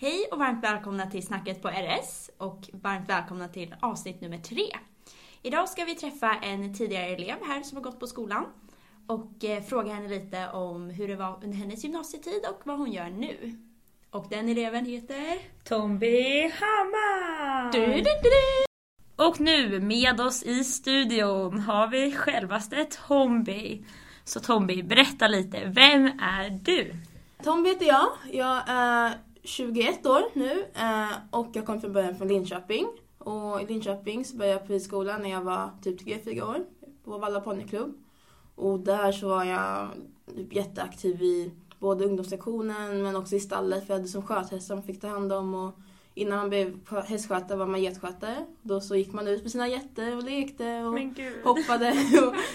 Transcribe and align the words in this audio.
Hej 0.00 0.28
och 0.32 0.38
varmt 0.38 0.64
välkomna 0.64 1.06
till 1.06 1.26
Snacket 1.26 1.62
på 1.62 1.68
RS 1.68 2.30
och 2.38 2.68
varmt 2.72 3.10
välkomna 3.10 3.48
till 3.48 3.74
avsnitt 3.80 4.20
nummer 4.20 4.38
tre. 4.38 4.64
Idag 5.42 5.68
ska 5.68 5.84
vi 5.84 5.94
träffa 5.94 6.34
en 6.42 6.74
tidigare 6.74 7.06
elev 7.06 7.36
här 7.46 7.62
som 7.62 7.76
har 7.76 7.82
gått 7.82 8.00
på 8.00 8.06
skolan 8.06 8.46
och 9.06 9.44
eh, 9.44 9.62
fråga 9.62 9.94
henne 9.94 10.08
lite 10.08 10.48
om 10.48 10.90
hur 10.90 11.08
det 11.08 11.16
var 11.16 11.40
under 11.44 11.56
hennes 11.56 11.84
gymnasietid 11.84 12.42
och 12.50 12.60
vad 12.64 12.78
hon 12.78 12.92
gör 12.92 13.10
nu. 13.10 13.58
Och 14.10 14.26
den 14.30 14.48
eleven 14.48 14.86
heter... 14.86 15.38
Tomby 15.64 16.42
Hammar! 16.42 17.72
Du, 17.72 17.86
du, 17.86 17.92
du, 17.92 18.02
du. 18.02 19.24
Och 19.24 19.40
nu 19.40 19.80
med 19.80 20.20
oss 20.20 20.42
i 20.42 20.64
studion 20.64 21.58
har 21.58 21.88
vi 21.88 22.12
självaste 22.12 22.84
Tomby. 22.84 23.84
Så 24.24 24.40
Tomby, 24.40 24.82
berätta 24.82 25.28
lite, 25.28 25.64
vem 25.64 26.06
är 26.06 26.50
du? 26.50 26.94
Tommy 27.42 27.68
heter 27.68 27.86
jag. 27.86 28.08
Jag 28.32 28.62
är 28.66 29.12
21 29.42 30.06
år 30.06 30.22
nu 30.34 30.64
eh, 30.74 31.16
och 31.30 31.48
jag 31.52 31.66
kom 31.66 31.80
från 31.80 31.92
början 31.92 32.16
från 32.16 32.28
Linköping. 32.28 32.88
Och 33.18 33.62
i 33.62 33.66
Linköping 33.66 34.24
så 34.24 34.36
började 34.36 34.58
jag 34.58 34.66
på 34.66 34.72
ridskolan 34.72 35.22
när 35.22 35.30
jag 35.30 35.42
var 35.42 35.70
typ 35.82 36.00
3-4 36.00 36.42
år 36.42 36.64
på 37.04 37.18
Valla 37.18 37.40
ponnyklubb. 37.40 37.94
Och 38.54 38.80
där 38.80 39.12
så 39.12 39.28
var 39.28 39.44
jag 39.44 39.88
typ 40.36 40.54
jätteaktiv 40.54 41.22
i 41.22 41.50
både 41.78 42.04
ungdomssektionen 42.04 43.02
men 43.02 43.16
också 43.16 43.36
i 43.36 43.40
stallet 43.40 43.86
för 43.86 43.94
jag 43.94 43.98
hade 43.98 44.08
som 44.08 44.22
sköthäst 44.22 44.66
som 44.66 44.82
fick 44.82 45.00
ta 45.00 45.08
hand 45.08 45.32
om 45.32 45.54
och 45.54 45.74
innan 46.14 46.38
man 46.38 46.48
blev 46.48 46.78
hästskötare 47.06 47.58
var 47.58 47.66
man 47.66 47.82
getskötare. 47.82 48.46
Då 48.62 48.80
så 48.80 48.96
gick 48.96 49.12
man 49.12 49.28
ut 49.28 49.42
med 49.42 49.52
sina 49.52 49.68
getter 49.68 50.16
och 50.16 50.22
lekte 50.22 50.82
och 50.82 50.98
hoppade. 51.44 51.90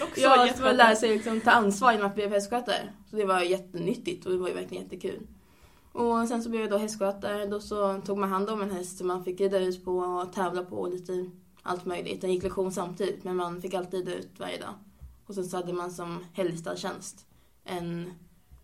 Och 0.02 0.18
ja, 0.18 0.72
lära 0.72 0.96
sig 0.96 1.14
liksom 1.14 1.40
ta 1.40 1.50
ansvar 1.50 1.92
innan 1.92 2.02
man 2.02 2.14
blev 2.14 2.30
hästskötare. 2.30 2.88
Så 3.10 3.16
det 3.16 3.24
var 3.24 3.40
jättenyttigt 3.40 4.26
och 4.26 4.32
det 4.32 4.38
var 4.38 4.48
ju 4.48 4.54
verkligen 4.54 4.82
jättekul. 4.82 5.26
Och 5.94 6.28
sen 6.28 6.42
så 6.42 6.50
blev 6.50 6.62
jag 6.62 6.70
då 6.70 6.78
hästskötare. 6.78 7.46
Då 7.46 7.60
så 7.60 8.00
tog 8.00 8.18
man 8.18 8.30
hand 8.30 8.50
om 8.50 8.62
en 8.62 8.70
häst 8.70 8.98
som 8.98 9.06
man 9.06 9.24
fick 9.24 9.40
rida 9.40 9.58
ut 9.58 9.84
på 9.84 9.98
och 9.98 10.32
tävla 10.32 10.64
på 10.64 10.76
och 10.76 10.90
lite 10.90 11.30
allt 11.62 11.84
möjligt. 11.84 12.20
Den 12.20 12.32
gick 12.32 12.42
lektion 12.42 12.72
samtidigt 12.72 13.24
men 13.24 13.36
man 13.36 13.62
fick 13.62 13.74
alltid 13.74 14.08
rida 14.08 14.18
ut 14.18 14.30
varje 14.38 14.58
dag. 14.58 14.74
Och 15.26 15.34
sen 15.34 15.44
så 15.44 15.56
hade 15.56 15.72
man 15.72 15.90
som 15.90 16.24
helgstalltjänst 16.32 17.26
en 17.64 18.12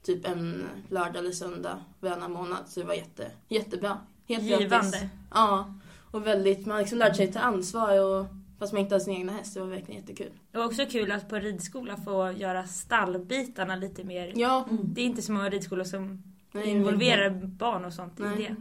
typ 0.03 0.27
en 0.27 0.65
lördag 0.89 1.17
eller 1.17 1.33
söndag 1.33 1.79
varannan 2.01 2.33
månad. 2.33 2.59
Så 2.67 2.81
det 2.81 2.87
var 2.87 2.95
jätte, 2.95 3.31
jättebra. 3.49 3.99
Helt 4.29 4.49
gratis. 4.49 4.63
Givande. 4.63 5.09
Ja. 5.31 5.75
Och 6.11 6.27
väldigt, 6.27 6.67
man 6.67 6.79
liksom 6.79 6.99
lärde 6.99 7.15
sig 7.15 7.33
ta 7.33 7.41
ansvar 7.41 8.01
och 8.01 8.27
fast 8.59 8.73
man 8.73 8.83
inte 8.83 8.95
hade 8.95 9.05
sin 9.05 9.15
egna 9.15 9.33
häst. 9.33 9.55
Det 9.55 9.61
var 9.61 9.67
verkligen 9.67 10.01
jättekul. 10.01 10.33
Det 10.53 10.59
var 10.59 10.65
också 10.65 10.87
kul 10.87 11.13
att 11.13 11.29
på 11.29 11.37
ridskola 11.37 11.97
få 11.97 12.33
göra 12.33 12.67
stallbitarna 12.67 13.77
lite 13.77 14.05
mer. 14.05 14.33
Ja. 14.37 14.69
Det 14.83 15.01
är 15.01 15.05
inte 15.05 15.23
så 15.23 15.33
många 15.33 15.51
ridskolor 15.51 15.85
som 15.85 16.23
Nej, 16.53 16.69
involverar 16.69 17.31
barn 17.31 17.85
och 17.85 17.93
sånt 17.93 18.21
i 18.21 18.23
Nej. 18.23 18.55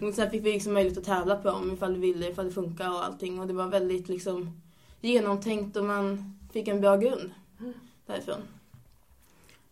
det. 0.00 0.06
Och 0.06 0.14
sen 0.14 0.30
fick 0.30 0.44
vi 0.46 0.52
liksom 0.52 0.72
möjlighet 0.72 0.98
att 0.98 1.04
tävla 1.04 1.36
på 1.36 1.48
dem 1.48 1.72
ifall 1.72 1.92
vi 1.96 2.00
ville, 2.12 2.30
ifall 2.30 2.44
det 2.44 2.50
funkar 2.50 2.90
och 2.90 3.04
allting. 3.04 3.40
Och 3.40 3.46
det 3.46 3.52
var 3.52 3.66
väldigt 3.68 4.08
liksom 4.08 4.60
genomtänkt 5.00 5.76
och 5.76 5.84
man 5.84 6.34
fick 6.52 6.68
en 6.68 6.80
bra 6.80 6.96
grund 6.96 7.30
därifrån. 8.06 8.40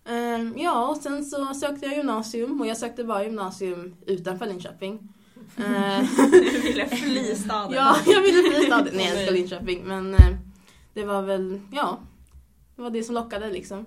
Ehm, 0.05 0.55
ja, 0.59 0.89
och 0.89 0.97
sen 0.97 1.25
så 1.25 1.55
sökte 1.55 1.87
jag 1.87 1.97
gymnasium 1.97 2.61
och 2.61 2.67
jag 2.67 2.77
sökte 2.77 3.05
bara 3.05 3.25
gymnasium 3.25 3.95
utanför 4.07 4.47
Linköping. 4.47 5.09
Ehm, 5.57 6.07
Du 6.31 6.61
ville 6.61 6.87
fly 6.89 7.35
staden. 7.35 7.73
ja, 7.73 7.97
jag 8.07 8.23
ville 8.23 8.43
fly 8.51 8.67
staden. 8.67 8.89
Nej, 8.95 9.07
jag 9.07 9.17
älskar 9.17 9.33
Linköping. 9.35 9.83
Men 9.85 10.15
eh, 10.15 10.37
det 10.95 11.05
var 11.05 11.23
väl, 11.23 11.61
ja, 11.73 11.99
det 12.77 12.83
var 12.83 12.91
det 12.91 13.03
som 13.03 13.15
lockade 13.15 13.51
liksom. 13.51 13.87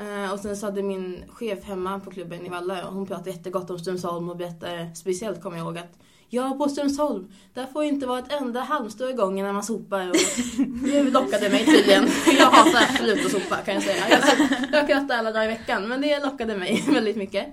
Eh, 0.00 0.32
och 0.32 0.38
sen 0.38 0.56
så 0.56 0.66
hade 0.66 0.82
min 0.82 1.24
chef 1.28 1.64
hemma 1.64 2.00
på 2.00 2.10
klubben 2.10 2.46
i 2.46 2.48
Valla 2.48 2.90
hon 2.90 3.06
pratade 3.06 3.30
jättegott 3.30 3.70
om 3.70 3.78
Strömsholm 3.78 4.28
och 4.28 4.36
berättade, 4.36 4.90
speciellt 4.94 5.42
kommer 5.42 5.56
jag 5.56 5.64
ihåg 5.64 5.78
att 5.78 5.98
Ja, 6.32 6.54
på 6.58 6.68
Strömsholm, 6.68 7.32
där 7.54 7.66
får 7.66 7.84
inte 7.84 8.06
vara 8.06 8.18
ett 8.18 8.32
enda 8.32 8.60
halmstrå 8.60 9.08
i 9.08 9.12
gången 9.12 9.46
när 9.46 9.52
man 9.52 9.62
sopar. 9.62 10.08
Och 10.08 10.16
det 10.82 11.02
lockade 11.02 11.50
mig 11.50 11.66
tydligen. 11.66 12.08
Jag 12.38 12.50
hatar 12.50 12.82
absolut 12.90 13.26
att 13.26 13.32
sopa 13.32 13.56
kan 13.56 13.74
jag 13.74 13.82
säga. 13.82 14.04
Jag, 14.08 14.48
jag 14.72 14.88
krattar 14.88 15.18
alla 15.18 15.32
dagar 15.32 15.44
i 15.44 15.48
veckan, 15.48 15.88
men 15.88 16.00
det 16.00 16.24
lockade 16.24 16.56
mig 16.56 16.84
väldigt 16.88 17.16
mycket. 17.16 17.46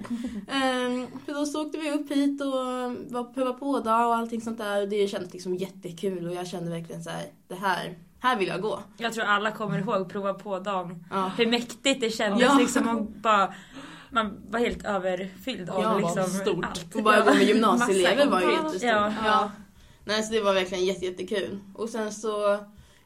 Ehm, 0.47 1.07
för 1.25 1.33
då 1.33 1.45
så 1.45 1.65
åkte 1.65 1.77
vi 1.77 1.91
upp 1.91 2.11
hit 2.11 2.41
och 2.41 2.53
var 3.13 3.33
pröva 3.33 3.53
på 3.53 3.79
dag 3.79 4.07
och 4.07 4.15
allting 4.15 4.41
sånt 4.41 4.57
där. 4.57 4.81
Och 4.81 4.89
det 4.89 5.07
kändes 5.07 5.33
liksom 5.33 5.55
jättekul 5.55 6.27
och 6.27 6.33
jag 6.33 6.47
kände 6.47 6.71
verkligen 6.71 7.03
så 7.03 7.09
här, 7.09 7.25
det 7.47 7.55
här, 7.55 7.97
här 8.19 8.37
vill 8.37 8.47
jag 8.47 8.61
gå. 8.61 8.79
Jag 8.97 9.13
tror 9.13 9.23
alla 9.25 9.51
kommer 9.51 9.79
ihåg 9.79 10.09
prova 10.09 10.33
på 10.33 10.59
dagen. 10.59 11.05
Ja. 11.11 11.31
Hur 11.37 11.47
mäktigt 11.47 12.01
det 12.01 12.09
kändes 12.09 12.41
Ja. 12.41 12.57
liksom. 12.59 12.85
Man, 12.85 13.21
bara, 13.21 13.53
man 14.09 14.41
var 14.49 14.59
helt 14.59 14.85
överfylld 14.85 15.69
av 15.69 15.81
Ja, 15.83 15.97
liksom 15.97 16.23
stort. 16.23 16.65
allt. 16.65 16.95
Och 16.95 17.03
bara 17.03 17.19
gå 17.19 17.33
med 17.33 17.43
gymnasieelever 17.43 18.31
var 18.31 18.41
ju 18.41 18.51
jättestort. 18.51 18.81
Ja. 18.83 19.13
Ja. 19.25 19.51
Nej, 20.05 20.23
så 20.23 20.33
det 20.33 20.41
var 20.41 20.53
verkligen 20.53 20.85
jätte, 20.85 21.05
jättekul. 21.05 21.59
Och 21.75 21.89
sen 21.89 22.11
så 22.13 22.57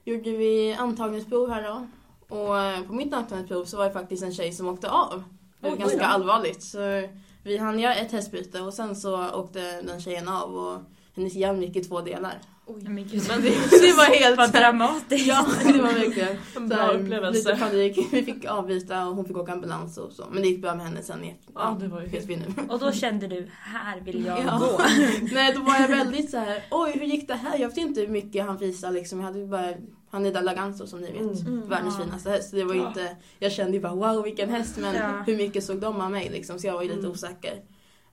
gjorde 0.06 0.32
vi 0.32 0.74
antagningsprov 0.80 1.50
här 1.50 1.64
då. 1.64 1.88
Och 2.36 2.60
eh, 2.60 2.82
på 2.82 2.94
mitt 2.94 3.14
antagningsprov 3.14 3.66
så 3.66 3.78
var 3.78 3.86
det 3.86 3.92
faktiskt 3.92 4.24
en 4.24 4.34
tjej 4.34 4.52
som 4.54 4.68
åkte 4.68 4.90
av. 4.90 5.24
Det 5.60 5.68
var 5.70 5.76
Oj, 5.76 5.80
ganska 5.80 6.06
allvarligt. 6.06 6.64
Så 6.64 7.08
vi 7.44 7.58
hann 7.58 7.80
göra 7.80 7.96
ett 7.96 8.12
hästbyte 8.12 8.62
och 8.62 8.74
sen 8.74 8.96
så 8.96 9.30
åkte 9.30 9.82
den 9.82 10.02
tjejen 10.02 10.28
av 10.28 10.56
och 10.56 10.78
hennes 11.16 11.34
hjälm 11.34 11.62
gick 11.62 11.76
i 11.76 11.84
två 11.84 12.02
delar. 12.02 12.34
Men 12.76 13.08
gud, 13.08 13.24
Men 13.28 13.42
det, 13.42 13.50
det 13.82 13.94
var 13.98 14.20
helt... 14.20 14.38
vad 14.38 14.52
dramatiskt. 14.52 15.28
Ja, 15.28 15.46
det 15.66 15.82
var 15.82 15.94
verkligen 15.94 16.38
En 16.56 16.68
bra 16.70 16.88
upplevelse. 16.92 17.50
lite 17.52 17.64
panik. 17.66 17.98
Vi 18.12 18.24
fick 18.24 18.46
avbyta 18.46 19.08
och 19.08 19.16
hon 19.16 19.26
fick 19.26 19.38
åka 19.38 19.52
ambulans 19.52 19.98
och 19.98 20.12
så. 20.12 20.26
Men 20.32 20.42
det 20.42 20.48
gick 20.48 20.62
bra 20.62 20.76
med 20.76 20.86
henne 20.86 21.02
sen. 21.02 21.24
i- 21.24 21.36
Ja, 21.56 21.78
det 21.80 21.88
var 21.88 22.02
ju 22.02 22.08
vi 22.08 22.36
nu. 22.36 22.46
Och 22.70 22.80
då 22.80 22.92
kände 22.92 23.28
du, 23.28 23.48
här 23.60 24.00
vill 24.00 24.26
jag 24.26 24.40
Ja. 24.40 24.58
gå. 24.60 24.82
Nej, 25.34 25.54
då 25.54 25.62
var 25.62 25.76
jag 25.80 25.88
väldigt 25.88 26.30
så 26.32 26.38
här. 26.38 26.64
oj 26.72 26.92
hur 27.00 27.06
gick 27.06 27.28
det 27.28 27.34
här? 27.36 27.58
Jag 27.58 27.68
vet 27.70 27.78
inte 27.78 28.02
hur 28.02 28.08
mycket 28.08 28.46
han 28.46 28.58
visade 28.58 28.94
liksom. 28.94 29.20
Jag 29.20 29.26
hade 29.26 29.46
bara, 29.46 29.74
han 30.12 30.26
är 30.26 30.42
Laganzo 30.42 30.88
som 30.88 31.00
ni 31.02 31.12
vet. 31.12 31.22
Mm. 31.48 31.70
Världens 31.70 31.96
Ja. 32.00 32.04
finaste 32.06 32.30
häst. 32.30 32.50
Så 32.50 32.56
det 32.56 32.64
var 32.64 32.76
Ja. 32.76 32.88
inte, 32.88 33.16
jag 33.40 33.52
kände 33.52 33.74
ju 33.74 33.80
bara 33.80 33.96
wow 33.96 34.24
vilken 34.24 34.50
häst. 34.50 34.78
Men 34.78 34.96
Ja. 34.96 35.24
hur 35.28 35.38
mycket 35.38 35.64
såg 35.64 35.80
de 35.80 36.02
av 36.02 36.12
mig 36.12 36.30
liksom? 36.30 36.60
Så 36.60 36.68
jag 36.68 36.74
var 36.74 36.82
ju 36.82 36.88
lite 36.88 37.00
Mm. 37.00 37.12
osäker. 37.12 37.54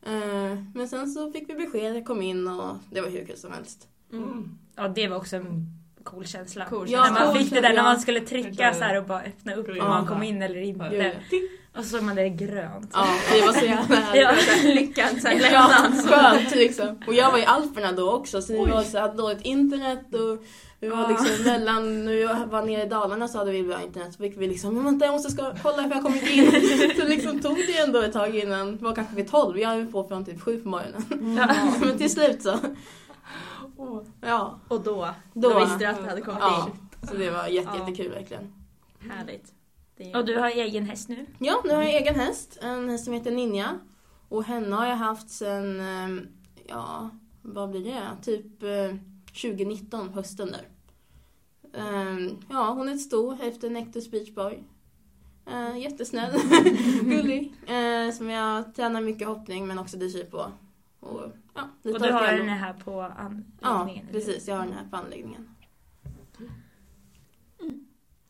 Eh, 0.07 0.59
men 0.75 0.89
sen 0.89 1.11
så 1.11 1.33
fick 1.33 1.49
vi 1.51 1.55
besked, 1.55 1.97
jag 1.97 2.05
kom 2.07 2.23
in 2.23 2.49
och 2.49 2.77
det 2.91 3.01
var 3.01 3.09
hur 3.09 3.25
kul 3.25 3.37
som 3.37 3.53
helst. 3.53 3.89
Mm. 4.13 4.59
Ja, 4.77 4.89
det 4.89 5.09
var 5.09 5.17
också 5.17 5.37
en 5.37 5.67
cool 6.05 6.27
känsla. 6.27 6.65
Cool 6.65 6.91
Ja, 6.91 7.05
när 7.05 7.11
man 7.13 7.27
cool 7.33 7.39
fick 7.39 7.51
det 7.51 7.55
där 7.61 7.63
känsla, 7.63 7.83
när 7.83 7.91
man 7.93 8.01
skulle 8.01 8.21
trycka 8.21 8.75
så 8.75 8.81
här 8.85 8.99
och 8.99 9.05
bara 9.05 9.21
öppna 9.23 9.55
upp 9.55 9.69
om 9.69 9.77
man 9.79 10.07
kom 10.07 10.23
in 10.23 10.43
eller 10.43 10.61
inte. 10.61 11.13
Och 11.77 11.85
så 11.85 11.91
såg 11.91 12.03
man 12.03 12.17
det 12.17 12.29
grönt. 12.29 12.91
Ja, 12.95 13.07
det 13.33 13.41
var 13.47 13.53
så 13.53 13.65
jävla 13.65 13.97
Ja. 14.17 14.27
härligt. 14.27 14.75
Lyckan 14.75 15.09
lämnans. 15.41 16.07
skönt 16.09 16.55
liksom. 16.57 17.01
Och 17.07 17.15
jag 17.15 17.31
var 17.33 17.39
i 17.39 17.45
Alperna 17.45 17.93
då 17.93 18.13
också 18.13 18.43
så 18.43 18.53
vi 18.53 18.59
Oj. 18.59 18.71
var 18.71 18.83
så 18.83 18.99
hade 18.99 19.17
dåligt 19.17 19.41
internet 19.43 20.15
och 20.15 20.45
vi 20.81 20.89
var 20.89 20.99
Ja. 20.99 21.09
liksom 21.09 21.45
mellan, 21.45 22.05
när 22.05 22.13
vi 22.13 22.25
var 22.51 22.63
nere 22.63 22.83
i 22.83 22.89
Dalarna 22.89 23.29
så 23.29 23.39
hade 23.39 23.51
vi 23.53 23.63
bra 23.63 23.83
internet 23.83 24.13
så 24.15 24.23
fick 24.23 24.37
vi 24.39 24.47
liksom, 24.47 24.75
men 24.75 24.85
vänta 24.85 25.05
jag 25.07 25.13
måste 25.13 25.31
ska, 25.33 25.55
kolla 25.63 25.83
för 25.83 25.91
jag 25.95 26.03
kommer 26.03 26.17
inte 26.17 26.33
in. 26.33 26.51
Så 27.01 27.07
liksom 27.09 27.41
tog 27.41 27.57
det 27.57 27.79
ändå 27.79 28.01
ett 28.01 28.13
tag 28.13 28.37
innan, 28.37 28.77
det 28.77 28.85
var 28.85 28.95
kanske 28.95 29.17
vid 29.17 29.31
tolv, 29.31 29.59
jag 29.59 29.69
höll 29.69 29.87
på 29.87 30.09
från 30.09 30.25
typ 30.25 30.43
sju 30.43 30.61
på 30.61 30.69
morgonen. 30.69 31.37
Ja. 31.39 31.55
Men 31.87 31.99
till 31.99 32.11
slut 32.11 32.43
så, 32.43 32.59
Åh. 33.79 34.03
ja. 34.21 34.59
Och 34.69 34.81
då, 34.81 35.09
Då- 35.35 35.49
då, 35.51 35.59
visste 35.61 35.79
du 35.79 35.85
att 35.87 36.03
du 36.03 36.09
hade 36.09 36.21
kommit 36.21 36.41
Ja, 36.43 36.69
in. 37.03 37.09
så 37.09 37.15
det 37.15 37.31
var 37.31 37.47
jätte, 37.47 37.71
Ja. 37.75 37.79
jättekul 37.79 38.11
verkligen. 38.13 38.53
Härligt. 39.11 39.55
Det 39.97 40.11
är- 40.13 40.17
Och 40.17 40.25
du 40.27 40.39
har 40.39 40.49
egen 40.49 40.85
häst 40.85 41.09
nu? 41.09 41.27
Ja, 41.39 41.61
nu 41.65 41.75
har 41.75 41.83
jag 41.83 41.95
egen 41.95 42.15
häst. 42.15 42.59
En 42.63 42.89
häst 42.91 43.05
som 43.05 43.15
heter 43.15 43.31
Ninja. 43.31 43.79
Och 44.29 44.45
henne 44.45 44.77
har 44.77 44.87
jag 44.87 44.97
haft 44.97 45.31
sen, 45.31 45.81
eh, 45.81 46.23
ja, 46.69 47.11
vad 47.43 47.71
blir 47.71 47.85
det? 47.85 48.03
Typ 48.23 48.63
eh, 48.63 48.97
2019, 49.43 50.09
hösten 50.09 50.49
där. 50.53 50.69
Eh, 51.73 52.33
Ja, 52.49 52.71
hon 52.73 52.89
är 52.89 52.97
stor 52.97 53.39
efter 53.43 53.67
en 53.69 53.77
äkta 53.77 54.01
speech 54.01 54.35
boy. 54.35 54.63
Eh, 55.47 55.79
jättesnäll, 55.79 56.33
gullig. 57.03 57.55
Eh, 57.67 58.13
som 58.15 58.31
jag 58.31 58.75
tränar 58.75 59.01
mycket 59.01 59.29
hoppning 59.29 59.67
men 59.67 59.79
också 59.79 59.97
dressyr 59.97 60.25
på. 60.25 60.47
Och, 61.01 61.23
ja, 61.83 61.91
Och 61.93 62.01
du 62.01 62.13
har 62.13 62.33
den 62.33 62.49
här 62.49 62.73
på 62.73 62.91
Ja, 62.91 63.07
anläggningen? 63.61 64.09
eller? 64.09 64.21
precis. 64.21 64.49
Jag 64.49 64.57
har 64.57 64.65
den 64.65 64.75
här 64.75 64.85
på 64.91 64.97
anläggningen. 64.97 65.55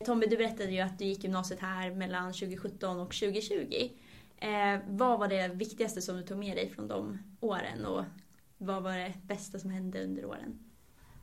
Tommy, 0.05 0.25
du 0.25 0.37
berättade 0.37 0.71
ju 0.71 0.79
att 0.79 0.99
du 0.99 1.05
gick 1.05 1.23
gymnasiet 1.23 1.59
här 1.59 1.91
mellan 1.91 2.33
2017 2.33 2.99
och 2.99 3.13
2020. 3.13 3.89
Eh, 4.37 4.79
vad 4.89 5.19
var 5.19 5.27
det 5.27 5.47
viktigaste 5.47 6.01
som 6.01 6.17
du 6.17 6.23
tog 6.23 6.37
med 6.37 6.57
dig 6.57 6.69
från 6.69 6.87
de 6.87 7.17
åren 7.39 7.85
och 7.85 8.03
vad 8.57 8.83
var 8.83 8.91
det 8.97 9.13
bästa 9.23 9.59
som 9.59 9.69
hände 9.69 10.03
under 10.03 10.25
åren? 10.25 10.59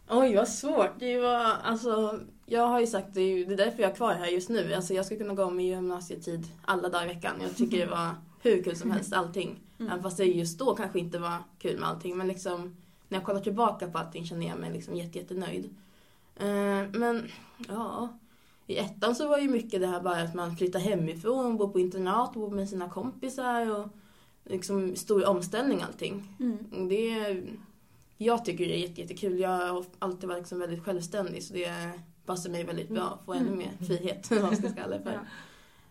Oj, 0.09 0.35
vad 0.37 0.49
svårt. 0.49 0.91
Det 0.99 1.19
var, 1.21 1.45
alltså, 1.63 2.21
jag 2.47 2.67
har 2.69 2.81
ju 2.81 2.87
sagt 2.87 3.15
det, 3.15 3.21
är 3.21 3.37
ju- 3.37 3.45
det 3.45 3.53
är 3.53 3.57
därför 3.57 3.83
jag 3.83 3.91
är 3.91 3.95
kvar 3.95 4.15
här 4.15 4.27
just 4.27 4.49
nu. 4.49 4.75
Alltså, 4.75 4.95
jag 4.95 5.07
ska 5.07 5.17
kunna 5.17 5.35
gå 5.35 5.45
om 5.45 5.61
i 5.61 5.69
gymnasietid 5.69 6.47
alla 6.65 6.89
dagar 6.89 7.05
i 7.05 7.15
veckan. 7.15 7.35
Jag 7.43 7.57
tycker 7.57 7.79
det 7.79 7.87
var 7.87 8.11
hur 8.51 8.63
kul 8.63 8.77
som 8.77 8.91
helst, 8.91 9.13
allting. 9.13 9.61
Mm. 9.79 9.93
Även 9.93 10.03
fast 10.03 10.17
det 10.17 10.25
just 10.25 10.59
då 10.59 10.75
kanske 10.75 10.99
inte 10.99 11.19
var 11.19 11.39
kul 11.59 11.81
med 11.81 11.89
allting. 11.89 12.17
Men 12.17 12.29
liksom, 12.29 12.77
när 13.09 13.19
jag 13.19 13.25
kollar 13.25 13.41
tillbaka 13.41 13.91
på 13.91 13.99
allting 13.99 14.27
känner 14.27 14.47
jag 14.47 14.59
mig 14.59 14.73
liksom 14.73 14.97
jätte, 14.97 15.19
jättenöjd. 15.19 15.65
Eh, 16.37 16.91
men, 16.93 17.29
ja. 17.69 18.19
I 18.67 18.77
ettan 18.77 19.15
så 19.15 19.29
var 19.29 19.39
ju 19.39 19.49
mycket 19.49 19.81
det 19.81 19.87
här 19.87 20.01
bara 20.01 20.23
att 20.23 20.35
man 20.35 20.57
flyttar 20.57 20.81
hemifrån, 20.81 21.57
bor 21.57 21.69
på 21.69 21.81
internat, 21.81 22.35
bor 22.35 22.51
med 22.51 22.69
sina 22.69 22.89
kompisar. 22.89 23.81
Och 23.81 23.89
liksom 24.45 24.97
stor 24.97 25.27
omställning 25.27 25.83
allting. 25.83 26.37
Mm. 26.41 26.89
Det 26.89 27.43
jag 28.19 28.45
tycker 28.45 28.67
det 28.67 28.77
är 28.77 28.89
jätte, 28.89 29.01
jättekul. 29.01 29.41
Jag 29.41 29.49
har 29.51 29.85
alltid 29.99 30.29
varit 30.29 30.39
liksom 30.39 30.59
väldigt 30.59 30.85
självständig 30.85 31.43
så 31.43 31.55
det 31.55 31.93
passar 32.27 32.51
mig 32.51 32.65
väldigt 32.65 32.89
bra 32.89 33.19
att 33.21 33.25
få 33.25 33.33
ännu 33.33 33.51
mer 33.51 33.87
frihet. 33.87 34.27
ska 34.27 34.83
för. 35.03 35.21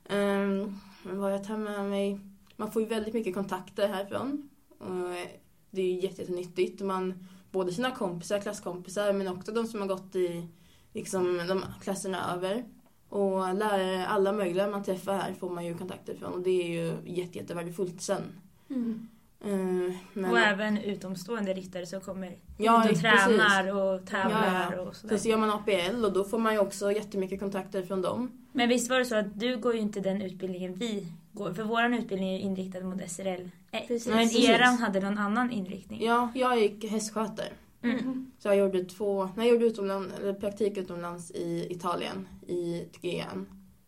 Ehm, 0.10 0.80
men 1.04 1.20
vad 1.20 1.34
jag 1.34 1.44
tar 1.44 1.58
med 1.58 1.86
mig? 1.86 2.20
Man 2.56 2.72
får 2.72 2.82
ju 2.82 2.88
väldigt 2.88 3.14
mycket 3.14 3.34
kontakter 3.34 3.88
härifrån. 3.88 4.50
Eh, 4.82 5.30
det 5.72 5.82
är 5.82 5.86
ju 5.94 6.00
jätte- 6.00 6.22
jättenyttigt. 6.22 6.82
Man, 6.82 7.28
både 7.52 7.72
sina 7.74 7.92
kompisar, 7.92 8.40
klasskompisar 8.40 9.14
men 9.14 9.28
också 9.28 9.52
de 9.52 9.68
som 9.68 9.82
har 9.82 9.88
gått 9.88 10.16
i 10.16 10.48
liksom, 10.94 11.38
de 11.48 11.64
klasserna 11.82 12.34
över. 12.34 12.66
Och 13.10 13.54
lärare, 13.56 14.08
alla 14.08 14.32
möjliga 14.34 14.68
man 14.68 14.84
träffar 14.84 15.14
här 15.18 15.34
får 15.34 15.50
man 15.50 15.66
ju 15.66 15.78
kontakter 15.78 16.14
ifrån 16.14 16.34
och 16.34 16.42
det 16.42 16.50
är 16.64 16.68
ju 16.68 16.94
jätte, 17.22 17.38
jättevärdefullt 17.38 18.02
sen. 18.02 18.22
Mm. 18.70 19.08
Ehm, 19.46 19.94
men, 20.14 20.32
Och 20.32 20.40
även 20.40 20.78
utomstående 20.78 21.54
ryttare 21.54 21.86
som 21.86 22.02
kommer 22.02 22.38
Ja, 22.58 22.78
och 22.78 22.82
precis. 22.90 23.02
tränar 23.02 23.76
och 23.76 24.08
tävlar 24.08 24.70
Ja, 24.72 24.76
ja. 24.76 24.82
och 24.82 24.96
sådär. 24.96 25.18
Så 25.18 25.30
gör 25.30 25.38
man 25.38 25.50
APL 25.50 26.06
och 26.06 26.14
då 26.14 26.24
får 26.24 26.38
man 26.40 26.54
ju 26.54 26.60
också 26.60 26.92
jättemycket 26.92 27.40
kontakter 27.40 27.84
från 27.84 28.02
dem. 28.02 28.32
Men 28.52 28.70
visst 28.70 28.90
var 28.90 29.00
det 29.00 29.06
så 29.06 29.16
att 29.16 29.40
du 29.40 29.58
går 29.58 29.74
ju 29.74 29.80
inte 29.80 30.00
den 30.00 30.22
utbildningen 30.22 30.74
vi 30.74 31.08
går, 31.36 31.54
för 31.54 31.64
våran 31.64 31.94
utbildning 31.94 32.30
är 32.36 32.40
inriktad 32.40 32.80
mot 32.82 33.10
SRL 33.10 33.50
1. 33.72 33.88
Precis. 33.88 34.08
Men 34.08 34.30
eran 34.36 34.78
hade 34.78 35.00
någon 35.00 35.18
annan 35.18 35.52
inriktning. 35.52 36.04
Ja, 36.06 36.32
jag 36.36 36.60
gick 36.60 36.92
hästskötare. 36.92 37.48
Mm. 37.82 38.32
Så 38.40 38.48
jag 38.48 38.58
gjorde 38.58 38.86
två, 38.86 39.30
när 39.36 39.44
jag 39.46 39.54
gjorde 39.54 39.66
utomlands, 39.66 40.20
eller 40.20 40.34
praktik 40.34 40.78
utomlands 40.78 41.32
i 41.32 41.68
Italien, 41.70 42.28
i 42.48 42.86
Tygén. 43.02 43.46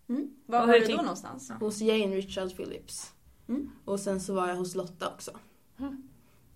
Mm. 0.10 0.30
Var 0.46 0.62
Och 0.62 0.68
var 0.68 0.74
hur 0.74 0.80
du 0.82 0.86
tyck- 0.88 0.96
då 0.96 1.02
någonstans? 1.02 1.52
Hos 1.60 1.82
Jane 1.82 2.16
Richard 2.16 2.56
Phillips. 2.56 3.14
Mm. 3.50 3.72
Och 3.86 4.00
sen 4.00 4.22
så 4.22 4.34
var 4.34 4.48
jag 4.48 4.56
hos 4.56 4.76
Lotta 4.76 5.08
också. 5.08 5.32
Mm. 5.80 6.04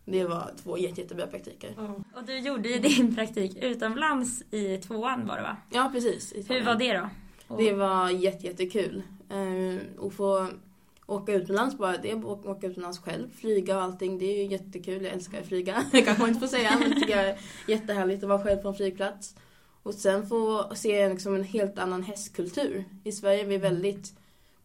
Det 0.06 0.24
var 0.24 0.52
två 0.64 0.78
jätte, 0.78 1.02
jättebra 1.02 1.28
praktiker. 1.28 1.76
Och 2.16 2.24
du 2.26 2.40
gjorde 2.40 2.70
ju 2.70 2.80
din 2.80 3.16
praktik 3.16 3.58
utomlands 3.64 4.44
i 4.52 4.78
tvåan 4.78 5.28
var 5.28 5.36
det 5.36 5.42
va? 5.44 5.58
Ja, 5.72 5.90
precis. 5.94 6.34
Hur 6.34 6.40
Italien. 6.40 6.66
var 6.66 6.76
det 6.76 6.94
då? 6.98 7.10
Och- 7.48 7.62
Det 7.62 7.74
var 7.74 8.10
jätte, 8.10 8.48
jättekul. 8.48 9.04
Uh, 9.34 9.80
att 10.08 10.14
få 10.14 10.48
åka 11.12 11.34
utomlands 11.34 11.78
bara, 11.78 11.98
det 11.98 12.12
är 12.12 12.16
att 12.16 12.46
åka 12.46 12.68
utomlands 12.68 13.00
själv, 13.00 13.32
flyga 13.32 13.78
och 13.78 13.84
allting. 13.84 14.18
Det 14.18 14.26
är 14.26 14.44
ju 14.44 14.52
jättekul. 14.52 15.04
Jag 15.04 15.14
älskar 15.14 15.40
att 15.40 15.48
flyga. 15.48 15.86
Det 15.92 16.02
kanske 16.02 16.22
man 16.22 16.30
inte 16.30 16.40
får 16.40 16.48
säga, 16.48 16.78
men 16.80 16.90
det 16.90 16.96
tycker 16.96 17.18
jag 17.18 17.30
är 17.30 17.40
jättehärligt 17.68 18.24
att 18.24 18.30
vara 18.30 18.44
själv 18.44 18.58
på 18.58 18.68
en 18.68 18.76
flygplats. 18.76 19.36
Och 19.84 19.94
sen 19.94 20.28
få 20.28 20.72
se 20.76 21.10
liksom 21.10 21.36
en 21.36 21.44
helt 21.44 21.80
annan 21.80 22.04
hästkultur. 22.04 22.86
I 23.04 23.12
Sverige 23.12 23.42
är 23.42 23.46
vi 23.46 23.58
väldigt 23.58 24.14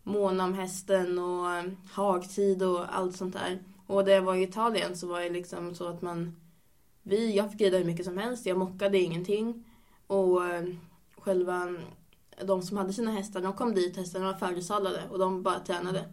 måna 0.03 0.45
om 0.45 0.55
hästen 0.55 1.19
och 1.19 1.51
eh, 1.51 1.65
hagtid 1.93 2.63
och 2.63 2.97
allt 2.97 3.17
sånt 3.17 3.35
där. 3.35 3.59
Och 3.87 4.05
där 4.05 4.13
jag 4.13 4.23
var 4.23 4.35
i 4.35 4.43
Italien 4.43 4.97
så 4.97 5.07
var 5.07 5.21
det 5.21 5.31
liksom 5.31 5.75
så 5.75 5.89
att 5.89 6.03
man... 6.03 6.37
Vi, 7.03 7.37
jag 7.37 7.53
fick 7.53 7.61
rida 7.61 7.79
hur 7.79 7.85
mycket 7.85 8.07
som 8.07 8.19
helst, 8.19 8.47
jag 8.47 8.59
mockade 8.59 8.99
ingenting. 8.99 9.65
Och 10.07 10.47
eh, 10.47 10.65
själva 11.19 11.77
de 12.45 12.63
som 12.63 12.77
hade 12.77 12.93
sina 12.93 13.11
hästar, 13.11 13.41
de 13.41 13.53
kom 13.53 13.75
dit, 13.75 13.97
hästarna 13.97 14.33
var 14.33 14.39
färdigsadlade 14.39 15.03
och 15.11 15.19
de 15.19 15.43
bara 15.43 15.61
tränade. 15.61 16.05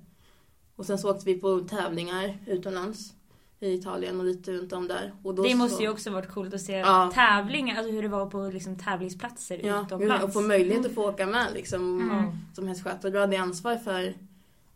Och 0.76 0.86
sen 0.86 0.98
så 0.98 1.12
åkte 1.12 1.26
vi 1.26 1.36
på 1.36 1.60
tävlingar 1.60 2.38
utomlands 2.48 3.14
i 3.60 3.74
Italien 3.74 4.20
och 4.20 4.26
lite 4.26 4.52
runt 4.52 4.74
om 4.74 4.88
där. 4.88 5.14
Och 5.24 5.36
då 5.36 5.44
Det 5.44 5.50
så, 5.52 5.58
måste 5.58 5.84
ju 5.84 5.90
också 5.90 6.12
varit 6.12 6.30
coolt 6.30 6.54
att 6.54 6.62
se 6.62 6.74
Ja. 6.78 7.12
tävlingar, 7.14 7.78
alltså 7.78 7.92
hur 7.92 8.02
det 8.02 8.08
var 8.08 8.26
på 8.26 8.50
liksom 8.54 8.76
tävlingsplatser 8.80 9.60
Ja, 9.66 9.82
utomlands. 9.86 10.24
och 10.24 10.34
få 10.34 10.42
möjlighet 10.42 10.86
att 10.86 10.92
få 10.94 11.10
åka 11.10 11.26
med 11.26 11.48
liksom 11.54 12.12
Mm. 12.12 12.32
som 12.56 12.68
hästskötare. 12.68 13.12
Då 13.12 13.20
hade 13.20 13.36
jag 13.36 13.42
ansvar 13.44 13.76
för, 13.76 14.14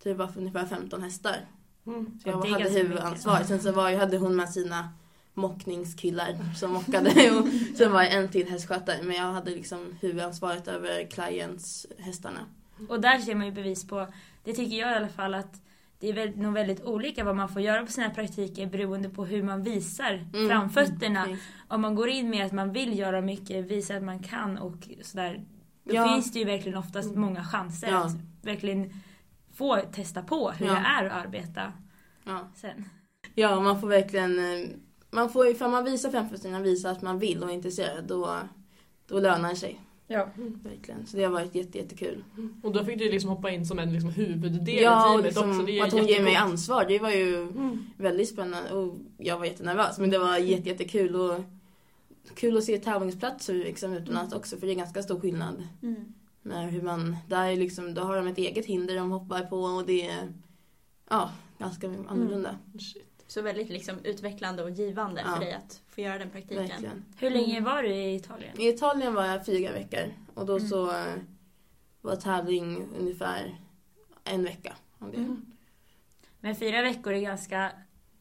för 0.04 0.30
ungefär 0.38 0.66
15 0.66 1.04
hästar. 1.04 1.36
Mm. 1.88 2.20
Så 2.24 2.30
jag 2.30 2.36
Ja, 2.38 2.42
det 2.44 2.50
hade 2.64 2.70
huvudansvar. 2.70 3.34
mycket. 3.34 3.48
Sen 3.48 3.60
så 3.62 3.72
var, 3.72 3.90
jag 3.90 4.00
hade 4.00 4.18
hon 4.18 4.36
med 4.36 4.50
sina 4.50 4.90
mockningskillar 5.34 6.36
som 6.60 6.72
mockade 6.72 7.10
och 7.40 7.48
sen 7.78 7.92
var 7.92 8.02
jag 8.04 8.14
en 8.14 8.30
till 8.30 8.48
hästskötare. 8.50 8.98
Men 9.04 9.16
jag 9.16 9.32
hade 9.34 9.52
liksom 9.52 9.96
huvudansvaret 10.02 10.68
över 10.68 11.08
clients 11.12 11.86
hästarna. 11.98 12.40
Och 12.90 13.02
där 13.02 13.20
ser 13.20 13.36
man 13.36 13.46
ju 13.46 13.52
bevis 13.52 13.88
på, 13.88 14.08
det 14.44 14.54
tycker 14.54 14.78
jag 14.78 14.92
i 14.92 14.96
alla 14.96 15.08
fall 15.10 15.34
att 15.34 15.62
det 16.00 16.10
är 16.10 16.36
nog 16.36 16.54
väldigt 16.54 16.84
olika 16.84 17.24
vad 17.24 17.36
man 17.36 17.50
får 17.50 17.62
göra 17.62 17.86
på 17.86 17.92
sina 17.92 18.10
praktiker 18.10 18.68
beroende 18.68 19.10
på 19.10 19.26
hur 19.26 19.44
man 19.44 19.64
visar 19.64 20.26
Mm. 20.34 20.50
framfötterna. 20.50 21.26
Mm. 21.26 21.38
Om 21.68 21.82
man 21.82 21.96
går 21.96 22.10
in 22.10 22.30
med 22.30 22.46
att 22.46 22.52
man 22.52 22.72
vill 22.74 23.00
göra 23.00 23.22
mycket, 23.22 23.66
visar 23.66 23.96
att 23.98 24.04
man 24.04 24.20
kan 24.20 24.58
och 24.58 24.88
sådär. 25.02 25.46
Då 25.84 25.96
Ja. 25.96 26.08
finns 26.14 26.32
det 26.32 26.40
ju 26.40 26.46
verkligen 26.46 26.78
oftast 26.78 27.10
Mm. 27.10 27.22
många 27.22 27.44
chanser 27.44 27.88
Ja. 27.92 28.06
att 28.06 28.16
verkligen 28.42 28.94
få 29.54 29.76
testa 29.92 30.22
på 30.24 30.52
hur 30.52 30.66
Ja. 30.66 30.74
det 30.74 30.80
är 30.80 31.06
att 31.06 31.26
arbeta 31.26 31.74
Ja. 32.24 32.48
sen. 32.56 32.90
Ja, 33.36 33.60
man 33.60 33.82
får 33.82 33.88
verkligen... 33.88 34.40
eh, 34.40 34.68
Man 35.12 35.30
får, 35.30 35.48
ifall 35.48 35.72
man 35.72 35.84
visar 35.84 36.10
framfötterna, 36.12 36.60
visar 36.60 36.92
att 36.92 37.02
man 37.02 37.20
vill 37.20 37.44
och 37.44 37.50
är 37.50 37.54
intresserad, 37.54 38.04
då, 38.08 38.38
då 39.08 39.20
lönar 39.20 39.50
det 39.50 39.56
sig. 39.56 39.80
Ja. 40.08 40.30
Verkligen. 40.64 41.06
Så 41.06 41.18
det 41.18 41.24
har 41.24 41.32
varit 41.32 41.56
jätte, 41.56 41.78
jättekul. 41.78 42.24
Och 42.64 42.72
då 42.74 42.84
fick 42.84 43.00
du 43.00 43.12
liksom 43.12 43.30
hoppa 43.30 43.50
in 43.52 43.66
som 43.66 43.80
en 43.80 43.94
liksom 43.94 44.10
huvuddel 44.10 44.76
Ja, 44.82 45.06
i 45.06 45.08
teamet 45.10 45.26
liksom, 45.26 45.50
också. 45.50 45.62
Det 45.66 45.80
är 45.80 45.84
att 45.86 45.92
hon 45.92 46.08
ger 46.08 46.24
mig 46.24 46.36
ansvar, 46.36 46.86
det 46.88 47.00
var 47.00 47.12
ju 47.12 47.36
Mm. 47.42 47.86
väldigt 47.98 48.30
spännande. 48.30 48.72
Och 48.74 48.96
jag 49.18 49.38
var 49.40 49.46
jättenervös, 49.46 49.98
men 50.00 50.10
det 50.10 50.20
var 50.20 50.38
jätte, 50.38 50.70
jättekul. 50.70 51.16
Och 51.16 51.42
kul 52.36 52.58
att 52.58 52.64
se 52.64 52.78
tävlingsplatser 52.78 53.54
liksom, 53.54 53.94
utomlands 53.94 54.34
också, 54.34 54.58
för 54.58 54.68
det 54.68 54.74
är 54.74 54.76
ganska 54.76 55.04
stor 55.04 55.20
skillnad. 55.20 55.68
Mm. 55.84 56.14
Med 56.42 56.72
hur 56.72 56.82
man, 56.82 57.16
där 57.28 57.48
är 57.48 57.56
liksom, 57.56 57.94
då 57.94 58.02
har 58.02 58.16
de 58.18 58.28
ett 58.28 58.38
eget 58.38 58.66
hinder 58.66 58.96
de 58.96 59.12
hoppar 59.12 59.42
på 59.42 59.58
och 59.58 59.86
det 59.86 60.08
är 60.08 60.34
ja, 61.10 61.32
ganska 61.60 61.88
annorlunda. 62.08 62.58
Shit. 62.80 63.07
Så 63.28 63.42
väldigt 63.42 63.70
liksom 63.70 64.00
utvecklande 64.04 64.64
och 64.64 64.70
givande 64.70 65.22
Ja. 65.26 65.34
för 65.34 65.40
dig 65.40 65.54
att 65.54 65.82
få 65.88 66.02
göra 66.02 66.18
den 66.18 66.30
praktiken. 66.30 66.68
Verkligen. 66.68 67.06
Hur 67.20 67.30
länge 67.30 67.62
var 67.62 67.84
du 67.84 67.90
i 67.90 68.16
Italien? 68.16 68.62
I 68.62 68.68
Italien 68.70 69.14
var 69.14 69.26
jag 69.26 69.46
fyra 69.46 69.72
veckor 69.72 70.14
och 70.34 70.46
då 70.46 70.56
Mm. 70.58 70.70
så 70.70 70.92
eh, 70.92 71.14
var 72.02 72.16
tävling 72.16 72.88
ungefär 73.00 73.56
en 74.24 74.44
vecka. 74.44 74.76
Om 75.00 75.12
det. 75.12 75.18
Mm. 75.18 75.46
Men 76.40 76.56
fyra 76.56 76.82
veckor 76.82 77.14
är 77.14 77.20
ganska 77.22 77.72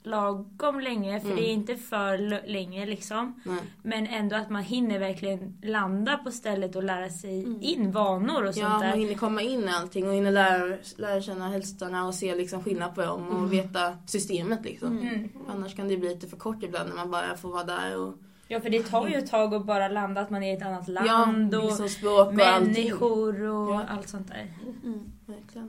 lagom 0.06 0.81
länge 0.81 1.20
för 1.20 1.26
Mm. 1.26 1.37
det 1.38 1.49
är 1.49 1.53
inte 1.53 1.76
för 1.76 2.19
länge 2.49 2.87
liksom. 2.87 3.41
Nej. 3.44 3.58
Men 3.82 4.06
ändå 4.06 4.37
att 4.37 4.50
man 4.50 4.62
hinner 4.62 4.99
verkligen 4.99 5.58
landa 5.62 6.17
på 6.19 6.31
stället 6.31 6.76
och 6.76 6.82
lära 6.85 7.08
sig 7.11 7.44
Mm. 7.44 7.58
in 7.62 7.93
vanor 7.93 8.43
och 8.43 8.49
Ja, 8.49 8.53
sånt 8.53 8.69
man 8.69 8.81
där. 8.81 8.97
hinner 8.97 9.14
komma 9.14 9.43
in 9.43 9.64
i 9.64 9.69
allting 9.69 10.08
och 10.08 10.15
hinner 10.15 10.31
lära, 10.31 10.77
lära 10.96 11.20
känna 11.20 11.48
hästarna 11.48 12.06
och 12.06 12.15
se 12.15 12.34
liksom 12.34 12.63
skillnad 12.63 12.94
på 12.94 13.03
dem 13.03 13.29
och 13.29 13.39
Mm. 13.39 13.48
veta 13.51 13.96
systemet 14.06 14.65
liksom. 14.65 14.89
Mm. 14.98 15.08
Mm. 15.15 15.29
Annars 15.48 15.75
kan 15.77 15.89
det 15.89 15.96
bli 15.96 16.08
lite 16.08 16.27
för 16.27 16.36
kort 16.36 16.63
ibland 16.63 16.89
när 16.89 16.96
man 16.96 17.10
bara 17.10 17.36
får 17.36 17.48
vara 17.48 17.65
där 17.65 17.96
och 18.01 18.15
Ja 18.48 18.60
för 18.60 18.70
det 18.70 18.82
tar 18.82 19.08
ju 19.08 19.15
ett 19.15 19.31
tag 19.31 19.55
att 19.55 19.65
bara 19.67 19.89
landa, 19.89 20.20
att 20.20 20.31
man 20.31 20.43
är 20.43 20.53
i 20.53 20.56
ett 20.56 20.63
annat 20.67 20.89
land 20.89 21.55
ja, 21.55 21.58
och 21.58 21.65
liksom 21.67 21.89
språk 21.89 22.27
och 22.32 22.41
allting. 22.46 22.72
människor 22.72 23.43
och 23.43 23.75
Ja. 23.75 23.84
allt 23.89 24.08
sånt 24.08 24.29
där. 24.29 24.46
Mm. 24.84 25.01
Verkligen. 25.27 25.69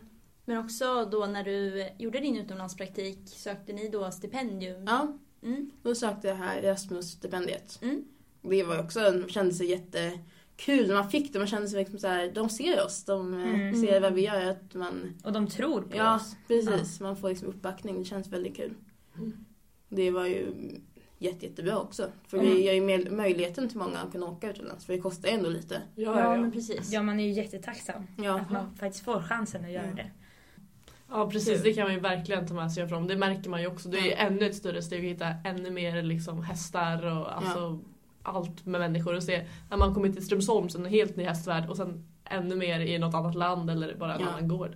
Men 0.49 0.57
också 0.57 1.05
då 1.11 1.25
när 1.25 1.43
du 1.43 1.87
gjorde 1.97 2.19
din 2.19 2.37
utomlandspraktik, 2.37 3.19
sökte 3.25 3.73
ni 3.73 3.89
då 3.89 4.11
stipendium? 4.11 4.83
Ja, 4.87 5.17
Mm. 5.43 5.71
då 5.83 5.95
sökte 5.95 6.27
jag 6.27 6.35
här 6.35 6.57
Erasmus-stipendiet. 6.61 7.79
Mm. 7.81 8.03
Det 8.41 8.63
var 8.63 8.75
ju 8.75 8.81
också, 8.81 9.23
kändes 9.27 9.61
jättekul 9.61 10.87
när 10.87 10.93
man 10.95 11.09
fick 11.09 11.33
det. 11.33 11.39
Man 11.39 11.47
kände 11.47 11.67
sig 11.67 11.79
liksom 11.79 11.99
så 11.99 12.07
här, 12.07 12.31
de 12.31 12.49
ser 12.49 12.85
oss, 12.85 13.03
de 13.05 13.33
eh, 13.33 13.53
Mm. 13.53 13.75
ser 13.81 14.01
vad 14.01 14.13
vi 14.13 14.21
gör. 14.21 14.49
Att 14.51 14.73
man, 14.73 15.13
Och 15.23 15.31
de 15.33 15.47
tror 15.47 15.81
på 15.81 15.97
ja, 15.97 16.15
oss. 16.15 16.35
precis. 16.47 16.99
Man 16.99 17.17
får 17.17 17.29
liksom 17.29 17.47
uppbackning. 17.47 17.99
Det 17.99 18.05
känns 18.05 18.27
väldigt 18.27 18.55
kul. 18.57 18.73
Mm. 19.17 19.45
Det 19.89 20.11
var 20.11 20.25
ju 20.25 20.45
jätte, 21.17 21.45
jättebra 21.45 21.79
också. 21.79 22.09
För 22.27 22.37
Mm. 22.37 22.49
det 22.53 22.59
ger 22.61 22.73
ju 22.73 22.81
mer- 22.81 23.09
möjligheten 23.09 23.69
till 23.69 23.77
många 23.77 23.97
att 23.99 24.11
kunna 24.11 24.25
åka 24.25 24.49
utomlands. 24.51 24.85
För 24.85 24.93
det 24.93 24.99
kostar 24.99 25.29
ju 25.29 25.35
ändå 25.35 25.49
lite. 25.49 25.81
Ja, 25.95 26.03
Ja, 26.03 26.19
ja, 26.19 26.29
men 26.35 26.45
ja. 26.45 26.51
precis. 26.51 26.91
Ja 26.93 27.03
man 27.03 27.19
är 27.19 27.23
ju 27.23 27.31
jättetacksam 27.31 28.03
Ja, 28.17 28.39
att 28.39 28.51
man 28.51 28.75
faktiskt 28.75 29.03
får 29.05 29.21
chansen 29.21 29.65
att 29.65 29.71
göra 29.71 29.85
Ja. 29.87 29.95
det. 29.95 30.11
Ja 31.09 31.29
precis, 31.31 31.63
det 31.63 31.73
kan 31.73 31.83
man 31.83 31.93
ju 31.93 31.99
verkligen 31.99 32.47
ta 32.47 32.53
med 32.53 32.71
sig 32.71 32.83
ifrån. 32.83 33.07
Det 33.07 33.15
märker 33.17 33.49
man 33.49 33.61
ju 33.61 33.67
också. 33.67 33.89
Det 33.89 33.97
är 33.97 34.05
ju 34.05 34.11
ännu 34.11 34.45
ett 34.45 34.55
större 34.55 34.81
steg 34.81 34.99
att 35.05 35.11
hitta 35.11 35.27
ännu 35.49 35.69
mer 35.71 36.01
liksom 36.03 36.43
hästar 36.43 37.05
och 37.17 37.35
alltså 37.37 37.79
allt 38.23 38.65
med 38.65 38.81
människor. 38.81 39.15
Och 39.15 39.23
se 39.23 39.45
när 39.69 39.77
man 39.77 39.93
kommer 39.93 40.09
till 40.09 40.25
Strömsholm, 40.25 40.69
så 40.69 40.79
en 40.79 40.85
helt 40.85 41.15
ny 41.15 41.23
hästvärld 41.23 41.69
och 41.69 41.77
sen 41.77 42.05
ännu 42.25 42.55
mer 42.55 42.79
i 42.79 42.97
något 42.99 43.15
annat 43.15 43.35
land 43.35 43.69
eller 43.69 43.95
bara 43.95 44.15
en 44.15 44.21
Ja. 44.21 44.27
annan 44.27 44.47
gård. 44.47 44.75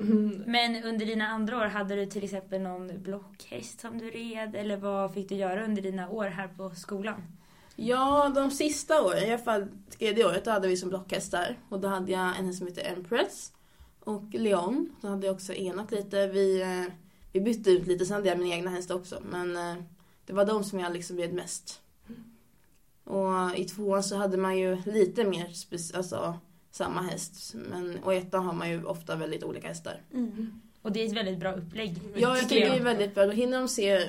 Mm. 0.00 0.42
Men 0.46 0.84
under 0.84 1.06
dina 1.06 1.26
andra 1.26 1.56
år, 1.58 1.64
hade 1.64 1.96
du 1.96 2.06
till 2.06 2.24
exempel 2.24 2.60
någon 2.60 3.02
blockhäst 3.02 3.80
som 3.80 3.98
du 3.98 4.10
red? 4.10 4.54
Eller 4.56 4.76
vad 4.76 5.14
fick 5.14 5.28
du 5.28 5.34
göra 5.34 5.64
under 5.64 5.82
dina 5.82 6.08
år 6.08 6.24
här 6.26 6.48
på 6.48 6.70
skolan? 6.70 7.22
Ja, 7.76 8.32
de 8.34 8.50
sista 8.50 9.02
åren, 9.02 9.24
i 9.24 9.28
alla 9.28 9.38
fall 9.38 9.66
tredje 9.98 10.26
året, 10.26 10.44
då 10.44 10.50
hade 10.50 10.68
vi 10.68 10.76
som 10.76 10.88
blockhästar. 10.88 11.58
Och 11.68 11.80
då 11.80 11.88
hade 11.88 12.12
jag 12.12 12.38
en 12.38 12.46
häst 12.46 12.58
som 12.58 12.66
heter 12.66 12.92
Empress 12.96 13.52
och 14.00 14.34
Leon. 14.34 14.96
Så 15.00 15.08
hade 15.08 15.26
jag 15.26 15.34
också 15.34 15.52
enat 15.52 15.90
lite. 15.90 16.26
Vi, 16.26 16.62
eh, 16.62 16.92
vi 17.32 17.40
bytte 17.40 17.70
ut 17.70 17.86
lite, 17.86 18.06
sen 18.06 18.14
hade 18.14 18.28
jag 18.28 18.38
min 18.38 18.52
egna 18.52 18.70
häst 18.70 18.90
också. 18.90 19.22
Men 19.30 19.56
eh, 19.56 19.74
det 20.26 20.32
var 20.32 20.44
de 20.44 20.64
som 20.64 20.80
jag 20.80 20.92
liksom 20.92 21.18
red 21.18 21.32
mest. 21.32 21.80
Och 23.04 23.56
i 23.56 23.64
tvåan 23.64 24.02
så 24.02 24.16
hade 24.16 24.36
man 24.36 24.58
ju 24.58 24.82
lite 24.86 25.24
mer 25.24 25.46
alltså, 25.94 26.38
samma 26.70 27.02
häst. 27.02 27.54
Men, 27.54 27.98
och 28.04 28.14
i 28.14 28.16
ettan 28.16 28.44
har 28.44 28.52
man 28.52 28.70
ju 28.70 28.84
ofta 28.84 29.16
väldigt 29.16 29.44
olika 29.44 29.68
hästar. 29.68 30.02
Mm. 30.14 30.60
Och 30.82 30.92
det 30.92 31.02
är 31.02 31.06
ett 31.06 31.16
väldigt 31.16 31.38
bra 31.38 31.52
upplägg. 31.52 32.00
Ja, 32.14 32.20
jag 32.20 32.36
tycker 32.36 32.48
tycker 32.48 32.66
jag. 32.66 32.76
det 32.76 32.80
är 32.80 32.84
väldigt 32.84 33.14
bra. 33.14 33.26
Då 33.26 33.32
hinner 33.32 33.58
de 33.58 33.68
se, 33.68 34.00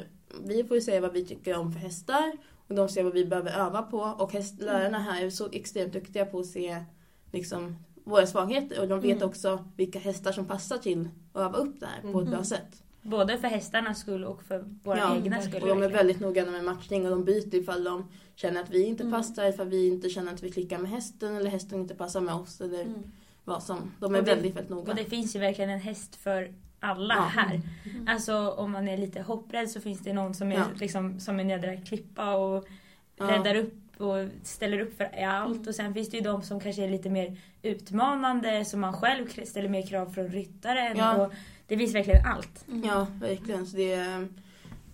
vi 0.46 0.64
får 0.64 0.78
ju 0.78 0.82
säga 0.82 1.02
vad 1.02 1.14
vi 1.14 1.26
tycker 1.26 1.58
om 1.58 1.74
för 1.74 1.80
hästar 1.80 2.32
och 2.68 2.76
de 2.76 2.90
ser 2.90 3.04
vad 3.04 3.14
vi 3.14 3.26
behöver 3.26 3.52
öva 3.52 3.82
på 3.82 3.98
och 4.00 4.34
häst, 4.34 4.62
lärarna 4.62 5.00
här 5.00 5.26
är 5.26 5.30
så 5.30 5.50
extremt 5.52 5.94
duktiga 5.94 6.26
på 6.26 6.40
att 6.40 6.46
se 6.46 6.84
liksom, 7.32 7.76
våra 8.04 8.28
svagheter 8.28 8.82
och 8.82 8.88
de 8.88 9.00
vet 9.00 9.16
Mm. 9.18 9.30
också 9.30 9.66
vilka 9.76 10.00
hästar 10.00 10.32
som 10.32 10.46
passar 10.46 10.78
till 10.78 11.10
att 11.34 11.42
öva 11.42 11.58
upp 11.58 11.80
det 11.80 11.86
här 11.86 12.02
på 12.02 12.20
ett 12.20 12.26
bra 12.28 12.34
Mm. 12.36 12.44
sätt. 12.46 12.84
Både 13.02 13.38
för 13.38 13.48
hästarnas 13.48 14.00
skull 14.00 14.24
och 14.26 14.44
för 14.44 14.64
våra 14.84 14.98
Ja, 14.98 15.16
egna 15.16 15.42
skull. 15.42 15.62
Och 15.62 15.68
de 15.68 15.84
är 15.84 15.90
väldigt 15.90 16.20
noggranna 16.20 16.52
med 16.52 16.64
matchning 16.64 17.04
och 17.06 17.12
de 17.12 17.24
byter 17.24 17.56
ifall 17.56 17.84
de 17.84 18.06
känner 18.36 18.64
att 18.64 18.70
vi 18.70 18.84
inte 18.86 19.04
Mm. 19.04 19.14
passar, 19.20 19.46
ifall 19.46 19.68
vi 19.68 19.88
inte 19.88 20.10
känner 20.10 20.34
att 20.34 20.44
vi 20.44 20.52
klickar 20.52 20.78
med 20.78 20.92
hästen 20.92 21.36
eller 21.36 21.50
hästen 21.50 21.80
inte 21.80 21.96
passar 21.96 22.22
med 22.22 22.36
oss 22.36 22.62
eller 22.62 22.82
Mm. 22.82 23.04
vad 23.44 23.64
som. 23.64 23.92
De 24.00 24.16
är 24.16 24.22
det- 24.22 24.26
väldigt, 24.36 24.56
väldigt 24.56 24.70
noga. 24.70 24.92
Och 24.92 24.98
det 24.98 25.04
finns 25.06 25.36
ju 25.36 25.40
verkligen 25.40 25.70
en 25.70 25.80
häst 25.80 26.16
för 26.16 26.54
alla 26.80 27.16
Ja. 27.16 27.22
här. 27.22 27.62
Mm. 27.86 28.08
Alltså 28.08 28.50
om 28.52 28.72
man 28.72 28.88
är 28.88 28.98
lite 28.98 29.22
hopprädd 29.22 29.70
så 29.70 29.82
finns 29.82 30.00
det 30.00 30.14
någon 30.14 30.34
som 30.34 30.52
är 30.52 30.56
Ja. 30.56 30.66
liksom 30.76 31.20
som 31.20 31.40
en 31.40 31.50
jädra 31.50 31.78
klippa 31.78 32.36
och 32.36 32.68
Ja. 33.16 33.26
räddar 33.32 33.56
upp 33.56 34.02
och 34.02 34.28
ställer 34.44 34.80
upp 34.80 34.98
för 34.98 35.06
allt. 35.26 35.56
Mm. 35.56 35.68
Och 35.68 35.76
sen 35.76 35.94
finns 35.94 36.10
det 36.10 36.18
ju 36.18 36.24
de 36.24 36.42
som 36.44 36.60
kanske 36.60 36.84
är 36.84 36.90
lite 36.90 37.10
mer 37.10 37.38
utmanande 37.62 38.66
som 38.66 38.80
man 38.82 38.94
själv 38.94 39.28
ställer 39.46 39.70
mer 39.70 39.88
krav 39.88 40.06
från 40.14 40.28
ryttaren. 40.28 40.98
Ja. 40.98 41.26
Och 41.26 41.34
det 41.68 41.78
finns 41.78 41.96
verkligen 41.96 42.26
allt. 42.26 42.68
Mm. 42.68 42.84
Ja, 42.84 43.08
verkligen. 43.20 43.68
Så 43.68 43.78
det, 43.78 43.94
är- 43.94 44.28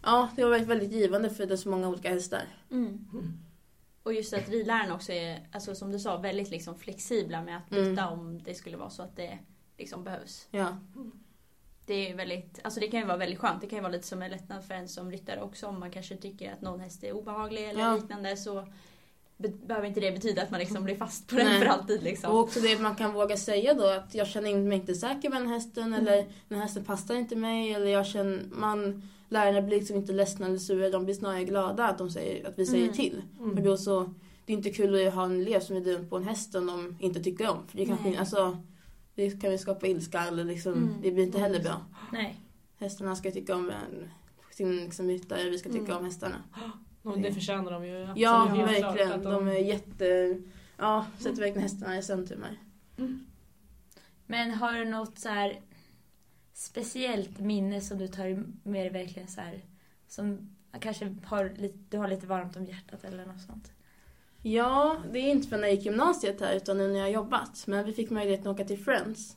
ja, 0.03 0.29
det 0.35 0.41
har 0.41 0.49
varit 0.49 0.67
väldigt 0.67 0.91
givande 0.91 1.29
för 1.29 1.45
det 1.45 1.53
är 1.53 1.57
så 1.57 1.69
många 1.69 1.89
olika 1.89 2.09
hästar. 2.09 2.41
Mm. 2.71 3.07
Och 4.03 4.13
just 4.13 4.33
att 4.33 4.49
ridlärarna 4.49 4.95
också 4.95 5.11
är, 5.11 5.39
alltså 5.51 5.75
som 5.75 5.91
du 5.91 5.99
sa, 5.99 6.17
väldigt 6.17 6.49
liksom 6.49 6.79
flexibla 6.79 7.41
med 7.43 7.57
att 7.57 7.69
byta 7.69 8.01
Mm. 8.01 8.13
om 8.19 8.43
det 8.43 8.53
skulle 8.53 8.77
vara 8.77 8.89
så 8.89 9.03
att 9.03 9.15
det 9.15 9.39
liksom 9.77 10.03
behövs. 10.03 10.47
Ja, 10.51 10.77
Det 11.85 12.09
är 12.11 12.15
väldigt, 12.15 12.59
alltså 12.63 12.79
det 12.79 12.87
kan 12.87 12.99
ju 12.99 13.05
vara 13.05 13.17
väldigt 13.17 13.39
skönt. 13.39 13.61
Det 13.61 13.67
kan 13.67 13.77
ju 13.77 13.81
vara 13.83 13.91
lite 13.91 14.07
som 14.07 14.21
en 14.21 14.31
lättnad 14.31 14.63
för 14.65 14.73
en 14.73 14.87
som 14.87 15.11
ryttare 15.11 15.41
också 15.41 15.67
om 15.67 15.79
man 15.79 15.91
kanske 15.91 16.15
tycker 16.17 16.53
att 16.53 16.61
någon 16.61 16.79
häst 16.79 17.03
är 17.03 17.11
obehaglig 17.11 17.69
eller 17.69 17.79
Ja. 17.81 17.95
liknande 17.95 18.37
så 18.37 18.67
be- 19.37 19.49
behöver 19.67 19.87
inte 19.87 19.99
det 19.99 20.11
betyda 20.11 20.41
att 20.43 20.51
man 20.51 20.59
liksom 20.59 20.83
blir 20.83 20.95
fast 20.95 21.27
på 21.27 21.35
den 21.35 21.45
Nej. 21.45 21.59
för 21.59 21.65
alltid 21.65 22.03
liksom. 22.03 22.31
och 22.31 22.39
också 22.39 22.59
det 22.59 22.73
att 22.73 22.81
man 22.81 22.95
kan 22.95 23.13
våga 23.13 23.37
säga 23.37 23.73
då 23.73 23.87
att 23.87 24.15
jag 24.15 24.27
känner 24.27 24.55
mig 24.55 24.77
inte 24.77 24.93
säker 24.95 25.29
med 25.29 25.41
den 25.41 25.47
hästen 25.49 25.83
Mm. 25.93 25.99
eller 26.07 26.25
den 26.49 26.59
hästen 26.59 26.83
passar 26.83 27.15
inte 27.15 27.35
mig 27.35 27.73
eller 27.73 27.87
jag 27.87 28.07
känner, 28.07 28.41
man, 28.51 29.01
lärarna 29.29 29.61
blir 29.61 29.77
liksom 29.79 29.95
inte 29.97 30.13
ledsna 30.13 30.45
eller 30.45 30.57
sura, 30.57 30.89
de 30.89 31.05
blir 31.05 31.15
snarare 31.15 31.43
glada 31.43 31.87
att, 31.87 31.97
de 31.97 32.09
säger, 32.09 32.47
att 32.47 32.59
vi 32.59 32.65
säger 32.65 32.83
Mm. 32.83 32.95
till. 32.95 33.21
Mm. 33.39 33.55
För 33.55 33.63
då 33.63 33.77
så, 33.77 34.13
det 34.45 34.53
är 34.53 34.57
inte 34.57 34.69
kul 34.69 35.07
att 35.07 35.13
ha 35.13 35.25
en 35.25 35.41
elev 35.41 35.59
som 35.59 35.75
är 35.75 35.81
dum 35.81 36.09
på 36.09 36.17
en 36.17 36.23
häst 36.23 36.51
som 36.51 36.67
de 36.67 36.97
inte 36.99 37.23
tycker 37.23 37.49
om. 37.49 37.57
För 37.67 37.77
det 37.77 37.85
kanske, 37.85 38.09
Nej. 38.09 38.17
alltså, 38.17 38.57
det 39.15 39.41
kan 39.41 39.51
ju 39.51 39.57
skapa 39.57 39.87
ilska 39.87 40.19
eller 40.21 40.43
liksom, 40.43 40.73
Mm. 40.73 41.01
det 41.01 41.11
blir 41.11 41.23
inte 41.23 41.39
heller 41.39 41.59
bra. 41.63 41.81
Nej. 42.11 42.39
Hästarna 42.77 43.15
ska 43.15 43.31
tycka 43.31 43.55
om 43.55 43.69
en, 43.69 44.09
sin 44.51 44.75
liksom, 44.75 45.07
ryttare, 45.07 45.49
vi 45.49 45.57
ska 45.59 45.69
tycka 45.69 45.85
Mm. 45.85 45.97
om 45.97 46.05
hästarna. 46.05 46.43
Och 47.01 47.19
det 47.19 47.33
förtjänar 47.33 47.71
de 47.71 47.85
ju 47.85 48.01
absolut. 48.01 48.17
Ja, 48.21 48.51
klart, 48.53 48.67
verkligen. 48.69 49.11
att 49.11 49.23
De 49.23 49.47
är 49.47 49.53
jätte... 49.53 50.39
Ja, 50.77 51.05
sätter 51.17 51.41
verkligen 51.41 51.61
hästarna 51.61 51.97
i 51.97 52.03
centrum 52.03 52.43
här. 52.43 52.57
Men 54.25 54.51
har 54.51 54.73
du 54.73 54.85
något 54.85 55.19
så 55.19 55.29
här 55.29 55.59
speciellt 56.53 57.39
minne 57.39 57.81
som 57.81 57.97
du 57.97 58.07
tar 58.07 58.43
med 58.63 58.81
dig 58.85 58.89
verkligen 59.05 59.27
så 59.27 59.41
här 59.41 59.61
som 60.07 60.55
kanske 60.79 61.15
har 61.25 61.53
lite, 61.57 61.77
du 61.89 61.97
har 61.97 62.07
lite 62.07 62.27
varmt 62.27 62.57
om 62.57 62.65
hjärtat 62.65 63.03
eller 63.03 63.25
något 63.25 63.41
sånt? 63.41 63.71
Ja, 64.43 64.97
det 65.11 65.19
är 65.19 65.31
inte 65.31 65.47
för 65.47 65.57
när 65.57 65.63
jag 65.67 65.75
gick 65.75 65.85
gymnasiet 65.85 66.41
här 66.41 66.55
utan 66.55 66.77
nu 66.77 66.87
när 66.87 66.95
jag 66.99 67.05
har 67.05 67.11
jobbat. 67.11 67.63
Men 67.67 67.85
vi 67.85 67.93
fick 67.93 68.09
möjligheten 68.09 68.47
att 68.47 68.55
åka 68.55 68.65
till 68.65 68.83
Friends. 68.83 69.35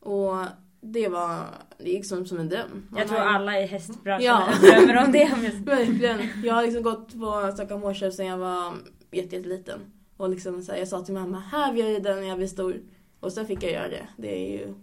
Och 0.00 0.36
det 0.80 1.08
var, 1.08 1.44
det 1.78 1.90
gick 1.90 2.06
som, 2.06 2.26
som 2.26 2.38
en 2.38 2.48
dröm. 2.48 2.86
Man 2.90 2.98
Jag 2.98 3.08
tror 3.08 3.18
har 3.18 3.26
alla 3.26 3.60
i 3.60 3.66
hästbranschen 3.66 4.24
Ja. 4.26 4.48
drömmer 4.62 5.04
om 5.06 5.12
det. 5.12 5.24
Verkligen. 5.64 6.20
Jag 6.44 6.54
har 6.54 6.62
liksom 6.62 6.82
gått 6.82 7.12
på 7.12 7.50
Stockholm 7.54 7.82
Horse 7.82 8.12
sedan 8.12 8.26
jag 8.26 8.38
var 8.38 8.72
jätte- 9.10 9.36
jätteliten. 9.36 9.80
Och 10.16 10.28
liksom 10.30 10.62
så 10.62 10.72
här, 10.72 10.78
jag 10.78 10.88
sa 10.88 11.00
till 11.04 11.14
mamma, 11.14 11.38
här 11.40 11.72
vill 11.72 11.84
jag 11.84 11.94
rida 11.96 12.14
när 12.14 12.22
jag 12.28 12.36
blir 12.38 12.46
stor. 12.48 12.80
Och 13.20 13.32
så 13.32 13.44
fick 13.44 13.62
jag 13.62 13.72
göra 13.72 13.88
det. 13.88 14.06
Det 14.16 14.34
är 14.46 14.50
ju... 14.58 14.74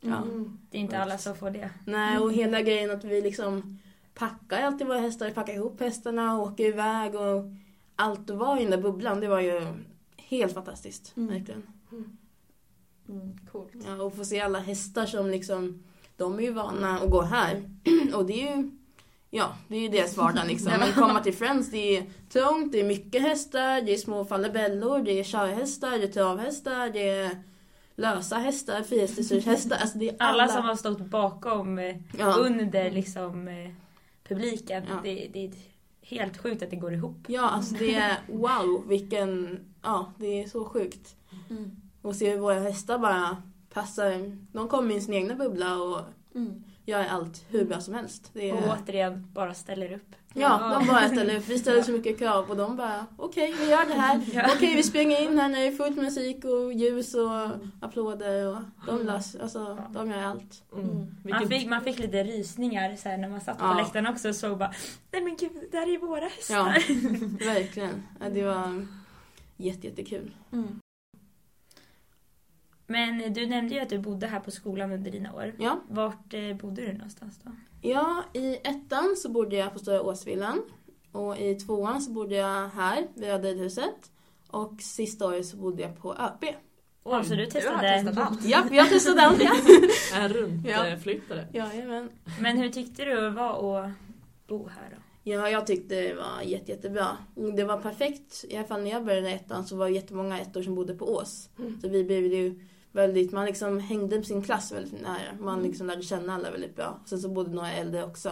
Ja. 0.00 0.16
Mm. 0.16 0.58
Det 0.70 0.76
är 0.78 0.80
inte 0.80 0.98
alla 0.98 1.18
som 1.18 1.34
får 1.34 1.50
det. 1.50 1.70
Nej, 1.86 2.18
och 2.18 2.32
hela 2.32 2.62
grejen 2.62 2.90
att 2.90 3.04
vi 3.04 3.20
liksom 3.22 3.78
packar 4.14 4.62
alltid 4.62 4.86
våra 4.86 4.98
hästar, 4.98 5.30
packar 5.30 5.52
ihop 5.54 5.80
hästarna 5.80 6.34
och 6.38 6.42
åker 6.46 6.64
iväg 6.64 7.14
och 7.14 7.44
allt 7.98 8.30
att 8.30 8.36
vara 8.36 8.60
i 8.60 8.62
den 8.62 8.70
där 8.70 8.82
bubblan, 8.82 9.20
det 9.20 9.28
var 9.28 9.40
ju 9.40 9.66
helt 10.16 10.54
fantastiskt. 10.54 11.16
Mm. 11.16 11.34
Verkligen. 11.34 11.62
Mm, 13.08 13.38
coolt. 13.52 13.72
Ja, 13.86 14.02
och 14.02 14.16
få 14.16 14.24
se 14.24 14.40
alla 14.40 14.58
hästar 14.58 15.06
som 15.06 15.30
liksom, 15.30 15.84
de 16.16 16.38
är 16.38 16.42
ju 16.42 16.52
vana 16.52 16.98
att 16.98 17.10
gå 17.10 17.22
här. 17.22 17.62
och 18.14 18.26
det 18.26 18.42
är 18.42 18.56
ju, 18.56 18.70
ja, 19.30 19.56
det 19.68 19.76
är 19.76 19.80
ju 19.80 19.88
deras 19.88 20.16
vardag 20.16 20.46
liksom. 20.46 20.72
Men 20.78 20.92
komma 20.92 21.20
till 21.20 21.34
Friends, 21.34 21.70
det 21.70 21.96
är 21.96 22.06
trångt, 22.28 22.72
det 22.72 22.80
är 22.80 22.84
mycket 22.84 23.22
hästar, 23.22 23.82
det 23.82 23.94
är 23.94 23.98
små 23.98 24.24
falabellor, 24.24 25.02
det 25.02 25.20
är 25.20 25.24
körhästar, 25.24 25.90
det 25.90 26.04
är 26.04 26.12
travhästar, 26.12 26.90
det 26.90 27.08
är 27.08 27.42
lösa 27.94 28.36
hästar, 28.36 28.82
frihetsdressurhästar. 28.82 29.76
Alltså 29.76 29.98
det 29.98 30.08
är 30.08 30.16
alla. 30.18 30.42
Alla 30.42 30.52
som 30.52 30.64
har 30.64 30.76
stått 30.76 31.00
bakom, 31.00 31.78
eh, 31.78 31.96
ja. 32.18 32.32
under 32.32 32.90
liksom 32.90 33.48
eh, 33.48 33.70
publiken. 34.28 34.84
Ja. 34.88 35.00
Det, 35.02 35.30
det 35.32 35.44
är 35.44 35.50
helt 36.08 36.36
sjukt 36.38 36.62
att 36.62 36.70
det 36.70 36.76
går 36.76 36.92
ihop. 36.92 37.16
Ja, 37.28 37.42
alltså 37.50 37.74
det 37.74 37.94
är 37.94 38.18
wow, 38.28 38.84
vilken, 38.88 39.60
ja, 39.82 40.12
det 40.18 40.42
är 40.42 40.48
så 40.48 40.64
sjukt. 40.64 41.16
Mm. 41.50 41.70
Och 42.02 42.16
se 42.16 42.30
hur 42.30 42.38
våra 42.38 42.60
hästar 42.60 42.98
bara 42.98 43.42
passar, 43.72 44.36
de 44.52 44.68
kommer 44.68 44.94
i 44.94 45.00
sin 45.00 45.14
egna 45.14 45.34
bubbla 45.34 45.82
och 45.82 46.00
Mm. 46.34 46.62
gör 46.84 47.04
allt 47.04 47.44
hur 47.48 47.64
bra 47.64 47.80
som 47.80 47.94
helst. 47.94 48.30
Det 48.32 48.52
Och 48.52 48.58
är, 48.58 48.76
återigen 48.82 49.30
bara 49.32 49.54
ställer 49.54 49.92
upp. 49.92 50.14
Ja, 50.34 50.78
de 50.78 50.86
bara 50.86 51.08
ställer 51.08 51.36
upp, 51.38 51.48
vi 51.48 51.58
ställer 51.58 51.82
så 51.82 51.92
mycket 51.92 52.18
krav 52.18 52.50
och 52.50 52.56
de 52.56 52.76
bara 52.76 53.06
okej, 53.16 53.54
vi 53.58 53.70
gör 53.70 53.86
det 53.86 53.94
här. 53.94 54.16
Okej, 54.56 54.74
vi 54.76 54.82
springer 54.82 55.22
in 55.22 55.38
här 55.38 55.66
är 55.66 55.72
fullt 55.72 55.96
musik 55.96 56.44
och 56.44 56.72
ljus 56.72 57.14
och 57.14 57.48
applåder 57.80 58.48
och 58.48 58.56
de 58.86 59.06
löser, 59.06 59.42
alltså 59.42 59.78
de 59.90 60.10
gör 60.10 60.22
allt. 60.22 60.62
Mm. 60.72 60.90
Mm. 60.90 61.08
Man 61.22 61.48
fick, 61.48 61.68
man 61.68 61.80
fick 61.80 61.98
lite 61.98 62.24
rysningar 62.24 62.96
så 62.96 63.08
här, 63.08 63.16
när 63.18 63.28
man 63.28 63.40
satt 63.40 63.58
på 63.58 63.64
Ja. 63.64 63.74
läktaren 63.74 64.06
också 64.06 64.28
och 64.28 64.36
såg 64.36 64.58
bara 64.58 64.72
Nej 65.12 65.22
men 65.22 65.36
gud, 65.36 65.50
det 65.70 65.76
här 65.76 65.94
är 65.94 65.98
våra 65.98 66.24
hästar. 66.24 66.56
Ja, 66.56 67.46
verkligen. 67.54 68.02
Det 68.30 68.42
var 68.42 68.86
jätte, 69.56 69.86
jättekul. 69.86 70.30
Mm. 70.52 70.80
Men 72.90 73.32
du 73.32 73.46
nämnde 73.46 73.74
ju 73.74 73.80
att 73.80 73.88
du 73.88 73.98
bodde 73.98 74.26
här 74.26 74.40
på 74.40 74.50
skolan 74.50 74.92
under 74.92 75.10
dina 75.10 75.34
år. 75.34 75.54
Ja. 75.58 75.80
Vart 75.88 76.34
eh, 76.34 76.56
bodde 76.56 76.86
du 76.86 76.92
någonstans 76.92 77.40
då? 77.44 77.50
Ja, 77.82 78.24
i 78.34 78.56
ettan 78.56 79.14
så 79.16 79.28
bodde 79.28 79.56
jag 79.56 79.72
på 79.72 79.78
Stora 79.78 80.02
Åsvillan. 80.02 80.62
Och 81.12 81.38
i 81.38 81.54
tvåan 81.54 82.02
så 82.02 82.10
bodde 82.10 82.34
jag 82.34 82.68
här 82.68 83.06
vid 83.14 83.28
Röda 83.28 83.48
Ridhuset. 83.48 84.10
Och 84.50 84.82
sista 84.82 85.26
året 85.26 85.46
så 85.46 85.56
bodde 85.56 85.82
jag 85.82 85.98
på 86.02 86.14
ÖP. 86.14 86.54
Oj, 87.04 87.24
så 87.24 87.34
du 87.34 87.46
testade. 87.46 88.02
testat 88.02 88.26
allt. 88.26 88.44
Ja, 88.44 88.58
har 88.58 88.88
testat 88.88 89.18
allt 89.18 89.42
ja. 89.42 89.52
En 90.14 90.28
runt 90.28 90.66
Ja. 90.66 90.86
Jajamän. 91.52 92.10
Men 92.40 92.56
hur 92.58 92.68
tyckte 92.68 93.04
du 93.04 93.20
det 93.20 93.30
var 93.30 93.84
att 93.84 93.92
bo 94.46 94.68
här 94.68 94.90
då? 94.90 94.96
Ja, 95.30 95.50
jag 95.50 95.66
tyckte 95.66 95.94
det 95.94 96.14
var 96.14 96.42
jätte, 96.42 96.70
jättebra. 96.70 97.16
Det 97.56 97.64
var 97.64 97.78
perfekt. 97.78 98.44
I 98.48 98.56
alla 98.56 98.66
fall 98.66 98.82
när 98.82 98.90
jag 98.90 99.04
började 99.04 99.30
i 99.30 99.32
ettan 99.32 99.66
så 99.66 99.76
var 99.76 99.86
det 99.86 99.94
jättemånga 99.94 100.40
ettor 100.40 100.62
som 100.62 100.74
bodde 100.74 100.94
på 100.94 101.14
Ås. 101.14 101.50
Mm. 101.58 101.80
Så 101.80 101.88
vi 101.88 102.04
blev 102.04 102.24
ju 102.24 102.60
väldigt, 102.98 103.32
man 103.32 103.46
liksom 103.46 103.80
hängde 103.80 104.16
med 104.16 104.26
sin 104.26 104.42
klass 104.42 104.72
väldigt 104.72 105.02
nära. 105.02 105.32
Man 105.40 105.58
Mm. 105.58 105.70
liksom 105.70 105.86
lärde 105.86 106.02
känna 106.02 106.34
alla 106.34 106.50
väldigt 106.50 106.76
bra. 106.76 107.00
Sen 107.04 107.18
så 107.18 107.28
bodde 107.28 107.50
några 107.50 107.72
äldre 107.72 108.04
också. 108.04 108.30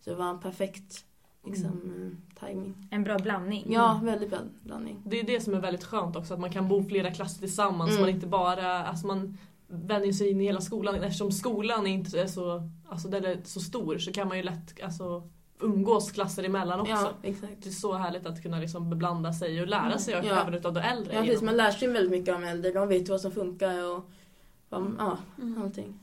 Så 0.00 0.10
det 0.10 0.16
var 0.16 0.30
en 0.30 0.40
perfekt 0.40 1.04
liksom, 1.46 1.66
mm. 1.66 2.16
timing. 2.40 2.88
En 2.90 3.04
bra 3.04 3.18
blandning. 3.18 3.64
Ja, 3.68 4.00
väldigt 4.02 4.30
bra 4.30 4.38
blandning. 4.62 5.02
Det 5.04 5.20
är 5.20 5.24
det 5.24 5.40
som 5.40 5.54
är 5.54 5.60
väldigt 5.60 5.84
skönt 5.84 6.16
också, 6.16 6.34
att 6.34 6.40
man 6.40 6.52
kan 6.52 6.68
bo 6.68 6.84
flera 6.84 7.10
klasser 7.10 7.40
tillsammans. 7.40 7.90
Mm. 7.90 8.00
Man 8.00 8.10
inte 8.10 8.26
bara, 8.26 8.84
alltså 8.84 9.06
man 9.06 9.38
vänjer 9.68 10.12
sig 10.12 10.30
in 10.30 10.40
i 10.40 10.44
hela 10.44 10.60
skolan. 10.60 10.94
Eftersom 10.94 11.32
skolan 11.32 11.86
inte 11.86 12.20
är 12.20 12.26
så, 12.26 12.70
alltså 12.88 13.08
den 13.08 13.24
är 13.24 13.38
så 13.44 13.60
stor 13.60 13.98
så 13.98 14.12
kan 14.12 14.28
man 14.28 14.36
ju 14.36 14.42
lätt 14.42 14.82
alltså, 14.82 15.28
umgås 15.60 16.10
klasser 16.12 16.44
emellan 16.44 16.80
också. 16.80 16.92
Ja, 16.92 17.12
exakt. 17.22 17.52
Det 17.62 17.68
är 17.68 17.72
så 17.72 17.92
härligt 17.94 18.26
att 18.26 18.42
kunna 18.42 18.58
liksom 18.58 18.90
beblanda 18.90 19.32
sig 19.32 19.60
och 19.60 19.66
lära 19.66 19.86
Mm. 19.86 19.98
sig 19.98 20.14
Ja. 20.14 20.40
även 20.42 20.54
utav 20.54 20.72
de 20.72 20.80
äldre. 20.80 21.14
Ja, 21.14 21.22
precis. 21.22 21.42
Man 21.42 21.56
lär 21.56 21.70
sig 21.70 21.88
väldigt 21.88 22.10
mycket 22.18 22.34
om 22.34 22.44
äldre. 22.44 22.72
De 22.72 22.88
vet 22.88 23.08
vad 23.08 23.20
som 23.20 23.32
funkar 23.32 23.84
och 23.96 24.10
vad, 24.68 24.94
ja, 24.98 25.18
Mm. 25.38 25.62
allting. 25.62 25.98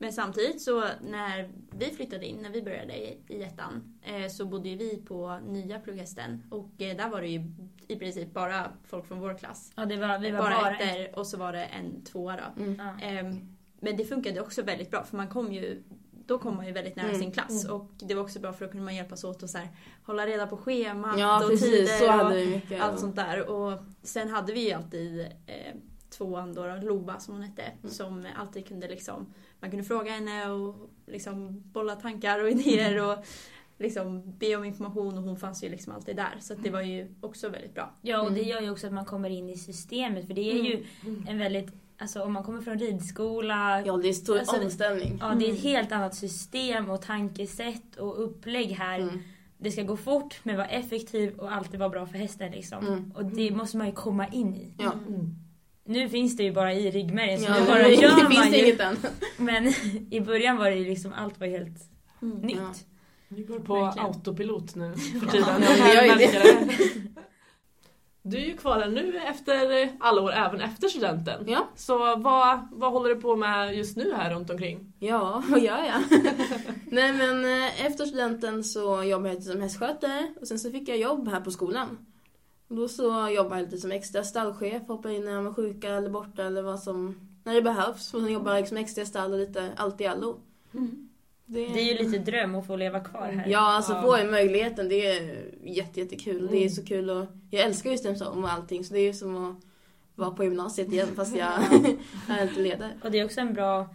Men 0.00 0.12
samtidigt 0.12 0.62
så 0.62 0.84
när 1.10 1.50
vi 1.78 1.84
flyttade 1.86 2.26
in, 2.26 2.36
när 2.42 2.50
vi 2.50 2.62
började 2.62 2.96
i, 2.96 3.42
ettan, 3.42 3.98
eh, 4.02 4.28
så 4.30 4.44
bodde 4.46 4.68
ju 4.68 4.76
vi 4.76 4.96
på 4.96 5.38
nya 5.46 5.80
plugghästen. 5.80 6.42
Och 6.50 6.82
eh, 6.82 6.96
där 6.96 7.08
var 7.08 7.20
det 7.20 7.28
ju 7.28 7.52
i 7.88 7.96
princip 7.96 8.34
bara 8.34 8.66
folk 8.84 9.06
från 9.06 9.20
vår 9.20 9.38
klass. 9.38 9.72
Ja, 9.76 9.84
det 9.84 9.96
var, 9.96 10.18
vi 10.18 10.30
var 10.30 10.38
bara 10.38 10.54
bara, 10.62 10.76
ettor 10.78 11.18
och 11.18 11.26
så 11.26 11.36
var 11.36 11.52
det 11.52 11.64
en 11.64 12.04
tvåa 12.04 12.36
då. 12.36 12.62
Mm. 12.62 12.76
Ja. 12.78 13.06
Ehm, 13.06 13.56
men 13.80 13.96
det 13.96 14.04
funkade 14.04 14.40
också 14.40 14.62
väldigt 14.62 14.90
bra 14.90 15.02
för 15.04 15.16
man 15.16 15.28
kom 15.28 15.52
ju 15.52 15.82
då 16.28 16.38
kom 16.38 16.56
man 16.56 16.66
ju 16.66 16.72
väldigt 16.72 16.96
nära 16.96 17.06
Mm. 17.08 17.18
sin 17.20 17.32
klass 17.32 17.64
Mm. 17.64 17.76
och 17.76 17.90
det 17.98 18.14
var 18.14 18.22
också 18.22 18.40
bra 18.40 18.52
för 18.52 18.64
då 18.64 18.70
kunde 18.70 18.84
man 18.84 18.96
hjälpas 18.96 19.24
åt 19.24 19.42
och 19.42 19.50
så 19.50 19.58
här, 19.58 19.68
hålla 20.06 20.26
reda 20.26 20.46
på 20.46 20.56
schemat 20.56 21.18
Ja, 21.18 21.44
och 21.44 21.50
precis. 21.50 21.70
tider 21.70 21.98
Så 21.98 22.04
och 22.06 22.12
hade 22.12 22.36
vi 22.36 22.46
mycket. 22.46 22.80
allt 22.82 23.00
sånt 23.00 23.16
där. 23.16 23.48
Och 23.50 23.78
sen 24.02 24.28
hade 24.28 24.52
vi 24.52 24.66
ju 24.68 24.72
alltid 24.72 25.20
eh, 25.46 25.74
tvåan 26.10 26.54
då, 26.54 26.76
Lova 26.82 27.18
som 27.20 27.34
hon 27.34 27.42
hette, 27.42 27.62
Mm. 27.62 27.90
som 27.90 28.26
alltid 28.36 28.66
kunde 28.68 28.88
liksom, 28.88 29.26
man 29.60 29.70
kunde 29.70 29.84
fråga 29.84 30.12
henne 30.12 30.50
och 30.50 30.90
liksom 31.06 31.62
bolla 31.72 31.96
tankar 31.96 32.42
och 32.42 32.50
idéer 32.50 33.02
och 33.10 33.24
liksom 33.78 34.32
be 34.38 34.56
om 34.56 34.64
information 34.64 35.18
och 35.18 35.24
hon 35.24 35.36
fanns 35.36 35.64
ju 35.64 35.68
liksom 35.68 35.92
alltid 35.92 36.16
där. 36.16 36.36
Så 36.40 36.52
att 36.52 36.62
det 36.62 36.70
var 36.70 36.82
ju 36.82 37.14
också 37.20 37.48
väldigt 37.48 37.74
bra. 37.74 37.90
Ja, 38.02 38.20
och 38.22 38.32
det 38.32 38.38
Mm. 38.40 38.50
gör 38.50 38.60
ju 38.60 38.70
också 38.70 38.86
att 38.86 38.92
man 38.92 39.04
kommer 39.04 39.30
in 39.30 39.48
i 39.50 39.56
systemet. 39.56 40.26
För 40.26 40.34
det 40.34 40.50
är 40.50 40.54
Mm. 40.60 40.64
ju 40.66 40.84
en 41.28 41.38
väldigt, 41.38 41.68
alltså 41.98 42.22
om 42.22 42.32
man 42.32 42.42
kommer 42.42 42.60
från 42.60 42.78
ridskola, 42.78 43.82
Ja, 43.86 43.96
det 43.96 44.08
är 44.08 44.12
stor 44.12 44.38
Alltså, 44.38 44.56
omställning. 44.62 45.18
ja 45.20 45.26
det 45.26 45.44
är 45.46 45.52
ett 45.52 45.58
Mm. 45.64 45.72
helt 45.74 45.92
annat 45.92 46.14
system 46.14 46.90
och 46.90 47.02
tankesätt 47.02 47.96
och 47.96 48.24
upplägg 48.24 48.68
här. 48.70 48.98
Mm. 49.00 49.18
Det 49.58 49.70
ska 49.70 49.82
gå 49.82 49.96
fort 49.96 50.40
men 50.42 50.56
vara 50.56 50.66
effektiv 50.66 51.38
och 51.38 51.52
alltid 51.52 51.78
vara 51.80 51.88
bra 51.90 52.06
för 52.06 52.18
hästen 52.18 52.50
liksom. 52.52 52.86
Mm. 52.86 53.12
Och 53.14 53.24
det 53.24 53.50
måste 53.50 53.76
man 53.76 53.86
ju 53.86 53.92
komma 53.92 54.26
in 54.28 54.54
i. 54.56 54.74
Ja. 54.78 54.92
Mm. 55.08 55.34
Nu 55.84 56.08
finns 56.08 56.36
det 56.36 56.42
ju 56.42 56.52
bara 56.52 56.74
i 56.74 56.90
ryggmärgen 56.90 57.38
så 57.40 57.44
Ja, 57.46 57.60
nu 57.60 57.66
bara 57.66 57.78
det 57.82 57.94
gör 57.94 58.16
finns 58.16 58.38
man 58.38 58.52
ju. 58.52 58.64
inget 58.66 58.80
än. 58.80 58.96
Men 59.36 59.66
i 60.10 60.20
början 60.20 60.56
var 60.56 60.70
det 60.70 60.76
ju 60.76 60.84
liksom, 60.84 61.12
allt 61.12 61.40
var 61.40 61.46
helt 61.46 61.90
Mm. 62.22 62.38
nytt. 62.38 62.56
Ja. 62.56 62.74
Vi 63.28 63.42
går 63.42 63.58
på 63.58 63.74
Verkligen. 63.84 64.06
autopilot 64.06 64.74
nu 64.74 64.94
för 64.94 65.26
tiden. 65.30 65.48
Ja, 65.62 65.68
vi 65.86 65.94
gör 65.94 66.02
ju 66.02 66.08
det. 66.08 66.16
Märker 66.16 66.40
det. 66.44 67.22
Du 68.28 68.36
är 68.36 68.46
ju 68.46 68.56
kvar 68.56 68.80
här 68.80 68.88
nu 68.88 69.16
efter 69.18 69.88
alla 70.00 70.22
år, 70.22 70.32
även 70.32 70.60
efter 70.60 70.88
studenten. 70.88 71.44
Ja. 71.48 71.68
Så 71.76 72.16
vad, 72.16 72.68
vad 72.72 72.92
håller 72.92 73.08
du 73.14 73.20
på 73.20 73.36
med 73.36 73.76
just 73.76 73.96
nu 73.96 74.14
här 74.14 74.34
runt 74.34 74.50
omkring? 74.50 74.92
Ja, 74.98 75.42
vad 75.48 75.60
gör 75.60 75.84
jag? 75.84 76.02
Nej 76.90 77.12
men 77.12 77.44
eh, 77.44 77.86
efter 77.86 78.06
studenten 78.06 78.64
så 78.64 79.02
jobbade 79.02 79.28
jag 79.28 79.34
lite 79.34 79.50
som 79.52 79.60
hästskötare 79.60 80.34
och 80.40 80.48
sen 80.48 80.58
så 80.58 80.70
fick 80.70 80.88
jag 80.88 80.98
jobb 80.98 81.28
här 81.28 81.40
på 81.40 81.50
skolan. 81.50 81.98
Och 82.68 82.76
då 82.76 82.88
så 82.88 83.28
jobbade 83.28 83.60
jag 83.60 83.64
lite 83.64 83.78
som 83.78 83.92
extra 83.92 84.24
stallchef, 84.24 84.82
hoppade 84.88 85.14
in 85.14 85.24
när 85.24 85.34
de 85.34 85.44
var 85.44 85.54
sjuka 85.54 85.88
eller 85.88 86.10
borta 86.10 86.44
eller 86.44 86.62
vad 86.62 86.80
som, 86.80 87.20
när 87.44 87.54
det 87.54 87.62
behövs. 87.62 88.14
Och 88.14 88.20
sen 88.20 88.32
jobbade 88.32 88.56
jag 88.56 88.62
liksom 88.62 88.76
extra 88.76 89.04
stall 89.04 89.32
och 89.32 89.38
lite 89.38 89.72
allt 89.76 90.00
i 90.00 90.06
allo. 90.06 90.40
Mm. 90.74 91.07
Det 91.50 91.60
är 91.80 91.84
ju 91.98 92.04
lite 92.04 92.18
dröm 92.18 92.54
att 92.54 92.66
få 92.66 92.76
leva 92.76 93.00
kvar 93.00 93.26
här. 93.32 93.46
Ja, 93.48 93.58
alltså 93.76 93.92
Ja. 93.92 94.02
få 94.02 94.16
den 94.16 94.30
möjligheten, 94.30 94.88
det 94.88 95.06
är 95.06 95.44
jätte, 95.64 96.00
jättekul. 96.00 96.46
Det 96.50 96.56
är 96.56 96.60
Mm. 96.60 96.70
så 96.70 96.84
kul 96.84 97.10
och 97.10 97.26
jag 97.50 97.62
älskar 97.64 97.90
ju 97.90 97.98
Strömsholm 97.98 98.44
och 98.44 98.52
allting 98.52 98.84
så 98.84 98.94
det 98.94 99.00
är 99.00 99.06
ju 99.06 99.12
som 99.12 99.50
att 99.50 99.56
vara 100.14 100.30
på 100.30 100.44
gymnasiet 100.44 100.92
igen 100.92 101.08
fast 101.16 101.36
jag 101.36 101.48
är 102.28 102.42
inte 102.48 102.60
ledare. 102.60 102.90
Och 103.04 103.10
det 103.10 103.18
är 103.18 103.24
också 103.24 103.40
en 103.40 103.54
bra 103.54 103.94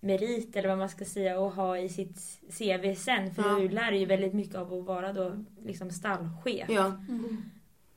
merit 0.00 0.56
eller 0.56 0.68
vad 0.68 0.78
man 0.78 0.88
ska 0.88 1.04
säga 1.04 1.46
att 1.46 1.54
ha 1.54 1.78
i 1.78 1.88
sitt 1.88 2.18
CV 2.58 2.94
sen. 2.94 3.34
För 3.34 3.42
Ja. 3.42 3.48
du 3.58 3.68
lär 3.68 3.90
dig 3.90 4.00
ju 4.00 4.06
väldigt 4.06 4.34
mycket 4.34 4.56
av 4.56 4.74
att 4.74 4.84
vara 4.84 5.12
då 5.12 5.32
liksom 5.64 5.90
stallchef. 5.90 6.68
Ja, 6.68 6.84
Mm. 7.08 7.42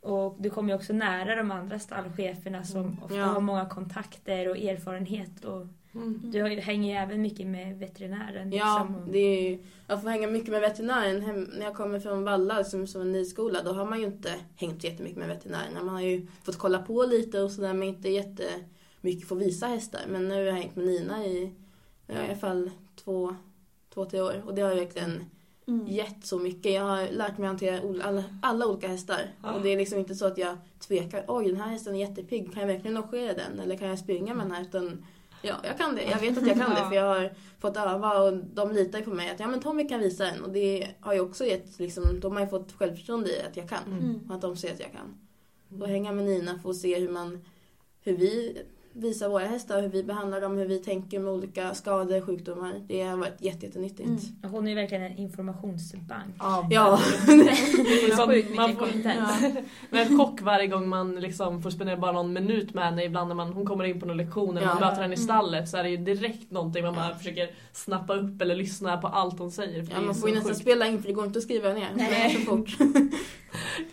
Och 0.01 0.35
du 0.39 0.49
kommer 0.49 0.69
ju 0.69 0.75
också 0.75 0.93
nära 0.93 1.35
de 1.35 1.51
andra 1.51 1.79
stallcheferna 1.79 2.63
som 2.63 2.81
Mm. 2.81 2.97
ofta 3.03 3.15
Ja. 3.17 3.25
har 3.25 3.41
många 3.41 3.65
kontakter 3.65 4.49
och 4.49 4.57
erfarenhet. 4.57 5.45
Och 5.45 5.67
Mm. 5.95 6.21
du 6.31 6.43
hänger 6.43 6.89
ju 6.89 6.95
även 6.97 7.21
mycket 7.21 7.47
med 7.47 7.77
veterinären. 7.79 8.51
ja 8.51 8.87
Liksom, 8.89 9.11
det 9.11 9.19
är, 9.19 9.59
jag 9.87 10.01
får 10.01 10.09
hänga 10.09 10.27
mycket 10.27 10.49
med 10.49 10.61
veterinären. 10.61 11.21
Hem, 11.21 11.43
när 11.43 11.65
jag 11.65 11.75
kommer 11.75 11.99
från 11.99 12.23
Valla 12.23 12.63
som, 12.63 12.87
som 12.87 13.01
en 13.01 13.11
ny 13.11 13.25
skola 13.25 13.63
då 13.63 13.71
har 13.73 13.85
man 13.85 13.99
ju 13.99 14.05
inte 14.05 14.33
hängt 14.55 14.81
så 14.81 14.87
jättemycket 14.87 15.19
med 15.19 15.27
veterinären. 15.27 15.73
Man 15.73 15.89
har 15.89 16.01
ju 16.01 16.27
fått 16.43 16.57
kolla 16.57 16.79
på 16.79 17.03
lite 17.03 17.41
och 17.41 17.51
sådär 17.51 17.73
men 17.73 17.87
inte 17.87 18.09
jättemycket 18.09 19.27
få 19.27 19.35
visa 19.35 19.67
hästar. 19.67 20.01
Men 20.09 20.27
nu 20.27 20.35
har 20.35 20.41
jag 20.41 20.53
hängt 20.53 20.75
med 20.75 20.85
Nina 20.85 21.25
i, 21.25 21.51
ja, 22.07 22.13
i 22.13 22.17
alla 22.17 22.35
fall 22.35 22.71
två, 22.95 23.35
två, 23.93 24.05
tre 24.05 24.21
år 24.21 24.43
och 24.45 24.55
det 24.55 24.61
har 24.61 24.75
verkligen 24.75 25.23
Mm. 25.67 25.87
gett 25.87 26.25
så 26.25 26.39
mycket. 26.39 26.73
Jag 26.73 26.81
har 26.83 27.07
lärt 27.11 27.37
mig 27.37 27.47
att 27.47 27.51
hantera 27.51 28.03
alla, 28.03 28.23
alla 28.41 28.67
olika 28.67 28.87
hästar. 28.87 29.21
Ja. 29.43 29.53
Och 29.53 29.61
det 29.61 29.69
är 29.69 29.77
liksom 29.77 29.99
inte 29.99 30.15
så 30.15 30.25
att 30.25 30.37
jag 30.37 30.57
tvekar. 30.79 31.25
Oj, 31.27 31.47
den 31.47 31.61
här 31.61 31.67
hästen 31.69 31.95
är 31.95 31.99
jättepigg. 31.99 32.53
Kan 32.53 32.61
jag 32.61 32.67
verkligen 32.67 32.95
logera 32.95 33.33
den? 33.33 33.59
Eller 33.59 33.77
kan 33.77 33.87
jag 33.87 33.99
springa 33.99 34.33
med 34.33 34.45
den 34.45 34.51
här? 34.51 34.61
Utan, 34.61 35.05
ja, 35.41 35.55
jag 35.63 35.77
kan 35.77 35.95
det. 35.95 36.03
Jag 36.03 36.19
vet 36.19 36.37
att 36.37 36.47
jag 36.47 36.57
kan 36.57 36.69
det 36.69 36.85
för 36.89 36.95
jag 36.95 37.05
har 37.05 37.33
fått 37.59 37.77
öva 37.77 38.19
och 38.19 38.37
de 38.37 38.71
litar 38.71 38.99
ju 38.99 39.05
på 39.05 39.11
mig. 39.11 39.29
Att 39.29 39.39
ja, 39.39 39.47
men 39.47 39.61
Tommy 39.61 39.87
kan 39.87 39.99
visa 39.99 40.23
den. 40.23 40.43
Och 40.43 40.49
det 40.49 40.87
har 40.99 41.13
ju 41.13 41.19
också 41.19 41.45
gett, 41.45 41.79
liksom, 41.79 42.19
de 42.19 42.33
har 42.33 42.41
ju 42.41 42.47
fått 42.47 42.71
självförtroende 42.71 43.29
i 43.29 43.41
att 43.41 43.57
jag 43.57 43.69
kan. 43.69 43.83
Mm. 43.87 44.19
Och 44.29 44.35
att 44.35 44.41
de 44.41 44.57
ser 44.57 44.73
att 44.73 44.79
jag 44.79 44.91
kan. 44.91 45.17
Och 45.81 45.87
hänga 45.87 46.11
med 46.11 46.25
Nina 46.25 46.59
för 46.59 46.69
att 46.69 46.75
se 46.75 46.99
hur 46.99 47.09
man, 47.09 47.45
hur 48.01 48.17
vi 48.17 48.61
visar 48.93 49.29
våra 49.29 49.45
hästar, 49.45 49.81
hur 49.81 49.89
vi 49.89 50.03
behandlar 50.03 50.41
dem, 50.41 50.57
hur 50.57 50.65
vi 50.65 50.79
tänker 50.79 51.19
med 51.19 51.33
olika 51.33 51.73
skador, 51.73 52.21
sjukdomar. 52.21 52.73
Det 52.87 53.01
har 53.03 53.17
varit 53.17 53.41
jätte, 53.41 53.65
jättenyttigt. 53.65 54.07
Mm. 54.43 54.51
hon 54.51 54.67
är 54.67 54.75
verkligen 54.75 55.03
en 55.03 55.17
informationsbank. 55.17 56.35
Ja. 56.39 56.67
Det 57.27 57.33
är 57.33 58.15
som- 58.15 58.27
Sjukt 58.29 58.55
man 58.55 58.75
får-. 58.75 58.87
Ja. 59.05 59.51
Men 59.89 60.07
en 60.07 60.17
chock 60.17 60.41
varje 60.41 60.67
gång 60.67 60.89
man 60.89 61.15
liksom 61.15 61.61
får 61.61 61.69
spendera 61.69 61.97
bara 61.97 62.11
någon 62.11 62.33
minut 62.33 62.73
med 62.73 62.83
henne 62.85 63.03
ibland 63.03 63.27
när 63.27 63.35
man, 63.35 63.53
hon 63.53 63.65
kommer 63.65 63.83
in 63.83 63.99
på 63.99 64.05
någon 64.05 64.17
lektion 64.17 64.57
eller 64.57 64.67
man 64.67 64.77
Ja. 64.81 64.89
möter 64.89 65.01
henne 65.01 65.13
i 65.13 65.17
stallet 65.17 65.69
så 65.69 65.77
är 65.77 65.83
det 65.83 65.89
ju 65.89 65.97
direkt 65.97 66.51
någonting 66.51 66.83
man 66.83 66.95
bara 66.95 67.15
försöker 67.15 67.49
snappa 67.73 68.13
upp 68.15 68.41
eller 68.41 68.55
lyssna 68.55 68.97
på 68.97 69.07
allt 69.07 69.39
hon 69.39 69.51
säger. 69.51 69.83
För 69.83 69.93
Ja, 69.93 70.01
man 70.01 70.15
får 70.15 70.29
ju 70.29 70.35
nästan 70.35 70.55
spela 70.55 70.87
in 70.87 71.01
för 71.01 71.07
det 71.07 71.13
går 71.13 71.25
inte 71.25 71.37
att 71.39 71.43
skriva 71.43 71.69
ner. 71.73 71.87
Nej. 71.95 72.09
Det 72.09 72.15
är 72.15 72.29
så 72.29 72.45
fort. 72.57 72.69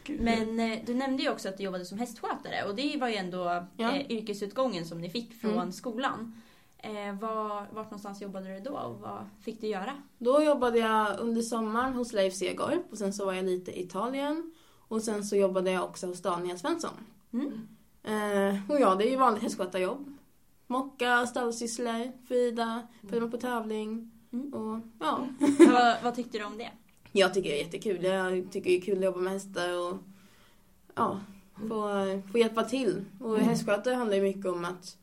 Men 0.09 0.61
eh, 0.61 0.79
du 0.87 0.95
nämnde 0.95 1.23
ju 1.23 1.31
också 1.31 1.49
att 1.49 1.57
du 1.57 1.65
jobbade 1.65 1.85
som 1.85 1.99
hästskötare 1.99 2.65
och 2.69 2.75
det 2.75 2.97
var 3.01 3.09
ju 3.09 3.15
ändå 3.15 3.67
Ja. 3.77 3.93
eh, 3.97 4.11
yrkesutgången 4.11 4.87
som 4.87 5.01
ni 5.01 5.11
fick 5.11 5.41
från 5.41 5.53
Mm. 5.53 5.73
skolan. 5.73 6.43
Eh, 6.79 7.19
var, 7.21 7.67
vart 7.75 7.85
någonstans 7.91 8.23
jobbade 8.23 8.55
du 8.55 8.61
då 8.61 8.71
och 8.79 9.01
vad 9.01 9.25
fick 9.41 9.61
du 9.61 9.67
göra? 9.67 9.93
Då 10.19 10.43
jobbade 10.43 10.79
jag 10.79 11.19
under 11.21 11.43
sommaren 11.43 11.93
hos 11.93 12.13
Leif 12.13 12.35
Segarp 12.35 12.83
och 12.91 12.99
sen 12.99 13.13
så 13.13 13.25
var 13.27 13.33
jag 13.33 13.45
lite 13.45 13.71
i 13.79 13.83
Italien. 13.83 14.53
Och 14.89 15.03
sen 15.03 15.25
så 15.25 15.37
jobbade 15.37 15.71
jag 15.71 15.85
också 15.85 16.07
hos 16.07 16.23
Daniel 16.23 16.59
Svensson. 16.59 16.91
Mm. 17.33 17.69
Eh, 18.03 18.71
och 18.71 18.81
ja, 18.81 18.95
det 18.95 19.07
är 19.07 19.11
ju 19.11 19.17
vanligt 19.17 19.43
hästskötarjobb. 19.43 20.13
Mocka, 20.67 21.27
stallsysslor, 21.27 22.27
Frida, 22.29 22.83
följa 23.09 23.21
med 23.21 23.31
på 23.31 23.37
tävling. 23.37 24.13
Mm. 24.33 24.55
Och 24.55 24.81
ja, 25.01 25.27
vad, 25.73 25.97
vad 26.03 26.15
tyckte 26.15 26.39
du 26.39 26.45
om 26.45 26.59
det? 26.59 26.71
Jag 27.17 27.35
tycker 27.35 27.51
det 27.51 27.61
är 27.61 27.65
jättekul. 27.65 28.05
Jag 28.05 28.53
tycker 28.53 28.71
det 28.71 28.77
är 28.77 28.81
kul 28.81 28.99
att 28.99 29.05
jobba 29.05 29.19
med 29.21 29.33
hästar 29.33 29.79
och 29.89 29.97
ja, 30.95 31.21
få, 31.69 31.91
få 32.33 32.39
hjälpa 32.39 32.65
till. 32.65 33.05
Och 33.21 33.35
Mm. 33.35 33.49
hästskötare 33.49 33.95
handlar 33.95 34.17
ju 34.17 34.23
mycket 34.23 34.47
om 34.47 34.65
att 34.65 34.97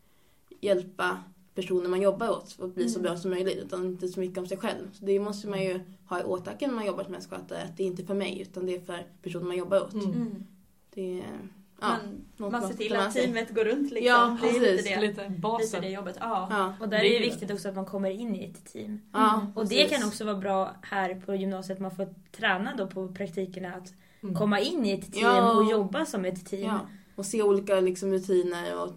hjälpa 0.62 1.18
personer 1.56 1.90
man 1.90 2.02
jobbar 2.02 2.30
åt 2.30 2.58
att 2.62 2.76
bli 2.76 2.90
så 2.90 3.00
Mm. 3.00 3.10
bra 3.12 3.18
som 3.22 3.32
möjligt 3.32 3.58
utan 3.58 3.86
inte 3.86 4.08
så 4.08 4.20
mycket 4.20 4.38
om 4.38 4.48
sig 4.48 4.58
själv. 4.58 4.92
Så 4.94 5.06
det 5.06 5.20
måste 5.20 5.48
man 5.48 5.64
ju 5.64 5.80
ha 6.06 6.20
i 6.20 6.24
åtanke 6.24 6.68
när 6.68 6.74
man 6.76 6.86
jobbar 6.86 7.04
som 7.04 7.14
hästskötare 7.14 7.62
att 7.64 7.78
det 7.78 7.84
är 7.84 7.88
inte 7.88 8.04
för 8.06 8.14
mig 8.14 8.42
utan 8.42 8.66
det 8.66 8.76
är 8.76 8.80
för 8.82 9.06
personen 9.22 9.48
man 9.48 9.58
jobbar 9.58 9.82
åt. 9.82 9.94
Mm. 9.94 10.12
Mm. 10.12 10.44
Det 10.94 11.20
är, 11.20 11.40
Man, 11.88 12.26
något 12.38 12.52
man 12.52 12.62
man 12.62 12.70
ser 12.70 12.78
till 12.78 12.96
att 12.96 13.14
teamet 13.14 13.56
går 13.56 13.66
runt 13.66 13.92
liksom. 13.92 14.06
Ja, 14.08 14.38
det 14.42 14.48
är 14.48 14.54
precis. 14.54 14.86
lite 14.86 14.96
det, 14.96 15.02
Lite 15.08 15.22
lite 15.28 15.42
basen. 15.42 15.82
det 15.82 15.90
jobbet. 15.90 16.18
Ja. 16.20 16.48
Ja, 16.52 16.74
Och 16.80 16.90
där 16.90 17.00
Det 17.00 17.08
är 17.16 17.20
det 17.20 17.26
viktigt 17.26 17.52
också 17.52 17.70
att 17.70 17.76
man 17.76 17.86
kommer 17.86 18.10
in 18.10 18.36
i 18.36 18.44
ett 18.46 18.74
team. 18.74 19.02
ja, 19.14 19.34
Mm. 19.40 19.52
Och 19.56 19.64
det 19.68 19.76
precis. 19.76 19.98
kan 20.00 20.08
också 20.08 20.26
vara 20.26 20.36
bra 20.36 20.76
här 20.82 21.22
på 21.26 21.36
gymnasiet, 21.36 21.80
man 21.80 21.92
får 21.96 22.08
träna 22.38 22.76
då 22.78 22.88
på 22.88 23.08
praktikerna 23.08 23.74
att 23.74 23.94
Mm. 24.24 24.36
komma 24.36 24.60
in 24.60 24.86
i 24.86 24.92
ett 24.92 25.14
team 25.14 25.26
Ja. 25.28 25.52
och 25.58 25.72
jobba 25.72 26.06
som 26.06 26.26
ett 26.26 26.46
team. 26.46 26.64
Ja, 26.66 26.80
och 27.16 27.26
se 27.26 27.44
olika 27.44 27.76
liksom, 27.80 28.12
rutiner 28.12 28.82
och 28.84 28.92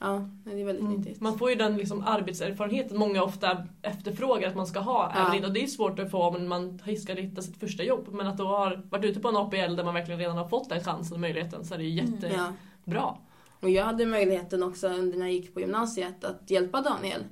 ja, 0.00 0.28
det 0.44 0.60
är 0.60 0.64
väldigt 0.64 0.84
Mm. 0.84 0.94
nyttigt. 0.96 1.20
Man 1.20 1.38
får 1.38 1.50
ju 1.50 1.56
den 1.56 1.76
liksom 1.76 2.02
arbetserfarenheten 2.06 2.98
många 2.98 3.22
ofta 3.22 3.66
efterfrågar 3.82 4.48
att 4.48 4.56
man 4.56 4.66
ska 4.66 4.80
ha. 4.80 5.12
Ja. 5.14 5.34
Även, 5.34 5.44
och 5.44 5.52
det 5.52 5.62
är 5.62 5.66
svårt 5.66 5.98
att 5.98 6.10
få 6.10 6.22
om 6.22 6.48
man 6.48 6.78
ska 6.98 7.12
hitta 7.14 7.42
sitt 7.42 7.56
första 7.60 7.82
jobb. 7.82 8.08
Men 8.10 8.26
att 8.26 8.36
då 8.38 8.46
har 8.46 8.82
varit 8.90 9.04
ute 9.04 9.20
på 9.20 9.28
en 9.28 9.36
APL 9.36 9.76
där 9.76 9.84
man 9.84 9.94
verkligen 9.94 10.20
redan 10.20 10.36
har 10.36 10.48
fått 10.48 10.68
den 10.68 10.84
chansen 10.84 11.14
och 11.14 11.20
möjligheten 11.20 11.64
så 11.64 11.74
är 11.74 11.78
det 11.78 11.84
ju 11.84 12.00
Mm. 12.00 12.12
jättebra. 12.14 12.36
Ja. 12.84 13.18
Och 13.60 13.70
jag 13.70 13.84
hade 13.84 14.06
möjligheten 14.06 14.62
också 14.62 14.88
när 14.88 15.18
jag 15.18 15.32
gick 15.32 15.54
på 15.54 15.60
gymnasiet 15.60 16.24
att 16.24 16.50
hjälpa 16.50 16.82
Daniel 16.82 17.24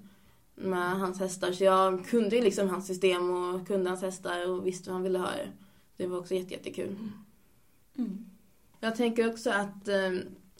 med 0.54 0.92
hans 1.00 1.20
hästar. 1.20 1.52
Så 1.52 1.64
jag 1.64 2.06
kunde 2.06 2.36
ju 2.36 2.42
liksom 2.42 2.68
hans 2.68 2.86
system 2.86 3.30
och 3.30 3.66
kunde 3.66 3.90
hans 3.90 4.02
hästar 4.02 4.48
och 4.50 4.66
visste 4.66 4.90
vad 4.90 4.94
han 4.94 5.02
ville 5.02 5.18
ha. 5.18 5.28
Det 5.96 6.06
var 6.06 6.18
också 6.18 6.34
jätte, 6.34 6.54
jättekul. 6.54 6.96
Mm. 7.98 8.24
Jag 8.80 8.96
tänker 8.96 9.28
också 9.30 9.50
att 9.50 9.88
eh, 9.88 10.10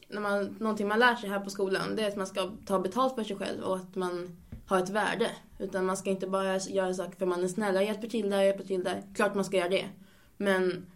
när 0.09 0.21
man, 0.21 0.57
någonting 0.61 0.88
man 0.88 0.99
lär 0.99 1.14
sig 1.17 1.29
här 1.29 1.40
på 1.40 1.51
skolan 1.51 1.97
det 1.97 2.03
är 2.03 2.09
att 2.09 2.17
man 2.17 2.27
ska 2.27 2.51
ta 2.67 2.79
betalt 2.79 3.14
för 3.14 3.25
sig 3.25 3.37
själv 3.37 3.62
och 3.62 3.77
att 3.77 3.95
man 3.95 4.37
har 4.67 4.79
ett 4.79 4.90
värde. 4.90 5.31
Utan 5.59 5.87
man 5.87 5.97
ska 5.97 6.11
inte 6.11 6.27
bara 6.27 6.59
göra 6.59 6.95
saker 6.95 7.19
för 7.19 7.27
man 7.27 7.45
är 7.45 7.49
snäll. 7.49 7.75
Jag 7.75 7.85
hjälper 7.85 8.09
till 8.09 8.31
där, 8.31 8.37
jag 8.37 8.47
hjälper 8.47 8.64
till 8.64 8.85
där. 8.85 9.03
Klart 9.14 9.35
man 9.35 9.45
ska 9.45 9.57
göra 9.57 9.69
det. 9.69 9.88
Men 10.37 10.87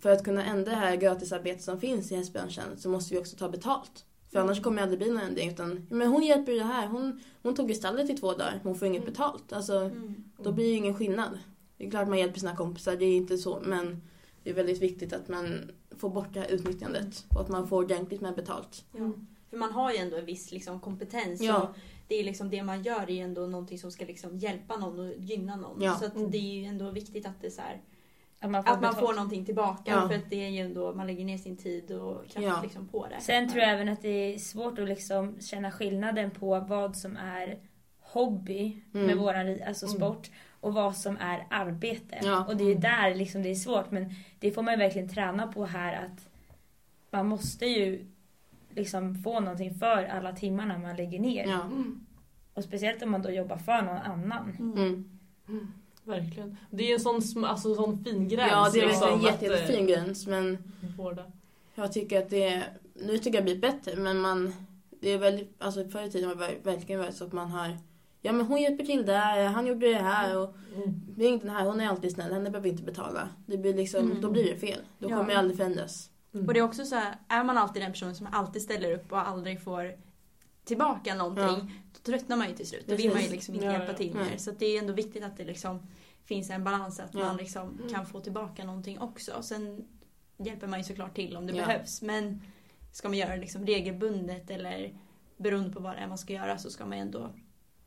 för 0.00 0.10
att 0.10 0.24
kunna 0.24 0.44
ändra 0.44 0.70
det 0.70 0.76
här 0.76 0.96
gratisarbetet 0.96 1.62
som 1.62 1.80
finns 1.80 2.12
i 2.12 2.16
hästbranschen 2.16 2.64
så 2.78 2.88
måste 2.88 3.14
vi 3.14 3.20
också 3.20 3.36
ta 3.36 3.48
betalt. 3.48 4.04
För 4.32 4.40
annars 4.40 4.62
kommer 4.62 4.76
det 4.76 4.82
aldrig 4.82 4.98
bli 4.98 5.10
någon 5.10 5.22
ändring. 5.22 5.50
Utan, 5.50 5.86
men 5.90 6.08
hon 6.08 6.22
hjälper 6.22 6.52
ju 6.52 6.58
det 6.58 6.64
här. 6.64 6.86
Hon, 6.86 7.20
hon 7.42 7.54
tog 7.54 7.70
i 7.70 7.74
stallet 7.74 8.10
i 8.10 8.14
två 8.14 8.32
dagar. 8.32 8.60
Hon 8.62 8.74
får 8.74 8.88
inget 8.88 9.06
betalt. 9.06 9.52
Alltså, 9.52 9.78
Mm. 9.78 10.24
då 10.38 10.52
blir 10.52 10.64
det 10.64 10.70
ju 10.70 10.76
ingen 10.76 10.94
skillnad. 10.94 11.38
Det 11.76 11.86
är 11.86 11.90
klart 11.90 12.08
man 12.08 12.18
hjälper 12.18 12.40
sina 12.40 12.56
kompisar, 12.56 12.96
det 12.96 13.04
är 13.04 13.16
inte 13.16 13.38
så. 13.38 13.62
Men 13.64 14.02
det 14.42 14.50
är 14.50 14.54
väldigt 14.54 14.82
viktigt 14.82 15.12
att 15.12 15.28
man 15.28 15.70
får 16.00 16.10
bort 16.10 16.28
det 16.34 16.40
här 16.40 16.48
utnyttjandet. 16.48 17.24
Och 17.34 17.40
att 17.40 17.48
man 17.48 17.68
får 17.68 17.82
ordentligt 17.84 18.20
med 18.20 18.34
betalt. 18.34 18.84
Ja. 18.96 19.10
För 19.50 19.56
man 19.56 19.72
har 19.72 19.92
ju 19.92 19.98
ändå 19.98 20.16
en 20.16 20.24
viss 20.26 20.52
liksom, 20.52 20.80
kompetens. 20.80 21.40
Ja. 21.40 21.62
Och 21.62 21.68
det, 22.08 22.14
är 22.14 22.24
liksom, 22.24 22.50
det 22.50 22.62
man 22.62 22.82
gör 22.82 23.02
är 23.02 23.10
ju 23.14 23.18
ändå 23.20 23.46
någonting 23.46 23.78
som 23.78 23.90
ska 23.90 24.04
liksom, 24.04 24.38
hjälpa 24.38 24.76
någon 24.76 24.98
och 25.00 25.14
gynna 25.18 25.56
någon. 25.56 25.82
Ja. 25.82 25.94
Så 25.94 26.04
att 26.06 26.16
Mm. 26.16 26.30
det 26.30 26.38
är 26.38 26.60
ju 26.60 26.64
ändå 26.64 26.90
viktigt 26.90 27.26
att 27.26 27.40
det 27.42 27.50
så 27.50 27.60
här, 27.60 27.80
Att 28.42 28.50
man 28.50 28.64
får, 28.64 28.72
Att 28.72 28.82
man 28.82 28.94
får 28.96 29.12
någonting 29.14 29.44
tillbaka 29.44 29.90
Ja. 29.90 30.08
för 30.08 30.14
att 30.14 30.30
det 30.30 30.44
är 30.44 30.48
ju 30.48 30.58
ändå, 30.58 30.92
man 30.94 31.06
lägger 31.06 31.24
ner 31.24 31.38
sin 31.38 31.56
tid 31.56 31.92
och 31.92 32.26
kraft 32.26 32.46
Ja. 32.46 32.60
liksom 32.62 32.88
på 32.88 33.06
det. 33.06 33.20
Sen 33.20 33.48
tror 33.50 33.62
jag 33.62 33.70
även 33.72 33.88
att 33.88 34.02
det 34.02 34.08
är 34.34 34.38
svårt 34.38 34.78
att 34.78 34.88
liksom 34.88 35.40
känna 35.40 35.72
skillnaden 35.72 36.30
på 36.30 36.60
vad 36.60 36.96
som 36.96 37.16
är 37.16 37.58
hobby 38.00 38.82
Mm. 38.94 39.06
med 39.06 39.16
våran 39.16 39.58
alltså 39.66 39.86
Mm. 39.86 39.96
sport 39.96 40.30
och 40.60 40.74
vad 40.74 40.96
som 40.96 41.16
är 41.16 41.46
arbete. 41.50 42.18
Ja. 42.22 42.44
Och 42.44 42.56
det 42.56 42.64
är 42.64 42.68
ju 42.68 42.74
där 42.74 43.14
liksom 43.14 43.42
det 43.42 43.50
är 43.50 43.54
svårt 43.54 43.90
men 43.90 44.14
det 44.38 44.50
får 44.50 44.62
man 44.62 44.74
ju 44.74 44.78
verkligen 44.78 45.08
träna 45.08 45.46
på 45.46 45.66
här 45.66 46.04
att 46.04 46.28
man 47.10 47.26
måste 47.26 47.66
ju 47.66 48.06
liksom 48.74 49.14
få 49.14 49.40
någonting 49.40 49.74
för 49.74 50.04
alla 50.04 50.32
timmarna 50.32 50.78
man 50.78 50.96
lägger 50.96 51.18
ner. 51.18 51.46
Ja. 51.46 51.62
Mm. 51.62 52.06
Och 52.54 52.64
speciellt 52.64 53.02
om 53.02 53.10
man 53.10 53.22
då 53.22 53.30
jobbar 53.30 53.56
för 53.56 53.82
någon 53.82 53.96
annan. 53.96 54.56
Mm. 54.58 55.10
Mm. 55.48 55.72
Verkligen. 56.04 56.56
Det 56.70 56.90
är 56.90 56.94
en 56.94 57.20
sån, 57.22 57.44
alltså, 57.44 57.74
sån 57.74 58.04
fin 58.04 58.28
gräns. 58.28 58.50
ja, 58.50 58.70
det 58.72 58.80
är 58.80 58.86
liksom, 58.86 59.08
en 59.18 59.22
jätte, 59.22 59.44
jättefin 59.44 59.86
gräns 59.86 60.26
men 60.26 60.58
eh, 60.82 61.24
jag 61.74 61.92
tycker 61.92 62.22
att 62.22 62.30
det 62.30 62.44
är, 62.44 62.64
nu 62.94 63.18
tycker 63.18 63.38
jag 63.38 63.46
det 63.46 63.52
blir 63.52 63.60
bättre 63.60 63.96
men 63.96 64.18
man, 64.18 64.54
det 65.00 65.10
är 65.10 65.18
väldigt, 65.18 65.54
alltså 65.58 65.88
förr 65.88 66.02
i 66.02 66.10
tiden 66.10 66.28
har 66.28 66.36
det 66.36 66.46
ver- 66.46 66.64
verkligen 66.64 67.00
varit 67.00 67.14
så 67.14 67.24
att 67.24 67.32
man 67.32 67.50
har 67.50 67.76
Ja 68.22 68.32
men 68.32 68.46
hon 68.46 68.60
hjälper 68.62 68.84
till 68.84 69.06
där, 69.06 69.44
han 69.46 69.66
gjorde 69.66 69.86
det 69.88 69.94
här 70.02 70.38
och 70.38 70.54
Mm. 70.76 71.00
det 71.16 71.24
är 71.24 71.28
inte 71.28 71.46
den 71.46 71.56
här, 71.56 71.66
hon 71.66 71.80
är 71.80 71.88
alltid 71.88 72.12
snäll, 72.12 72.32
henne 72.32 72.50
behöver 72.50 72.60
vi 72.64 72.68
inte 72.70 72.82
betala. 72.82 73.28
Det 73.46 73.58
blir 73.58 73.74
liksom, 73.74 74.04
Mm. 74.04 74.20
då 74.20 74.30
blir 74.30 74.44
det 74.44 74.56
fel. 74.56 74.80
Då 74.98 75.10
Ja. 75.10 75.16
kommer 75.16 75.32
det 75.32 75.38
aldrig 75.38 75.56
förändras. 75.56 76.10
Mm. 76.34 76.46
Och 76.46 76.54
det 76.54 76.60
är 76.60 76.64
också 76.64 76.84
så 76.84 76.94
här, 76.94 77.14
är 77.28 77.44
man 77.44 77.58
alltid 77.58 77.82
den 77.82 77.92
personen 77.92 78.14
som 78.14 78.26
alltid 78.32 78.62
ställer 78.62 78.92
upp 78.92 79.12
och 79.12 79.28
aldrig 79.28 79.62
får 79.62 79.92
tillbaka 80.64 81.14
någonting, 81.14 81.44
Ja. 81.44 81.66
då 81.92 81.98
tröttnar 82.12 82.36
man 82.36 82.48
ju 82.48 82.54
till 82.54 82.66
slut. 82.66 82.84
Då 82.86 82.94
vill 82.94 83.10
man 83.12 83.22
ju 83.22 83.28
liksom 83.28 83.54
inte 83.54 83.66
Ja, 83.66 83.72
hjälpa 83.72 83.92
ja. 83.92 83.96
till 83.98 84.14
mer. 84.14 84.36
Så 84.36 84.50
att 84.50 84.58
det 84.58 84.66
är 84.66 84.78
ändå 84.78 84.92
viktigt 84.92 85.24
att 85.24 85.36
det 85.36 85.44
liksom 85.44 85.86
finns 86.24 86.50
en 86.50 86.64
balans, 86.64 87.00
att 87.00 87.14
Ja. 87.14 87.20
man 87.20 87.36
liksom 87.36 87.68
Mm. 87.78 87.88
kan 87.88 88.06
få 88.06 88.20
tillbaka 88.20 88.64
någonting 88.64 88.98
också. 89.00 89.42
Sen 89.42 89.84
hjälper 90.38 90.66
man 90.66 90.78
ju 90.78 90.84
såklart 90.84 91.14
till 91.14 91.36
om 91.36 91.46
det 91.46 91.52
Ja. 91.56 91.66
behövs. 91.66 92.02
Men 92.02 92.42
ska 92.92 93.08
man 93.08 93.18
göra 93.18 93.30
det 93.34 93.40
liksom 93.40 93.66
regelbundet 93.66 94.50
eller 94.50 94.94
beroende 95.36 95.70
på 95.70 95.80
vad 95.80 95.92
det 95.96 95.98
är 95.98 96.08
man 96.08 96.18
ska 96.18 96.32
göra 96.32 96.58
så 96.58 96.70
ska 96.70 96.86
man 96.86 96.98
ändå 96.98 97.30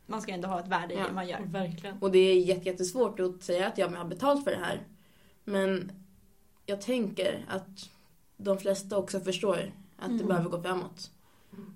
man 0.05 0.21
ska 0.21 0.31
ändå 0.31 0.47
ha 0.47 0.59
ett 0.59 0.67
värde 0.67 0.93
i 0.93 0.97
Ja. 0.97 1.07
det 1.07 1.13
man 1.13 1.27
gör. 1.27 1.39
Verkligen. 1.45 1.97
Och 1.99 2.11
det 2.11 2.19
är 2.19 2.39
jätte- 2.39 2.69
jättesvårt 2.69 3.19
att 3.19 3.43
säga 3.43 3.67
att 3.67 3.77
jag 3.77 3.87
har 3.89 4.05
betalt 4.05 4.43
för 4.43 4.51
det 4.51 4.57
här. 4.57 4.79
Men 5.43 5.91
jag 6.65 6.81
tänker 6.81 7.45
att 7.49 7.89
de 8.37 8.57
flesta 8.57 8.97
också 8.97 9.19
förstår 9.19 9.71
att 9.97 10.09
det 10.09 10.13
Mm. 10.15 10.27
behöver 10.27 10.49
gå 10.49 10.61
framåt. 10.61 11.11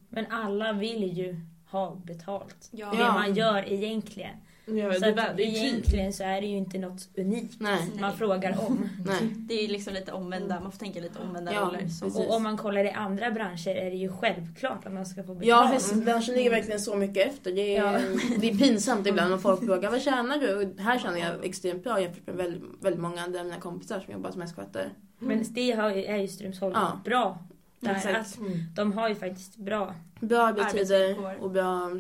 Men 0.09 0.25
alla 0.31 0.73
vill 0.73 1.17
ju 1.17 1.39
ha 1.69 1.95
betalt. 1.95 2.69
Ja. 2.71 2.91
Det 2.91 2.97
man 2.97 3.33
gör 3.33 3.71
egentligen. 3.73 4.35
Ja, 4.69 4.93
så 4.93 4.99
det, 4.99 5.05
är 5.07 5.29
att 5.29 5.37
det 5.37 5.43
tid. 5.43 5.55
egentligen 5.55 6.13
så 6.13 6.23
är 6.23 6.41
det 6.41 6.47
ju 6.47 6.57
inte 6.57 6.77
något 6.77 7.07
unikt. 7.17 7.55
Nej. 7.59 7.79
Nej. 7.91 8.01
Man 8.01 8.17
frågar 8.17 8.57
om. 8.67 8.89
Nej. 9.05 9.17
Det 9.35 9.53
är 9.53 9.61
ju 9.61 9.67
liksom 9.67 9.93
lite 9.93 10.11
omvända, 10.11 10.59
man 10.59 10.71
får 10.71 10.79
tänka 10.79 10.99
lite 10.99 11.19
omvända 11.19 11.53
Ja, 11.53 11.61
roller. 11.61 11.87
Så. 11.87 12.05
precis. 12.05 12.19
Och 12.27 12.35
om 12.35 12.43
man 12.43 12.57
kollar 12.57 12.83
i 12.85 12.89
andra 12.91 13.31
branscher 13.31 13.67
är 13.75 13.89
det 13.91 13.95
ju 13.97 14.09
självklart 14.09 14.85
att 14.85 14.93
man 14.93 15.05
ska 15.05 15.23
få 15.23 15.33
betalt. 15.33 15.45
Ja, 15.47 15.61
hästbranschen 15.63 16.35
ligger 16.35 16.49
verkligen 16.51 16.79
så 16.79 16.95
mycket 16.95 17.27
efter. 17.27 17.51
Det 17.51 17.77
är, 17.77 17.93
Ja. 17.93 17.99
det 18.39 18.49
är 18.49 18.57
pinsamt 18.57 19.07
ibland 19.07 19.31
när 19.31 19.37
folk 19.37 19.65
frågar 19.65 19.91
vad 19.91 20.01
tjänar 20.01 20.37
du? 20.37 20.55
Och 20.55 20.79
här 20.79 20.99
tjänar 20.99 21.17
jag 21.17 21.45
extremt 21.45 21.83
bra 21.83 22.01
jämfört 22.01 22.27
med 22.27 22.35
väldigt, 22.35 22.63
väldigt 22.81 23.01
många 23.01 23.21
andra 23.21 23.39
av 23.39 23.45
mina 23.45 23.59
kompisar 23.59 23.99
som 23.99 24.13
jobbar 24.13 24.31
som 24.31 24.41
hästskötare. 24.41 24.89
Men 25.19 25.43
det 25.49 25.71
har 25.71 25.89
ju, 25.91 26.03
är 26.05 26.17
ju 26.17 26.27
Strömsholm 26.27 26.73
Ja. 26.75 27.01
bra. 27.05 27.37
Där, 27.79 27.95
Exakt. 27.95 28.15
att 28.19 28.37
Mm. 28.37 28.59
de 28.75 28.93
har 28.93 29.09
ju 29.09 29.15
faktiskt 29.15 29.55
bra. 29.57 29.93
Bra 30.19 30.41
arbetstider 30.47 31.37
och 31.41 31.51
bra, 31.51 31.91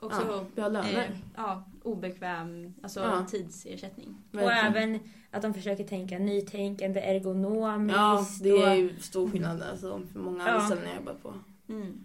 Också 0.00 0.22
ja, 0.30 0.44
bra 0.54 0.68
löner. 0.68 1.04
eh, 1.04 1.16
ja, 1.36 1.64
obekväm 1.82 2.74
alltså 2.82 3.00
Ja. 3.00 3.26
tidsersättning. 3.30 4.16
Och 4.32 4.38
Verkligen. 4.38 4.66
även 4.92 5.00
att 5.30 5.42
de 5.42 5.54
försöker 5.54 5.84
tänka 5.84 6.18
nytänkande, 6.18 7.00
ergonomiskt. 7.00 7.96
Ja, 7.98 8.26
det 8.42 8.48
är 8.50 8.70
och, 8.70 8.76
ju 8.76 8.96
stor 9.00 9.30
skillnad 9.30 9.62
alltså, 9.62 10.02
för 10.12 10.18
många 10.18 10.42
andra 10.42 10.54
Ja. 10.54 10.60
ställen 10.66 10.84
jag 10.86 10.96
jobbar 10.96 11.14
på. 11.22 11.34
Mm. 11.68 12.04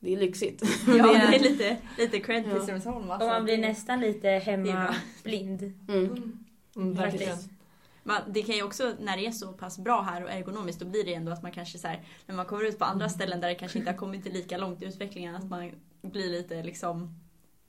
Det 0.00 0.12
är 0.12 0.16
lyxigt. 0.16 0.62
Ja, 0.86 0.92
Det 0.92 1.36
är- 1.36 1.38
lite, 1.50 1.76
lite 1.98 2.20
cred 2.20 2.44
till 2.44 2.52
Ja. 2.52 2.62
Strömsholm. 2.62 3.06
och 3.06 3.14
Alltså. 3.14 3.28
man 3.28 3.44
blir 3.44 3.58
nästan 3.58 4.00
lite 4.00 4.28
Det 4.28 4.34
är 4.34 4.40
hemma 4.40 4.72
bra. 4.72 4.94
blind. 5.22 5.62
Mm. 5.88 6.38
Mm, 6.76 6.94
verkligen. 6.94 7.36
Man, 8.04 8.20
det 8.28 8.42
kan 8.42 8.54
ju 8.54 8.62
också, 8.62 8.92
när 9.00 9.16
det 9.16 9.26
är 9.26 9.30
så 9.30 9.52
pass 9.52 9.78
bra 9.78 10.00
här 10.02 10.24
och 10.24 10.30
ergonomiskt, 10.30 10.80
då 10.80 10.86
blir 10.86 11.04
det 11.04 11.14
ändå 11.14 11.32
att 11.32 11.42
man 11.42 11.52
kanske 11.52 11.78
så 11.78 11.88
här, 11.88 12.00
när 12.26 12.34
man 12.34 12.46
kommer 12.46 12.64
ut 12.64 12.78
på 12.78 12.84
andra 12.84 13.08
ställen 13.08 13.40
där 13.40 13.48
det 13.48 13.54
kanske 13.54 13.78
inte 13.78 13.90
har 13.90 13.98
kommit 13.98 14.22
till 14.22 14.32
lika 14.32 14.58
långt 14.58 14.82
i 14.82 14.84
utvecklingen, 14.86 15.34
att 15.34 15.44
man 15.44 15.70
blir 16.02 16.30
lite 16.30 16.62
liksom... 16.62 17.14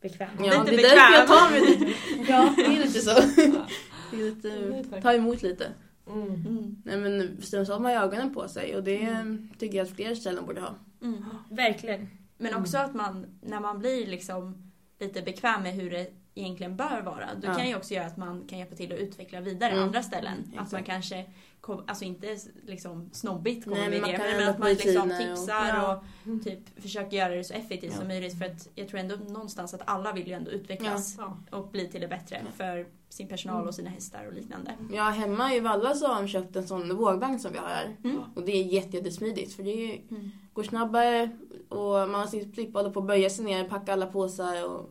Bekväm. 0.01 0.29
Ja, 0.39 0.43
Lite 0.43 0.63
det 0.63 0.71
är 0.71 0.77
bekväm. 0.77 0.95
därför 0.97 1.13
jag 1.13 1.27
tar 1.27 1.51
mig 1.51 1.61
lite. 1.61 1.93
Ja, 2.31 2.53
det 2.57 2.65
är 2.65 2.85
lite 2.85 2.99
så. 2.99 3.09
Är 3.09 3.65
Det 4.41 4.49
är 4.49 4.77
lite, 4.77 5.01
ta 5.01 5.13
emot 5.13 5.41
lite. 5.41 5.67
Mm. 6.07 6.27
Mm. 6.27 6.81
Nej 6.85 6.97
men 6.97 7.41
Strömsholm 7.41 7.83
har 7.83 7.91
ju 7.91 7.97
ögonen 7.97 8.33
på 8.33 8.47
sig 8.47 8.75
och 8.75 8.83
det 8.83 9.25
tycker 9.59 9.77
jag 9.77 9.85
att 9.87 9.95
fler 9.95 10.15
ställen 10.15 10.45
borde 10.45 10.61
ha. 10.61 10.75
Mm. 11.01 11.25
Verkligen. 11.49 12.09
Men 12.37 12.53
också 12.55 12.77
att 12.77 12.93
man, 12.93 13.25
när 13.41 13.59
man 13.59 13.79
blir 13.79 14.07
liksom 14.07 14.71
lite 14.99 15.21
bekväm 15.21 15.63
med 15.63 15.73
hur 15.73 15.89
det 15.89 16.07
egentligen 16.35 16.75
bör 16.75 17.01
vara, 17.01 17.29
då 17.41 17.47
Ja. 17.47 17.53
kan 17.55 17.67
ju 17.67 17.75
också 17.75 17.93
göra 17.93 18.05
att 18.05 18.17
man 18.17 18.43
kan 18.47 18.59
hjälpa 18.59 18.75
till 18.75 18.93
att 18.93 18.99
utveckla 18.99 19.41
vidare 19.41 19.71
Mm. 19.71 19.83
andra 19.83 20.03
ställen. 20.03 20.37
Att 20.49 20.55
man 20.55 20.63
Exakt. 20.65 20.85
kanske, 20.85 21.25
kom, 21.61 21.83
alltså 21.87 22.05
inte 22.05 22.37
liksom 22.67 23.09
snobbigt 23.13 23.63
kommer 23.63 23.77
Nej, 23.89 24.01
med 24.01 24.09
det, 24.09 24.35
men 24.39 24.49
att 24.49 24.59
man 24.59 24.69
liksom 24.69 24.87
rutiner 25.09 25.31
och- 25.31 25.37
tipsar 25.37 25.67
ja. 25.67 26.03
och 26.25 26.43
typ 26.43 26.81
försöker 26.81 27.17
göra 27.17 27.35
det 27.35 27.43
så 27.43 27.53
effektivt 27.53 27.91
Ja. 27.93 27.97
som 27.99 28.07
möjligt. 28.07 28.39
För 28.39 28.45
att 28.45 28.67
jag 28.75 28.87
tror 28.87 28.99
ändå 28.99 29.15
någonstans 29.15 29.73
att 29.73 29.81
alla 29.85 30.11
vill 30.13 30.27
ju 30.27 30.33
ändå 30.33 30.51
utvecklas 30.51 31.15
Ja. 31.17 31.37
och 31.51 31.67
bli 31.67 31.87
till 31.87 32.01
det 32.01 32.07
bättre 32.07 32.41
Ja. 32.45 32.51
för 32.57 32.85
sin 33.09 33.27
personal 33.27 33.55
Mm. 33.57 33.67
och 33.67 33.75
sina 33.75 33.89
hästar 33.89 34.25
och 34.27 34.33
liknande. 34.33 34.71
Ja, 34.93 35.03
hemma 35.03 35.53
i 35.55 35.59
Valla 35.59 35.93
så 35.95 36.07
har 36.07 36.21
de 36.21 36.27
köpt 36.27 36.55
en 36.55 36.67
sån 36.67 36.95
vågvagn 36.97 37.39
som 37.39 37.51
vi 37.51 37.57
har 37.57 37.67
här. 37.67 37.95
Mm. 38.03 38.19
Och 38.35 38.43
det 38.43 38.51
är 38.51 38.63
jätte, 38.63 38.97
jättesmidigt 38.97 39.53
för 39.53 39.63
det 39.63 39.71
är, 39.93 40.01
Mm. 40.11 40.31
går 40.53 40.63
snabbare 40.63 41.29
och 41.69 42.09
man 42.09 42.27
slipper 42.27 42.73
hålla 42.73 42.89
på 42.89 42.99
och 42.99 43.05
böja 43.05 43.29
sig 43.29 43.45
ner, 43.45 43.69
packa 43.69 43.93
alla 43.93 44.05
påsar 44.05 44.65
och 44.69 44.89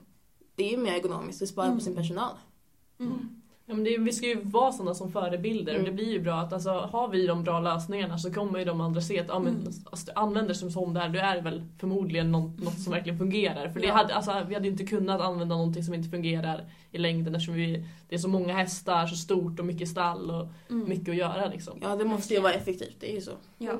det 0.57 0.75
är 0.75 0.79
mer 0.79 0.93
ergonomiskt 0.93 1.43
och 1.43 1.49
spara 1.49 1.67
Mm. 1.67 1.79
på 1.79 1.85
sin 1.85 1.97
personal. 1.97 2.35
Mm. 3.01 3.13
Ja, 3.67 3.75
men 3.75 3.85
det, 3.85 3.99
vi 3.99 4.13
ska 4.13 4.27
ju 4.27 4.41
vara 4.45 4.73
sådana 4.73 4.95
som 4.95 5.13
förebilder 5.13 5.73
och 5.73 5.79
Mm. 5.81 5.91
det 5.91 5.97
blir 6.03 6.13
ju 6.13 6.21
bra 6.21 6.35
att 6.35 6.53
alltså, 6.53 6.71
har 6.71 7.09
vi 7.09 7.27
de 7.27 7.45
bra 7.45 7.61
lösningarna 7.61 8.19
så 8.19 8.33
kommer 8.33 8.59
ju 8.59 8.65
de 8.65 8.81
andra 8.81 9.01
se 9.01 9.21
att 9.21 9.29
ja, 9.29 9.39
men, 9.39 9.55
Mm. 9.55 9.67
alltså, 9.91 10.07
du 10.07 10.13
använder 10.13 10.55
som 10.55 10.71
sån 10.71 10.95
där, 10.95 11.09
du 11.09 11.19
är 11.19 11.43
väl 11.43 11.65
förmodligen 11.79 12.33
något, 12.33 12.59
något 12.63 12.81
som 12.81 12.93
verkligen 12.93 13.19
fungerar. 13.19 13.69
För 13.69 13.81
det 13.81 13.87
Ja. 13.87 13.95
hade, 13.95 14.15
alltså, 14.15 14.43
vi 14.49 14.55
hade 14.55 14.67
ju 14.67 14.73
inte 14.73 14.85
kunnat 14.87 15.21
använda 15.21 15.55
någonting 15.57 15.83
som 15.85 15.95
inte 15.95 16.09
fungerar 16.09 16.71
i 16.91 16.99
längden 16.99 17.35
eftersom 17.35 17.55
vi, 17.55 17.85
det 18.09 18.15
är 18.15 18.19
så 18.19 18.29
många 18.29 18.55
hästar, 18.55 19.07
så 19.07 19.17
stort 19.17 19.59
och 19.59 19.65
mycket 19.67 19.89
stall 19.89 20.31
och 20.31 20.47
Mm. 20.71 20.89
mycket 20.89 21.09
att 21.09 21.17
göra 21.17 21.47
liksom. 21.49 21.79
Ja, 21.83 21.97
det 21.97 22.05
måste 22.05 22.35
ju 22.35 22.41
vara 22.41 22.53
effektivt, 22.53 22.97
det 23.01 23.11
är 23.11 23.15
ju 23.15 23.21
så. 23.21 23.33
Ja. 23.59 23.73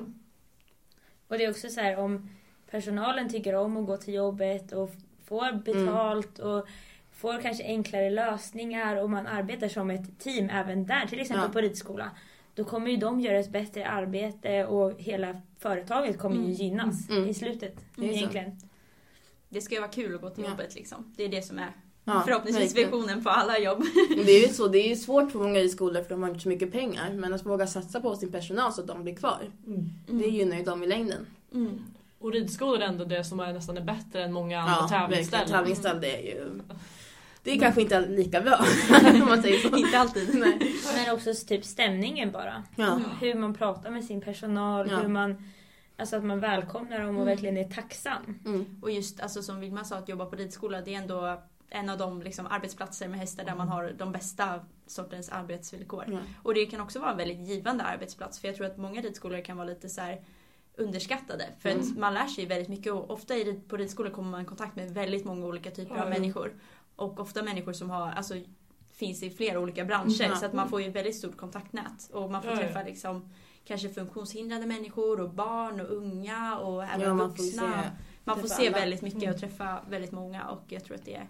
Och 1.27 1.37
det 1.37 1.45
är 1.45 1.49
också 1.49 1.69
så 1.69 1.81
här 1.81 1.99
om 1.99 2.29
personalen 2.71 3.29
tycker 3.29 3.55
om 3.55 3.77
att 3.77 3.85
gå 3.85 3.97
till 3.97 4.13
jobbet 4.13 4.71
och 4.71 4.91
får 5.33 5.57
betalt 5.63 6.39
och 6.39 6.67
får 7.11 7.41
kanske 7.41 7.63
enklare 7.63 8.09
lösningar 8.09 8.95
och 9.03 9.09
man 9.09 9.27
arbetar 9.27 9.67
som 9.67 9.89
ett 9.89 10.19
team 10.19 10.49
även 10.49 10.85
där, 10.85 11.05
till 11.07 11.19
exempel 11.19 11.45
Ja. 11.47 11.53
på 11.53 11.61
ridskola. 11.61 12.11
Då 12.55 12.63
kommer 12.63 12.91
ju 12.91 12.97
de 12.97 13.19
göra 13.19 13.37
ett 13.39 13.51
bättre 13.51 13.87
arbete 13.87 14.65
och 14.65 14.93
hela 14.97 15.41
företaget 15.59 16.19
kommer 16.19 16.35
ju 16.35 16.41
Mm. 16.41 16.53
gynnas 16.53 17.09
Mm. 17.09 17.29
i 17.29 17.33
slutet. 17.33 17.75
Så. 17.95 18.03
egentligen. 18.03 18.57
Det 19.49 19.61
ska 19.61 19.75
ju 19.75 19.81
vara 19.81 19.91
kul 19.91 20.15
att 20.15 20.21
gå 20.21 20.29
till 20.29 20.43
Ja. 20.43 20.49
jobbet 20.49 20.75
liksom. 20.75 21.13
Det 21.17 21.23
är 21.23 21.29
det 21.29 21.41
som 21.41 21.57
är 21.59 21.71
Ja, 22.05 22.21
förhoppningsvis 22.25 22.65
verkligen. 22.75 22.91
visionen 22.91 23.23
på 23.23 23.29
alla 23.29 23.59
jobb. 23.59 23.83
Det 24.25 24.31
är 24.31 24.47
ju 24.47 24.53
så, 24.53 24.67
det 24.67 24.77
är 24.77 24.89
ju 24.89 24.95
svårt 24.95 25.31
för 25.31 25.39
många 25.39 25.59
i 25.59 25.69
skolor 25.69 26.01
för 26.03 26.09
de 26.09 26.21
har 26.23 26.29
inte 26.29 26.41
så 26.41 26.49
mycket 26.49 26.71
pengar. 26.71 27.13
Men 27.13 27.33
att 27.33 27.45
våga 27.45 27.67
satsa 27.67 28.01
på 28.01 28.15
sin 28.15 28.31
personal 28.31 28.73
så 28.73 28.81
att 28.81 28.87
de 28.87 29.03
blir 29.03 29.15
kvar, 29.15 29.51
Mm. 29.67 29.89
det 30.07 30.27
gynnar 30.27 30.57
ju 30.57 30.63
dem 30.63 30.83
i 30.83 30.87
längden. 30.87 31.25
Mm. 32.23 32.27
Och 32.27 32.33
ridskolor 32.33 32.81
är 32.81 32.85
ändå 32.85 33.05
det 33.05 33.23
som 33.23 33.39
är 33.39 33.53
nästan 33.53 33.77
är 33.77 33.81
bättre 33.81 34.23
än 34.23 34.33
många 34.33 34.59
andra 34.59 34.75
Ja, 34.81 34.87
tävlingsställen. 34.87 35.47
Tävlingsställ, 35.47 36.01
det 36.01 36.17
är 36.17 36.21
ju... 36.35 36.61
Det 37.43 37.51
är 37.51 37.59
kanske 37.59 37.81
inte 37.81 37.99
lika 38.07 38.41
bra, 38.41 38.59
om 39.13 39.19
man 39.19 39.41
säger 39.41 39.69
så. 39.69 39.77
Inte 39.77 39.99
alltid. 39.99 40.35
Nej. 40.35 40.75
Men 41.05 41.15
också 41.15 41.33
typ 41.47 41.65
stämningen 41.65 42.31
bara. 42.31 42.63
Ja. 42.75 42.99
Hur 43.21 43.35
man 43.35 43.53
pratar 43.53 43.91
med 43.91 44.03
sin 44.05 44.21
personal, 44.21 44.87
Ja. 44.91 44.97
hur 44.97 45.07
man... 45.07 45.49
Alltså 45.97 46.15
att 46.15 46.23
man 46.23 46.39
välkomnar 46.39 46.99
dem 46.99 47.07
och 47.07 47.13
Mm. 47.13 47.25
verkligen 47.25 47.57
är 47.57 47.63
tacksam. 47.69 48.39
Mm. 48.45 48.65
Och 48.81 48.91
just 48.91 49.19
alltså, 49.19 49.41
som 49.43 49.59
Vilma 49.59 49.83
sa, 49.83 49.95
att 49.97 50.09
jobba 50.09 50.25
på 50.25 50.35
ridskola, 50.35 50.81
det 50.81 50.93
är 50.95 50.97
ändå 50.97 51.41
en 51.69 51.89
av 51.89 51.97
de 51.97 52.21
liksom, 52.21 52.47
arbetsplatser 52.47 53.07
med 53.07 53.19
hästar 53.19 53.43
där 53.45 53.55
man 53.55 53.67
har 53.69 53.93
de 53.97 54.11
bästa 54.11 54.59
sortens 54.87 55.29
arbetsvillkor. 55.29 56.05
Ja. 56.07 56.17
Och 56.43 56.53
det 56.53 56.65
kan 56.65 56.81
också 56.81 56.99
vara 56.99 57.11
en 57.11 57.17
väldigt 57.17 57.39
givande 57.47 57.83
arbetsplats, 57.83 58.39
för 58.39 58.47
jag 58.47 58.55
tror 58.57 58.65
att 58.67 58.77
många 58.77 59.01
ridskolor 59.01 59.41
kan 59.41 59.57
vara 59.57 59.67
lite 59.67 59.89
så 59.89 60.01
här 60.01 60.21
underskattade. 60.77 61.45
För 61.59 61.69
att 61.69 61.75
Mm. 61.75 61.99
man 61.99 62.13
lär 62.13 62.27
sig 62.27 62.45
väldigt 62.45 62.69
mycket 62.69 62.93
och 62.93 63.09
ofta 63.11 63.33
rid- 63.33 63.67
på 63.69 63.77
ridskolor 63.77 64.09
kommer 64.11 64.31
man 64.31 64.41
i 64.41 64.45
kontakt 64.45 64.75
med 64.75 64.91
väldigt 64.93 65.25
många 65.25 65.45
olika 65.45 65.71
typer 65.71 65.95
av 65.95 66.07
Mm. 66.07 66.09
människor. 66.09 66.53
Och 66.95 67.19
ofta 67.19 67.43
människor 67.43 67.73
som 67.73 67.89
har, 67.89 68.11
alltså, 68.11 68.33
finns 68.91 69.23
i 69.23 69.29
flera 69.29 69.59
olika 69.59 69.85
branscher. 69.85 70.23
Ja. 70.29 70.35
Så 70.35 70.45
att 70.45 70.53
man 70.53 70.69
får 70.69 70.81
ju 70.81 70.87
ett 70.87 70.95
väldigt 70.95 71.15
stort 71.15 71.37
kontaktnät. 71.37 72.09
Och 72.13 72.31
man 72.31 72.41
får 72.43 72.55
träffa 72.55 72.83
liksom, 72.83 73.29
kanske 73.65 73.89
funktionshindrade 73.89 74.65
människor 74.65 75.19
och 75.19 75.29
barn 75.29 75.81
och 75.81 75.91
unga 75.91 76.57
och 76.57 76.83
även 76.83 77.01
Ja, 77.01 77.13
man 77.13 77.35
får 77.35 77.43
vuxna. 77.43 77.83
se. 77.83 77.89
Man 78.23 78.39
får 78.39 78.47
se 78.47 78.67
alla. 78.67 78.77
väldigt 78.79 79.01
mycket 79.01 79.21
Mm. 79.23 79.33
och 79.33 79.39
träffa 79.39 79.81
väldigt 79.89 80.11
många 80.11 80.47
och 80.49 80.63
jag 80.67 80.83
tror 80.83 80.95
att 80.95 81.05
det 81.05 81.21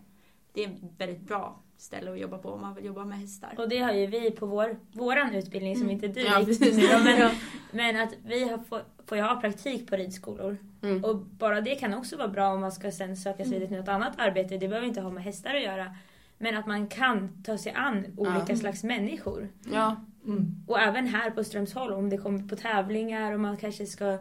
det 0.53 0.63
är 0.63 0.67
ett 0.69 0.79
väldigt 0.97 1.21
bra 1.21 1.62
ställe 1.77 2.11
att 2.11 2.19
jobba 2.19 2.37
på 2.37 2.49
om 2.49 2.61
man 2.61 2.75
vill 2.75 2.85
jobba 2.85 3.05
med 3.05 3.19
hästar. 3.19 3.53
Och 3.57 3.69
det 3.69 3.77
har 3.79 3.91
ju 3.93 4.05
vi 4.07 4.31
på 4.31 4.45
vår, 4.45 4.77
våran 4.91 5.35
utbildning 5.35 5.75
som 5.75 5.83
Mm. 5.83 5.95
inte 5.95 6.07
du 6.07 6.21
Ja, 6.21 6.41
gick 6.41 6.61
men, 7.03 7.31
men 7.71 8.01
att 8.01 8.13
vi 8.25 8.49
har 8.49 8.57
få, 8.57 8.79
får 9.05 9.17
ju 9.17 9.23
ha 9.23 9.41
praktik 9.41 9.89
på 9.89 9.95
ridskolor. 9.95 10.57
Mm. 10.83 11.03
Och 11.03 11.15
bara 11.17 11.61
det 11.61 11.75
kan 11.75 11.93
också 11.93 12.17
vara 12.17 12.27
bra 12.27 12.53
om 12.53 12.61
man 12.61 12.71
ska 12.71 12.91
sen 12.91 13.17
söka 13.17 13.45
sig 13.45 13.55
Mm. 13.57 13.67
till 13.69 13.77
något 13.77 13.87
annat 13.87 14.19
arbete. 14.19 14.57
Det 14.57 14.67
behöver 14.67 14.87
inte 14.87 15.01
ha 15.01 15.09
med 15.09 15.23
hästar 15.23 15.55
att 15.55 15.63
göra. 15.63 15.95
Men 16.37 16.57
att 16.57 16.67
man 16.67 16.87
kan 16.87 17.43
ta 17.43 17.57
sig 17.57 17.71
an 17.75 18.05
olika 18.17 18.45
Ja. 18.49 18.55
slags 18.55 18.83
människor. 18.83 19.49
Ja, 19.73 19.95
Mm. 20.25 20.55
Och 20.67 20.79
även 20.79 21.07
här 21.07 21.29
på 21.29 21.43
Strömsholm, 21.43 21.93
om 21.95 22.09
det 22.09 22.17
kommer 22.17 22.47
på 22.47 22.55
tävlingar 22.55 23.31
och 23.31 23.39
man 23.39 23.57
kanske 23.57 23.85
ska 23.85 24.17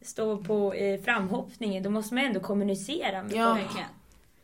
stå 0.00 0.36
på 0.44 0.72
eh, 0.72 1.00
framhoppningen, 1.00 1.82
då 1.82 1.90
måste 1.90 2.14
man 2.14 2.24
ändå 2.24 2.40
kommunicera 2.40 3.22
med 3.22 3.32
Ja. 3.32 3.56
folk. 3.60 3.84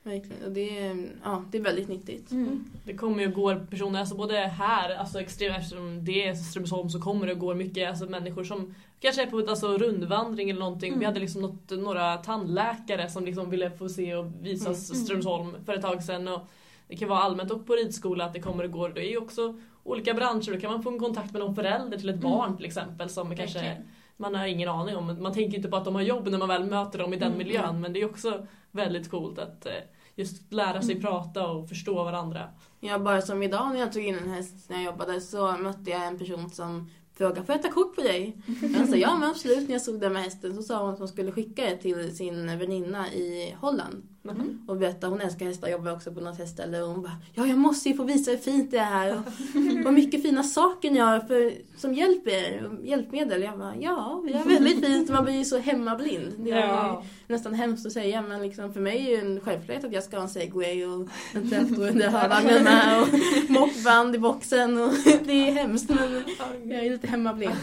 Verkligen. 0.09 0.44
Och 0.44 0.53
det 0.53 0.79
är, 0.79 1.09
ja, 1.25 1.44
det 1.51 1.59
är 1.59 1.62
väldigt 1.62 1.88
nyttigt. 1.88 2.31
Mm. 2.31 2.64
Det 2.85 2.94
kommer 2.94 3.23
ju 3.23 3.31
gå 3.31 3.57
personer, 3.71 4.01
alltså 4.01 4.14
både 4.14 4.37
här, 4.37 4.94
alltså 4.97 5.21
extremt 5.21 5.57
eftersom 5.59 6.05
det 6.05 6.29
är 6.29 6.35
Strömsholm 6.35 6.90
så 6.90 7.01
kommer 7.01 7.27
det 7.27 7.35
gå 7.35 7.55
mycket 7.55 7.88
alltså 7.88 8.07
människor 8.07 8.44
som 8.44 8.75
kanske 9.01 9.23
är 9.23 9.27
på 9.27 9.38
ett 9.38 9.49
alltså, 9.49 9.79
rundvandring 9.79 10.51
eller 10.51 10.61
någonting. 10.61 10.88
Mm. 10.88 11.01
Vi 11.01 11.07
hade 11.07 11.21
liksom 11.21 11.42
något, 11.42 11.71
några 11.71 12.16
tandläkare 12.16 13.09
som 13.11 13.25
liksom 13.25 13.51
ville 13.51 13.71
få 13.71 13.88
se 13.88 14.14
och 14.14 14.27
visa 14.40 14.68
Mm. 14.68 14.81
Strömsholm 14.81 15.57
för 15.66 15.75
ett 15.75 15.83
tag 15.83 16.03
sedan. 16.03 16.29
Och 16.29 16.40
det 16.88 16.97
kan 16.97 17.09
vara 17.09 17.21
allmänt 17.21 17.51
och 17.51 17.66
på 17.66 17.73
ridskola 17.73 18.25
att 18.25 18.33
det 18.33 18.40
kommer 18.40 18.64
att 18.64 18.73
gå. 18.73 18.88
Det 18.88 19.01
är 19.01 19.11
ju 19.11 19.16
också 19.18 19.61
olika 19.85 20.14
branscher, 20.14 20.53
då 20.55 20.61
kan 20.61 20.73
man 20.73 20.83
få 20.83 20.90
en 20.90 20.99
kontakt 20.99 21.33
med 21.33 21.40
någon 21.40 21.55
förälder 21.55 21.99
till 21.99 22.09
ett 22.09 22.14
Mm. 22.16 22.31
barn 22.31 22.57
till 22.57 22.66
exempel 22.66 23.09
som 23.09 23.37
kanske 23.37 23.59
Verkligen. 23.59 23.83
man 24.16 24.35
har 24.35 24.47
ingen 24.47 24.68
aning 24.68 24.97
om. 24.97 25.23
Man 25.23 25.33
tänker 25.33 25.57
inte 25.57 25.68
på 25.68 25.77
att 25.77 25.85
de 25.85 25.94
har 25.94 26.03
jobb 26.03 26.29
när 26.29 26.38
man 26.38 26.49
väl 26.49 26.64
möter 26.64 26.99
dem 26.99 27.12
i 27.14 27.16
den 27.16 27.27
Mm. 27.33 27.38
miljön 27.38 27.81
men 27.81 27.92
det 27.92 28.01
är 28.01 28.05
också 28.05 28.47
väldigt 28.71 29.11
coolt 29.11 29.38
att 29.38 29.66
eh, 29.66 29.73
just 30.19 30.53
lära 30.53 30.83
sig 30.83 30.91
Mm. 30.95 31.03
prata 31.03 31.47
och 31.47 31.69
förstå 31.69 31.95
varandra. 32.05 32.49
Ja, 32.81 32.99
bara 32.99 33.23
som 33.23 33.43
idag 33.43 33.69
när 33.73 33.81
jag 33.81 33.93
tog 33.93 34.05
in 34.05 34.19
en 34.19 34.31
häst 34.31 34.55
när 34.69 34.77
jag 34.77 34.85
jobbade 34.85 35.21
så 35.21 35.57
mötte 35.57 35.91
jag 35.91 36.07
en 36.07 36.19
person 36.19 36.51
som 36.51 36.91
frågade 37.15 37.45
får 37.47 37.55
jag 37.55 37.63
ta 37.63 37.71
kort 37.71 37.95
på 37.97 38.01
dig? 38.01 38.37
Jag 38.79 38.89
sa 38.91 38.97
ja 38.97 39.17
men 39.19 39.31
absolut. 39.31 39.69
När 39.69 39.75
jag 39.75 39.83
såg 39.83 40.01
den 40.01 40.13
med 40.13 40.23
hästen 40.23 40.55
så 40.57 40.63
sa 40.63 40.83
hon 40.85 40.93
att 40.93 40.99
hon 40.99 41.09
skulle 41.09 41.33
skicka 41.33 41.63
det 41.65 41.77
till 41.77 42.17
sin 42.17 42.59
väninna 42.59 43.13
i 43.13 43.55
Holland. 43.61 44.03
Mm. 44.37 44.62
Och 44.67 44.77
berättade, 44.77 45.12
hon 45.12 45.21
älskar 45.21 45.47
hästar, 45.47 45.69
jobbar 45.69 45.93
också 45.93 46.12
på 46.14 46.21
något 46.21 46.38
hästställe 46.38 46.83
och 46.83 46.88
hon 46.88 47.03
bara 47.03 47.17
Ja 47.35 47.47
jag 47.47 47.59
måste 47.59 47.88
ju 47.88 47.95
få 47.97 48.05
visa 48.05 48.31
hur 48.31 48.38
fint 48.38 48.71
det 48.71 48.79
är 48.79 48.85
här 48.85 49.12
och 49.19 49.23
vad 49.85 49.95
mycket 49.95 50.23
fina 50.23 50.43
saker 50.43 50.91
ni 50.91 50.99
har 50.99 51.21
för, 51.21 51.53
som 51.77 51.95
hjälper 51.95 52.31
er, 52.31 52.71
hjälpmedel. 52.83 53.43
Jag 53.43 53.59
bara 53.59 53.77
ja, 53.77 54.23
vi 54.27 54.33
har 54.33 54.45
väldigt 54.45 54.85
fint. 54.87 55.11
Man 55.11 55.25
blir 55.25 55.35
ju 55.35 55.45
så 55.45 55.59
hemmablind. 55.59 56.35
Det 56.38 56.51
är 56.51 56.67
Ja. 56.67 57.03
nästan 57.27 57.55
hemskt 57.55 57.87
att 57.87 57.93
säga 57.93 58.23
men 58.23 58.43
liksom 58.43 58.73
för 58.73 58.81
mig 58.81 59.12
är 59.14 59.17
det 59.23 59.27
en 59.29 59.41
självklarhet 59.41 59.85
att 59.85 59.93
jag 59.93 60.05
ska 60.05 60.17
ha 60.17 60.23
en 60.23 60.29
segway 60.31 60.85
och 60.87 61.09
en 61.35 61.51
traktor 61.51 61.88
under 61.88 62.09
hörvagnen 62.09 62.64
med 62.64 63.03
och 63.03 63.09
mockband 63.51 64.14
i 64.14 64.19
boxen 64.19 64.79
och 64.79 64.91
det 65.25 65.49
är 65.49 65.53
hemskt 65.53 65.88
men 65.91 66.25
jag 66.71 66.87
är 66.87 66.91
lite 66.91 67.07
hemmablind. 67.07 67.55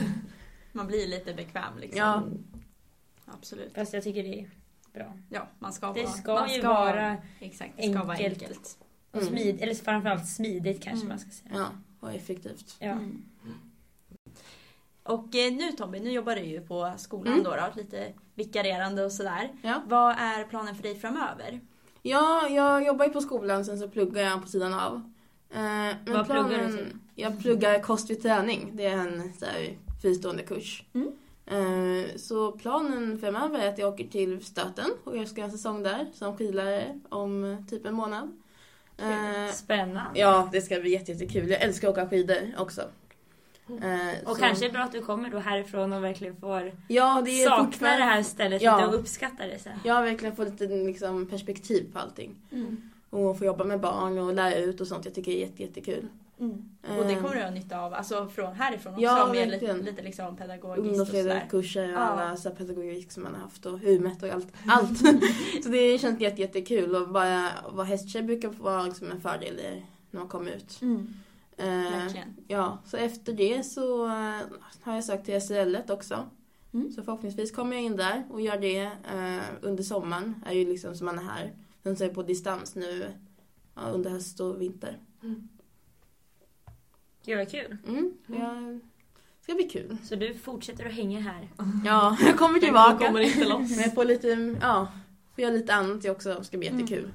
Man 0.71 0.87
blir 0.87 1.07
lite 1.07 1.33
bekväm 1.33 1.77
liksom. 1.79 1.99
Ja. 1.99 2.23
Absolut. 3.25 3.71
Fast 3.75 3.93
jag 3.93 4.03
tycker 4.03 4.23
det 4.23 4.39
är 4.39 4.49
bra. 4.95 5.13
Ja, 5.29 5.47
man 5.59 5.73
ska 5.73 5.93
Det 5.93 6.03
vara... 6.03 6.13
ska 6.13 6.33
man 6.33 6.49
ju 6.53 6.59
ska, 6.59 6.69
vara 6.73 7.17
Exakt, 7.39 7.73
det 7.77 7.83
ska 7.91 8.03
vara 8.03 8.17
enkelt. 8.17 8.41
enkelt. 8.43 8.77
och 9.11 9.21
Mm. 9.21 9.33
smid, 9.33 9.61
eller 9.61 9.73
framförallt 9.75 10.27
smidigt 10.27 10.83
kanske 10.83 11.05
Mm. 11.05 11.07
man 11.07 11.19
ska 11.19 11.29
säga. 11.31 11.51
Ja, 11.55 11.67
och 11.99 12.13
effektivt. 12.13 12.75
Ja. 12.79 12.87
Mm. 12.91 13.23
Och 15.03 15.35
eh, 15.35 15.53
nu 15.53 15.71
Tommy, 15.71 15.99
nu 15.99 16.11
jobbar 16.11 16.35
du 16.35 16.41
ju 16.41 16.61
på 16.61 16.93
skolan 16.97 17.33
Mm. 17.33 17.43
då, 17.43 17.49
då, 17.51 17.63
lite 17.75 18.13
vikarierande 18.35 19.05
och 19.05 19.11
sådär. 19.11 19.49
Ja. 19.61 19.81
Vad 19.87 20.11
är 20.19 20.43
planen 20.43 20.75
för 20.75 20.83
dig 20.83 20.95
framöver? 20.95 21.59
Ja, 22.01 22.47
jag 22.49 22.85
jobbar 22.85 23.05
ju 23.05 23.11
på 23.11 23.21
skolan, 23.21 23.65
sen 23.65 23.79
så 23.79 23.89
pluggar 23.89 24.21
jag 24.23 24.41
på 24.41 24.47
sidan 24.47 24.73
av. 24.73 24.95
Eh, 25.49 25.59
men 25.59 25.97
Vad 26.13 26.25
pluggar 26.25 26.67
du 26.67 26.77
till? 26.77 26.87
Jag 27.15 27.39
pluggar 27.41 27.79
kost 27.81 28.09
vid 28.09 28.21
träning. 28.21 28.71
Det 28.73 28.85
är 28.85 28.97
en 28.97 29.33
så 29.33 29.45
här, 29.45 29.77
fristående 30.01 30.43
kurs. 30.43 30.83
Mm. 30.93 31.11
Eh, 31.47 32.15
så 32.15 32.51
planen 32.51 33.19
framöver 33.19 33.59
är 33.59 33.69
att 33.69 33.77
jag 33.77 33.93
åker 33.93 34.07
till 34.07 34.45
Stöten 34.45 34.85
och 35.03 35.17
jag 35.17 35.27
ska 35.27 35.41
ha 35.41 35.45
en 35.45 35.51
säsong 35.51 35.83
där 35.83 36.05
som 36.13 36.37
skidlärare 36.37 36.99
om 37.09 37.43
eh, 37.43 37.57
typ 37.69 37.85
en 37.85 37.93
månad. 37.93 38.31
Eh, 38.97 39.51
Spännande. 39.53 40.19
ja, 40.19 40.49
det 40.51 40.61
ska 40.61 40.79
bli 40.79 40.89
jätte- 40.91 41.11
jättekul. 41.11 41.49
Jag 41.49 41.61
älskar 41.61 41.87
att 41.87 41.97
åka 41.97 42.09
skidor 42.09 42.37
också. 42.57 42.81
Eh, 42.81 44.27
Och 44.29 44.35
så- 44.35 44.41
kanske 44.41 44.65
är 44.65 44.69
det 44.69 44.73
bra 44.73 44.81
att 44.83 44.91
du 44.91 45.01
kommer 45.01 45.29
då 45.29 45.39
härifrån 45.39 45.93
och 45.93 46.03
verkligen 46.03 46.35
får 46.35 46.71
ja, 46.87 47.21
det 47.25 47.31
sakna 47.43 47.65
fortfarande- 47.65 47.97
det 47.97 48.03
här 48.03 48.23
stället 48.23 48.61
Ja. 48.61 48.87
och 48.87 48.95
uppskatta 48.95 49.47
det 49.47 49.59
sen. 49.59 49.91
Har 49.93 50.03
verkligen 50.03 50.35
fått 50.35 50.49
lite 50.61 50.67
liksom, 50.67 51.25
perspektiv 51.25 51.93
på 51.93 51.99
allting. 51.99 52.35
Mm. 52.51 52.89
Och 53.09 53.37
få 53.37 53.45
jobba 53.45 53.63
med 53.63 53.79
barn 53.79 54.17
och 54.19 54.33
lära 54.33 54.55
ut 54.55 54.81
och 54.81 54.87
sånt. 54.87 55.05
Jag 55.05 55.13
tycker 55.15 55.31
det 55.31 55.37
är 55.37 55.41
jätte, 55.47 55.63
jättekul. 55.63 56.07
Mm. 56.39 56.69
Och 56.99 57.05
det 57.07 57.15
kommer 57.15 57.35
du 57.35 57.41
ha 57.41 57.49
nytta 57.49 57.79
av, 57.79 57.93
alltså 57.93 58.27
från 58.27 58.53
härifrån 58.53 58.93
också, 58.93 59.03
Ja, 59.03 59.27
med 59.31 59.49
lite, 59.49 59.73
lite 59.73 60.01
liksom 60.01 60.35
pedagogiskt 60.37 60.79
och 61.01 61.07
sådär. 61.07 61.19
ungdomsledarkurser 61.19 61.83
och 61.83 61.89
Ja. 61.89 61.97
alla 61.97 62.37
så 62.37 62.49
pedagogik 62.51 63.11
som 63.11 63.23
man 63.23 63.33
har 63.35 63.41
haft 63.41 63.65
och 63.65 63.83
UMET 63.83 64.23
och 64.23 64.29
allt. 64.29 64.47
allt. 64.67 64.97
så 65.63 65.69
det 65.69 65.97
känns 66.01 66.21
jätte, 66.21 66.41
jättekul 66.41 66.95
och 66.95 67.09
bara 67.09 67.49
vara 67.71 67.85
hästtjej 67.85 68.23
brukar 68.23 68.49
vara 68.49 68.83
liksom 68.83 69.11
en 69.11 69.21
fördel 69.21 69.55
när 70.11 70.19
man 70.19 70.29
kommer 70.29 70.51
ut. 70.51 70.81
Mm. 70.81 71.07
Eh, 71.57 72.23
ja, 72.47 72.77
så 72.85 72.97
efter 72.97 73.33
det 73.33 73.63
så 73.63 74.05
eh, 74.05 74.39
har 74.81 74.95
jag 74.95 75.03
sökt 75.03 75.25
till 75.25 75.41
SRL 75.41 75.77
också. 75.89 76.25
Mm. 76.73 76.91
Så 76.91 77.03
förhoppningsvis 77.03 77.51
kommer 77.51 77.75
jag 77.75 77.85
in 77.85 77.95
där 77.95 78.23
och 78.29 78.41
gör 78.41 78.57
det 78.57 78.81
eh, 78.83 79.43
under 79.61 79.83
sommaren. 79.83 80.43
är 80.45 80.53
ju 80.53 80.65
liksom 80.65 80.95
som 80.95 81.05
man 81.05 81.19
är 81.19 81.23
här. 81.23 81.53
Sen 81.83 81.95
så 81.95 82.03
är 82.03 82.07
jag 82.07 82.15
på 82.15 82.23
distans 82.23 82.75
nu 82.75 83.07
ja, 83.75 83.81
under 83.81 84.09
höst 84.09 84.39
och 84.39 84.61
vinter. 84.61 84.99
Gud 87.25 87.37
vad 87.37 87.51
kul. 87.51 87.77
Mm, 87.87 88.13
det 88.27 89.43
ska 89.43 89.53
bli 89.53 89.63
kul. 89.69 89.97
Så 90.03 90.15
du 90.15 90.33
fortsätter 90.33 90.85
att 90.85 90.93
hänga 90.93 91.19
här. 91.19 91.49
Ja, 91.85 92.17
jag 92.25 92.37
kommer 92.37 92.53
Jag 92.55 92.61
tillbaka. 92.61 93.05
kommer 93.05 93.19
inte 93.19 93.45
loss. 93.45 93.69
Men 93.69 93.79
jag 93.79 93.93
får 93.93 94.05
lite, 94.05 94.55
ja, 94.61 94.87
får 95.35 95.41
göra 95.41 95.53
lite 95.53 95.73
annat 95.73 96.03
jag 96.03 96.15
också. 96.15 96.33
Det 96.33 96.43
ska 96.43 96.57
bli 96.57 96.67
jättekul. 96.67 97.11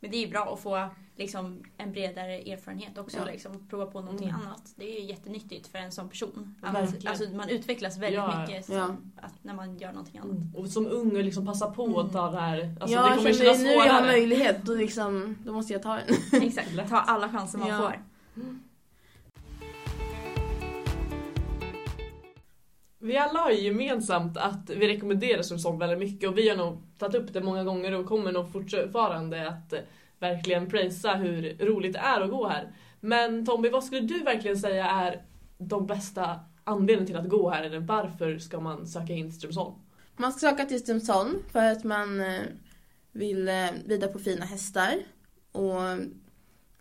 Men 0.00 0.10
det 0.10 0.16
är 0.16 0.20
ju 0.24 0.30
bra 0.30 0.52
att 0.54 0.60
få 0.60 0.88
liksom, 1.16 1.62
en 1.76 1.92
bredare 1.92 2.34
erfarenhet 2.38 2.98
också. 2.98 3.16
Ja. 3.18 3.24
Liksom, 3.24 3.68
prova 3.68 3.86
på 3.86 4.00
någonting 4.00 4.28
Mm. 4.28 4.40
annat. 4.40 4.62
Det 4.76 4.96
är 4.96 5.00
ju 5.00 5.06
jättenyttigt 5.06 5.66
för 5.68 5.78
en 5.78 5.92
sån 5.92 6.08
person. 6.08 6.54
Att, 6.62 7.06
alltså, 7.06 7.30
man 7.30 7.48
utvecklas 7.48 7.96
väldigt 7.98 8.14
Ja. 8.14 8.40
mycket 8.48 8.64
som, 8.64 8.74
Ja. 8.74 8.88
att, 9.16 9.44
när 9.44 9.54
man 9.54 9.78
gör 9.78 9.92
någonting 9.92 10.18
annat. 10.18 10.36
Mm. 10.36 10.54
Och 10.56 10.68
som 10.68 10.86
ung 10.86 11.16
och 11.16 11.24
liksom 11.24 11.46
passa 11.46 11.70
på 11.70 12.00
att 12.00 12.12
ta 12.12 12.30
det 12.30 12.40
här. 12.40 12.74
Alltså, 12.80 12.96
ja, 12.96 13.08
det 13.08 13.16
kommer 13.16 13.32
känner 13.32 13.44
kännas 13.44 13.58
nu 13.62 13.68
jag 13.72 13.78
har 13.80 13.86
svårare. 13.88 14.06
möjlighet, 14.06 14.62
då, 14.64 14.74
liksom, 14.74 15.36
då 15.44 15.52
måste 15.52 15.72
jag 15.72 15.82
ta 15.82 15.94
den. 16.32 16.42
Exakt, 16.42 16.88
ta 16.88 16.96
alla 17.00 17.28
chanser 17.28 17.58
man 17.58 17.68
Ja. 17.68 17.78
får. 17.78 18.02
Vi 23.00 23.16
alla 23.16 23.38
har 23.38 23.50
ju 23.50 23.60
gemensamt 23.60 24.36
att 24.36 24.70
vi 24.70 24.88
rekommenderar 24.88 25.42
Strömsholm 25.42 25.78
väldigt 25.78 25.98
mycket 25.98 26.28
och 26.28 26.38
vi 26.38 26.48
har 26.48 26.56
nog 26.56 26.82
tagit 26.98 27.14
upp 27.14 27.32
det 27.32 27.40
många 27.40 27.64
gånger 27.64 27.94
och 27.94 28.06
kommer 28.06 28.32
nog 28.32 28.52
fortfarande 28.52 29.48
att 29.48 29.72
eh, 29.72 29.80
verkligen 30.18 30.70
prisa 30.70 31.14
hur 31.14 31.66
roligt 31.66 31.92
det 31.92 31.98
är 31.98 32.20
att 32.20 32.30
gå 32.30 32.48
här. 32.48 32.72
Men 33.00 33.46
Tommy, 33.46 33.68
vad 33.68 33.84
skulle 33.84 34.00
du 34.00 34.22
verkligen 34.22 34.58
säga 34.58 34.86
är 34.86 35.22
de 35.58 35.86
bästa 35.86 36.40
anledningarna 36.64 37.06
till 37.06 37.16
att 37.16 37.40
gå 37.40 37.50
här? 37.50 37.62
Eller 37.62 37.80
varför 37.80 38.38
ska 38.38 38.60
man 38.60 38.86
söka 38.86 39.12
in 39.12 39.30
till 39.30 39.38
Strömsholm? 39.38 39.74
Man 40.16 40.32
ska 40.32 40.50
söka 40.50 40.64
till 40.64 40.80
Strömsholm 40.80 41.42
för 41.52 41.72
att 41.72 41.84
man 41.84 42.20
eh, 42.20 42.42
vill 43.12 43.48
eh, 43.48 43.68
rida 43.86 44.08
på 44.08 44.18
fina 44.18 44.44
hästar 44.44 44.94
och 45.52 45.80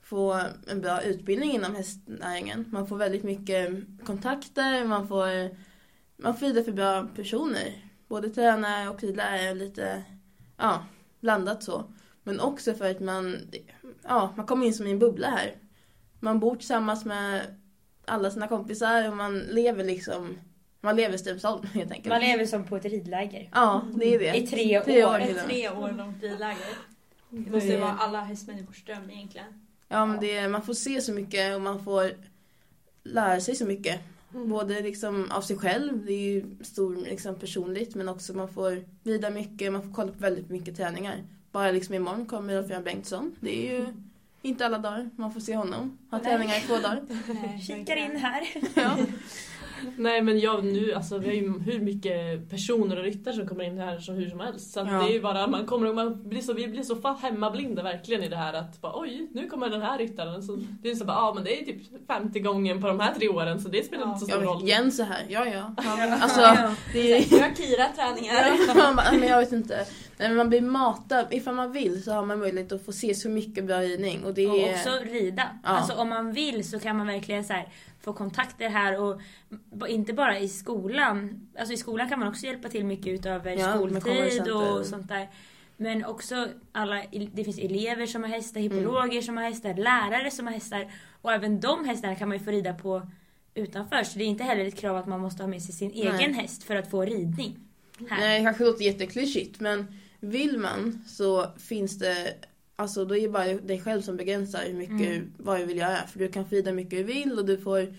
få 0.03 0.41
en 0.67 0.81
bra 0.81 1.01
utbildning 1.01 1.51
inom 1.51 1.75
hästnäringen. 1.75 2.65
Man 2.71 2.87
får 2.87 2.97
väldigt 2.97 3.23
mycket 3.23 3.69
kontakter, 4.05 4.85
man 4.85 5.07
får, 5.07 5.27
man 6.17 6.37
får 6.37 6.45
rida 6.45 6.63
för 6.63 6.71
bra 6.71 7.07
personer. 7.15 7.83
Både 8.07 8.29
tränare 8.29 8.89
och 8.89 9.03
ridlärare, 9.03 9.53
lite 9.53 10.03
ja, 10.57 10.85
blandat 11.19 11.63
så. 11.63 11.83
Men 12.23 12.39
också 12.39 12.73
för 12.73 12.91
att 12.91 12.99
man, 12.99 13.37
ja, 14.03 14.33
man 14.37 14.45
kommer 14.45 14.65
in 14.65 14.73
som 14.73 14.87
i 14.87 14.91
en 14.91 14.99
bubbla 14.99 15.29
här. 15.29 15.55
Man 16.19 16.39
bor 16.39 16.55
tillsammans 16.55 17.05
med 17.05 17.41
alla 18.05 18.31
sina 18.31 18.47
kompisar 18.47 19.09
och 19.09 19.17
man 19.17 19.39
lever 19.39 19.83
liksom, 19.83 20.37
man 20.81 20.95
lever 20.95 21.17
Strömsholm 21.17 21.63
helt 21.73 21.91
enkelt. 21.91 22.09
Man 22.09 22.21
lever 22.21 22.45
som 22.45 22.63
på 22.63 22.77
ett 22.77 22.85
ridläger. 22.85 23.49
Ja, 23.53 23.81
det 23.95 24.15
är 24.15 24.19
det. 24.19 24.37
I 24.37 24.47
tre 24.47 24.81
Tre 24.81 25.05
år. 25.05 25.09
år. 25.09 25.19
Ett 25.19 25.45
tre 25.45 25.69
år 25.69 25.91
långt 25.91 26.23
ridläger. 26.23 26.67
Det 27.29 27.51
måste 27.51 27.67
ju 27.67 27.77
vara 27.77 27.91
alla 27.91 28.21
hästmänniskors 28.21 28.85
dröm 28.85 29.09
egentligen. 29.09 29.67
Ja, 29.87 30.05
men 30.05 30.19
det 30.19 30.37
är, 30.37 30.49
man 30.49 30.61
får 30.61 30.73
se 30.73 31.01
så 31.01 31.13
mycket 31.13 31.55
och 31.55 31.61
man 31.61 31.83
får 31.83 32.11
lära 33.03 33.41
sig 33.41 33.55
så 33.55 33.65
mycket. 33.65 34.01
Både 34.29 34.81
liksom 34.81 35.31
av 35.31 35.41
sig 35.41 35.57
själv, 35.57 36.05
det 36.05 36.13
är 36.13 36.29
ju 36.29 36.45
stor 36.61 36.95
liksom 36.95 37.35
personligt, 37.35 37.95
men 37.95 38.09
också 38.09 38.33
man 38.33 38.53
får 38.53 38.83
rida 39.03 39.29
mycket, 39.29 39.73
man 39.73 39.81
får 39.83 39.93
kolla 39.93 40.11
på 40.11 40.19
väldigt 40.19 40.49
mycket 40.49 40.77
träningar. 40.77 41.23
Bara 41.51 41.71
liksom 41.71 41.95
imorgon 41.95 42.25
kommer 42.25 42.53
Rolf-Göran 42.53 42.83
Bengtsson. 42.83 43.35
Det 43.39 43.67
är 43.67 43.79
ju 43.79 43.85
inte 44.41 44.65
alla 44.65 44.77
dagar 44.77 45.09
man 45.15 45.33
får 45.33 45.39
se 45.39 45.55
honom. 45.55 45.97
Ha 46.11 46.19
träningar 46.19 46.57
i 46.57 46.61
två 46.61 46.73
dagar. 46.73 47.01
Kikar 47.67 47.95
in 47.95 48.15
här. 48.15 48.47
Ja. 48.75 48.97
Nej 49.97 50.21
men 50.21 50.39
jag 50.39 50.63
nu, 50.65 50.93
alltså 50.93 51.17
vi 51.17 51.27
har 51.27 51.33
ju 51.33 51.59
hur 51.59 51.79
mycket 51.79 52.49
personer 52.49 52.97
och 52.97 53.03
ryttare 53.03 53.33
som 53.33 53.47
kommer 53.47 53.63
in 53.63 53.77
här 53.77 53.99
så 53.99 54.11
hur 54.11 54.29
som 54.29 54.39
helst. 54.39 54.71
Så 54.71 54.79
att 54.79 54.87
Ja. 54.91 54.93
det 54.93 55.09
är 55.09 55.13
ju 55.13 55.21
bara, 55.21 55.47
man 55.47 55.65
kommer 55.65 55.93
man 55.93 56.29
blir 56.29 56.41
så, 56.41 56.53
vi 56.53 56.67
blir 56.67 56.83
så 56.83 57.15
hemmablinda 57.21 57.83
verkligen 57.83 58.23
i 58.23 58.27
det 58.29 58.35
här 58.35 58.53
att 58.53 58.81
bara, 58.81 58.99
oj, 58.99 59.27
nu 59.33 59.47
kommer 59.47 59.69
den 59.69 59.81
här 59.81 59.97
ryttaren. 59.97 60.43
Så 60.43 60.59
det 60.81 60.89
är 60.89 60.95
så 60.95 61.05
bara, 61.05 61.17
ja 61.17 61.31
men 61.35 61.43
det 61.43 61.61
är 61.61 61.65
typ 61.65 62.07
50 62.07 62.39
gånger 62.39 62.81
på 62.81 62.87
de 62.87 62.99
här 62.99 63.13
tre 63.13 63.27
åren 63.29 63.61
så 63.61 63.69
det 63.69 63.83
spelar 63.85 64.03
Ja. 64.03 64.13
inte 64.13 64.25
så 64.25 64.31
Jag 64.31 64.39
stor 64.41 64.53
roll. 64.53 64.67
Jens 64.67 64.99
är 64.99 65.03
här, 65.03 65.25
ja 65.29 65.45
ja. 65.45 65.73
Alltså, 66.21 66.41
Ja. 66.41 66.75
det 66.93 67.13
är... 67.17 67.31
Nu 67.31 67.41
har 67.41 67.55
Kira 67.55 67.85
träningar. 67.95 68.75
man 68.83 68.95
bara, 68.95 69.11
men 69.11 69.29
jag 69.29 69.39
vet 69.39 69.51
inte. 69.51 69.85
Nej, 70.17 70.27
men 70.27 70.37
man 70.37 70.49
blir 70.49 70.61
matad. 70.61 71.27
Ifall 71.31 71.55
man 71.55 71.71
vill 71.71 72.03
så 72.03 72.11
har 72.11 72.25
man 72.25 72.39
möjlighet 72.39 72.71
att 72.71 72.85
få 72.85 72.91
se 72.91 73.13
så 73.13 73.29
mycket 73.29 73.65
bra 73.65 73.81
ridning. 73.81 74.23
Och 74.23 74.33
det 74.33 74.47
Och 74.47 74.57
är... 74.57 74.73
också 74.73 74.89
rida. 74.89 75.49
Ja. 75.63 75.69
Alltså 75.69 75.93
om 75.93 76.09
man 76.09 76.33
vill 76.33 76.69
så 76.69 76.79
kan 76.79 76.97
man 76.97 77.07
verkligen 77.07 77.43
så 77.43 77.53
här, 77.53 77.69
få 78.01 78.13
kontakter 78.13 78.69
här 78.69 78.99
och 78.99 79.19
inte 79.87 80.13
bara 80.13 80.39
i 80.39 80.47
skolan. 80.47 81.47
Alltså 81.59 81.73
i 81.73 81.77
skolan 81.77 82.09
kan 82.09 82.19
man 82.19 82.27
också 82.27 82.45
hjälpa 82.45 82.69
till 82.69 82.85
mycket 82.85 83.07
utöver 83.07 83.51
Ja, 83.51 83.73
skoltid 83.75 84.51
och 84.51 84.85
sånt 84.85 85.07
där. 85.07 85.29
Men 85.77 86.05
också 86.05 86.47
alla, 86.71 87.03
det 87.33 87.43
finns 87.43 87.59
elever 87.59 88.05
som 88.05 88.23
har 88.23 88.29
hästar, 88.29 88.61
hippologer 88.61 89.21
som 89.21 89.37
har 89.37 89.43
hästar, 89.43 89.73
lärare 89.73 90.31
som 90.31 90.47
har 90.47 90.53
hästar. 90.53 90.91
Och 91.21 91.33
även 91.33 91.59
de 91.59 91.85
hästarna 91.85 92.15
kan 92.15 92.29
man 92.29 92.37
ju 92.37 92.43
få 92.43 92.51
rida 92.51 92.73
på 92.73 93.07
utanför. 93.53 94.03
Så 94.03 94.17
det 94.17 94.23
är 94.23 94.27
inte 94.27 94.43
heller 94.43 94.65
ett 94.65 94.77
krav 94.77 94.97
att 94.97 95.07
man 95.07 95.19
måste 95.19 95.43
ha 95.43 95.47
med 95.47 95.61
sig 95.61 95.75
sin 95.75 95.91
Nej. 95.95 96.07
egen 96.07 96.33
häst 96.33 96.63
för 96.63 96.75
att 96.75 96.91
få 96.91 97.01
ridning. 97.05 97.59
Här. 98.09 98.19
Nej, 98.19 98.39
det 98.39 98.45
kanske 98.45 98.63
låter 98.63 98.85
jätteklyschigt 98.85 99.59
men 99.59 99.87
vill 100.19 100.57
man 100.59 101.03
så 101.07 101.45
finns 101.57 101.99
det 101.99 102.33
Alltså 102.79 103.05
då 103.05 103.15
är 103.17 103.21
det 103.21 103.29
bara 103.29 103.45
dig 103.53 103.79
själv 103.81 104.01
som 104.01 104.17
begränsar 104.17 104.63
hur 104.65 104.73
mycket, 104.73 105.07
Mm. 105.17 105.31
vad 105.37 105.59
du 105.59 105.65
vill 105.65 105.77
göra. 105.77 105.97
För 105.97 106.19
du 106.19 106.27
kan 106.27 106.45
få 106.45 106.55
rida 106.55 106.69
hur 106.69 106.75
mycket 106.75 106.91
du 106.99 107.03
vill 107.03 107.39
och 107.39 107.45
du 107.45 107.57
får 107.57 107.93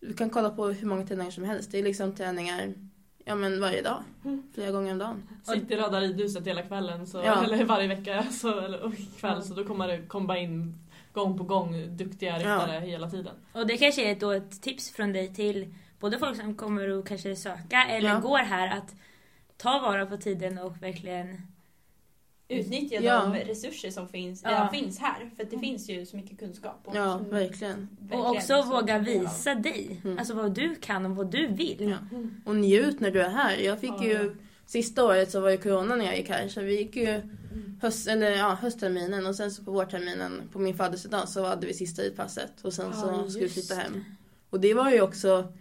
Du 0.00 0.14
kan 0.14 0.30
kolla 0.30 0.50
på 0.50 0.66
hur 0.66 0.86
många 0.88 1.06
träningar 1.06 1.30
som 1.30 1.44
helst. 1.44 1.72
Det 1.72 1.78
är 1.78 1.82
liksom 1.82 2.12
träningar 2.14 2.72
Ja 3.24 3.34
men 3.34 3.60
varje 3.60 3.82
dag. 3.82 4.02
Mm. 4.24 4.42
Flera 4.54 4.70
gånger 4.70 4.92
om 4.92 4.98
dagen. 4.98 5.22
Sitter 5.44 5.74
i 5.74 5.78
Röda 5.80 6.00
ridhuset 6.00 6.46
hela 6.46 6.62
kvällen, 6.62 7.06
så, 7.06 7.18
Ja. 7.18 7.44
eller 7.44 7.64
varje 7.64 7.88
vecka 7.88 8.26
så, 8.30 8.60
eller, 8.60 8.82
och 8.82 8.92
kväll, 9.20 9.42
så 9.42 9.54
då 9.54 9.64
kommer 9.64 9.88
det 9.88 10.02
komma 10.06 10.38
in 10.38 10.74
gång 11.12 11.38
på 11.38 11.44
gång 11.44 11.96
duktiga 11.96 12.38
ryttare 12.38 12.80
hela 12.80 13.10
tiden. 13.10 13.34
Och 13.52 13.66
det 13.66 13.76
kanske 13.76 14.10
är 14.10 14.14
då 14.20 14.30
ett 14.30 14.62
tips 14.62 14.90
från 14.90 15.12
dig 15.12 15.34
till 15.34 15.74
både 16.00 16.18
folk 16.18 16.36
som 16.36 16.54
kommer 16.54 16.98
att 16.98 17.04
kanske 17.08 17.36
söka 17.36 17.84
eller 17.90 18.08
Ja. 18.08 18.20
går 18.20 18.38
här 18.38 18.78
att 18.78 18.94
ta 19.56 19.78
vara 19.78 20.06
på 20.06 20.16
tiden 20.16 20.58
och 20.58 20.82
verkligen 20.82 21.40
Utnyttja 22.48 23.00
Ja. 23.00 23.20
de 23.20 23.34
resurser 23.34 23.90
som 23.90 24.08
finns, 24.08 24.42
Ja. 24.44 24.50
redan 24.50 24.70
finns 24.70 24.98
här. 24.98 25.30
För 25.36 25.42
att 25.42 25.50
det 25.50 25.58
finns 25.58 25.88
ju 25.88 26.06
så 26.06 26.16
mycket 26.16 26.38
kunskap. 26.38 26.80
Och 26.84 26.96
Ja, 26.96 27.16
verkligen. 27.30 27.88
verkligen 28.00 28.20
och 28.24 28.30
också 28.36 28.62
våga 28.62 28.98
visa 28.98 29.54
dig. 29.54 30.00
Mm. 30.04 30.18
Alltså 30.18 30.34
vad 30.34 30.54
du 30.54 30.74
kan 30.74 31.06
och 31.06 31.16
vad 31.16 31.30
du 31.30 31.46
vill. 31.46 31.88
Ja. 31.90 32.18
Och 32.44 32.56
njut 32.56 33.00
när 33.00 33.10
du 33.10 33.22
är 33.22 33.28
här. 33.28 33.56
Jag 33.56 33.80
fick 33.80 33.90
Ja. 33.90 34.04
ju 34.04 34.36
Sista 34.68 35.04
året 35.04 35.30
så 35.30 35.40
var 35.40 35.50
det 35.50 35.56
corona 35.56 35.96
när 35.96 36.04
jag 36.04 36.16
gick 36.16 36.28
här 36.28 36.48
så 36.48 36.60
vi 36.60 36.78
gick 36.78 36.96
ju 36.96 37.06
Mm. 37.08 37.78
höst, 37.82 38.08
eller, 38.08 38.30
ja, 38.30 38.54
höstterminen 38.60 39.26
och 39.26 39.34
sen 39.36 39.50
så 39.50 39.64
på 39.64 39.70
vårterminen 39.70 40.42
på 40.52 40.58
min 40.58 40.74
födelsedag 40.76 41.28
så 41.28 41.44
hade 41.46 41.66
vi 41.66 41.74
sista 41.74 42.02
ridpasset 42.02 42.52
och 42.62 42.72
sen 42.72 42.86
Ja, 42.94 43.22
så 43.24 43.30
skulle 43.30 43.44
vi 43.46 43.50
flytta 43.52 43.74
hem. 43.74 44.04
Och 44.50 44.60
det 44.60 44.74
var 44.74 44.90
ju 44.90 45.00
också 45.00 45.52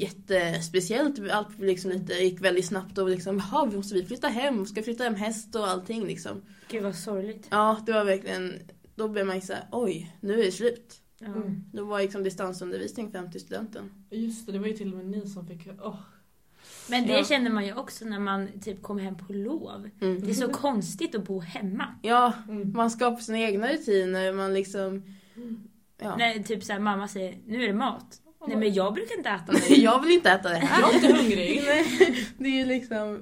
jättespeciellt. 0.00 1.30
Allt 1.30 1.58
liksom 1.58 1.90
lite, 1.90 2.12
gick 2.14 2.40
väldigt 2.40 2.66
snabbt 2.66 2.98
och 2.98 3.08
liksom, 3.08 3.38
jaha, 3.38 3.64
måste 3.66 3.94
vi 3.94 4.04
flytta 4.04 4.28
hem? 4.28 4.66
Ska 4.66 4.80
vi 4.80 4.84
flytta 4.84 5.04
hem 5.04 5.14
häst 5.14 5.54
och 5.54 5.68
allting 5.68 6.06
liksom? 6.06 6.42
Gud 6.70 6.82
vad 6.82 6.94
sorgligt. 6.94 7.48
Ja, 7.50 7.80
det 7.86 7.92
var 7.92 8.04
verkligen, 8.04 8.54
då 8.94 9.08
blev 9.08 9.26
man 9.26 9.36
ju 9.36 9.40
såhär, 9.42 9.68
oj, 9.72 10.16
nu 10.20 10.40
är 10.40 10.44
det 10.44 10.52
slut. 10.52 11.00
Mm. 11.20 11.64
Då 11.72 11.84
var 11.84 12.00
liksom 12.02 12.22
distansundervisning 12.22 13.10
fram 13.12 13.30
till 13.30 13.40
studenten. 13.40 13.90
Just 14.10 14.46
det, 14.46 14.52
det 14.52 14.58
var 14.58 14.66
ju 14.66 14.72
till 14.76 14.92
och 14.92 14.96
med 14.96 15.06
ni 15.06 15.26
som 15.28 15.46
fick... 15.46 15.68
åh. 15.82 15.96
Men 16.88 17.06
det 17.06 17.12
Ja. 17.12 17.24
känner 17.24 17.50
man 17.50 17.66
ju 17.66 17.74
också 17.74 18.04
när 18.04 18.18
man 18.20 18.48
typ 18.60 18.82
kommer 18.82 19.02
hem 19.02 19.16
på 19.16 19.32
lov. 19.32 19.90
Mm. 20.00 20.20
Det 20.20 20.30
är 20.30 20.34
så 20.34 20.48
konstigt 20.48 21.14
att 21.14 21.24
bo 21.24 21.40
hemma. 21.40 21.84
Ja, 22.02 22.32
Mm. 22.48 22.72
man 22.72 22.90
skapar 22.90 23.20
sina 23.20 23.38
egna 23.38 23.68
rutiner, 23.72 24.32
man 24.32 24.54
liksom, 24.54 25.02
ja. 25.98 26.16
När 26.16 26.42
typ 26.42 26.64
så 26.64 26.72
här, 26.72 26.80
mamma 26.80 27.08
säger 27.08 27.38
nu 27.46 27.62
är 27.62 27.66
det 27.68 27.74
mat. 27.74 28.20
Nej 28.46 28.56
men 28.56 28.74
jag 28.74 28.94
brukar 28.94 29.16
inte 29.16 29.28
äta 29.30 29.52
det. 29.68 29.74
Jag 29.74 30.02
vill 30.02 30.10
inte 30.10 30.30
äta 30.30 30.48
det 30.48 30.56
här. 30.56 30.80
Jag 30.80 30.90
är 30.90 30.94
inte 30.94 31.16
hungrig. 31.22 31.62
Det 32.38 32.44
är 32.48 32.52
ju 32.58 32.64
liksom, 32.64 33.20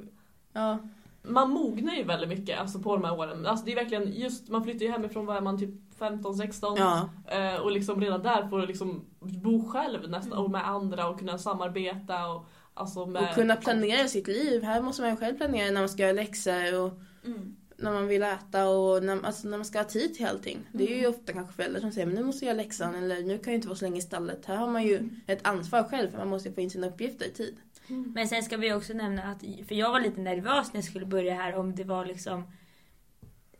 ja. 0.52 0.78
Man 1.22 1.50
mognar 1.50 1.94
ju 1.94 2.04
väldigt 2.04 2.28
mycket 2.28 2.60
alltså, 2.60 2.78
på 2.78 2.96
de 2.96 3.04
här 3.04 3.18
åren. 3.18 3.46
Alltså, 3.46 3.64
det 3.66 3.72
är 3.72 3.76
verkligen 3.76 4.12
just, 4.12 4.48
man 4.48 4.64
flyttar 4.64 4.86
ju 4.86 4.90
hemifrån, 4.92 5.26
vad 5.26 5.36
är 5.36 5.40
man, 5.40 5.58
typ 5.58 5.70
15-16? 5.98 6.74
Ja, 6.78 7.08
Eh, 7.28 7.60
och 7.60 7.70
liksom 7.70 8.00
redan 8.00 8.22
där 8.22 8.48
får 8.48 8.58
du 8.60 8.66
liksom 8.66 9.04
bo 9.20 9.68
själv 9.68 10.10
nästan, 10.10 10.32
Mm. 10.32 10.44
och 10.44 10.50
med 10.50 10.68
andra 10.68 11.08
och 11.08 11.18
kunna 11.18 11.38
samarbeta 11.38 12.26
och 12.26 12.46
alltså 12.74 13.06
med... 13.06 13.22
och 13.22 13.34
kunna 13.34 13.56
planera 13.56 14.08
sitt 14.08 14.26
liv. 14.28 14.62
Här 14.62 14.80
måste 14.80 15.02
man 15.02 15.10
ju 15.10 15.16
själv 15.16 15.36
planera 15.36 15.70
när 15.70 15.80
man 15.80 15.88
ska 15.88 16.02
göra 16.02 16.12
läxor 16.12 16.80
och 16.80 16.98
Mm. 17.26 17.56
När 17.84 17.92
man 17.92 18.08
vill 18.08 18.22
äta 18.22 18.68
och 18.68 19.04
när, 19.04 19.26
alltså 19.26 19.48
när 19.48 19.58
man 19.58 19.64
ska 19.64 19.78
ha 19.78 19.84
tid 19.84 20.14
till 20.14 20.26
allting. 20.26 20.58
Det 20.72 20.92
är 20.92 20.98
ju 20.98 21.06
ofta 21.06 21.32
kanske 21.32 21.54
föräldrar 21.54 21.80
som 21.80 21.92
säger 21.92 22.06
men 22.06 22.16
nu 22.16 22.24
måste 22.24 22.44
jag 22.44 22.52
göra 22.52 22.62
läxan 22.62 22.94
eller 22.94 23.22
nu 23.22 23.38
kan 23.38 23.52
jag 23.52 23.58
inte 23.58 23.68
vara 23.68 23.78
så 23.78 23.84
länge 23.84 23.98
i 23.98 24.02
stallet. 24.02 24.46
Här 24.46 24.56
har 24.56 24.68
man 24.68 24.82
ju 24.82 25.08
ett 25.26 25.46
ansvar 25.46 25.84
själv 25.84 26.10
för 26.10 26.18
man 26.18 26.28
måste 26.28 26.52
få 26.52 26.60
in 26.60 26.70
sina 26.70 26.86
uppgifter 26.86 27.26
i 27.26 27.30
tid. 27.30 27.56
Men 27.86 28.28
sen 28.28 28.42
ska 28.42 28.56
vi 28.56 28.72
också 28.72 28.92
nämna 28.92 29.22
att, 29.22 29.40
för 29.68 29.74
jag 29.74 29.92
var 29.92 30.00
lite 30.00 30.20
nervös 30.20 30.72
när 30.72 30.78
jag 30.78 30.84
skulle 30.84 31.06
börja 31.06 31.34
här 31.34 31.54
om 31.56 31.74
det 31.74 31.84
var 31.84 32.06
liksom 32.06 32.44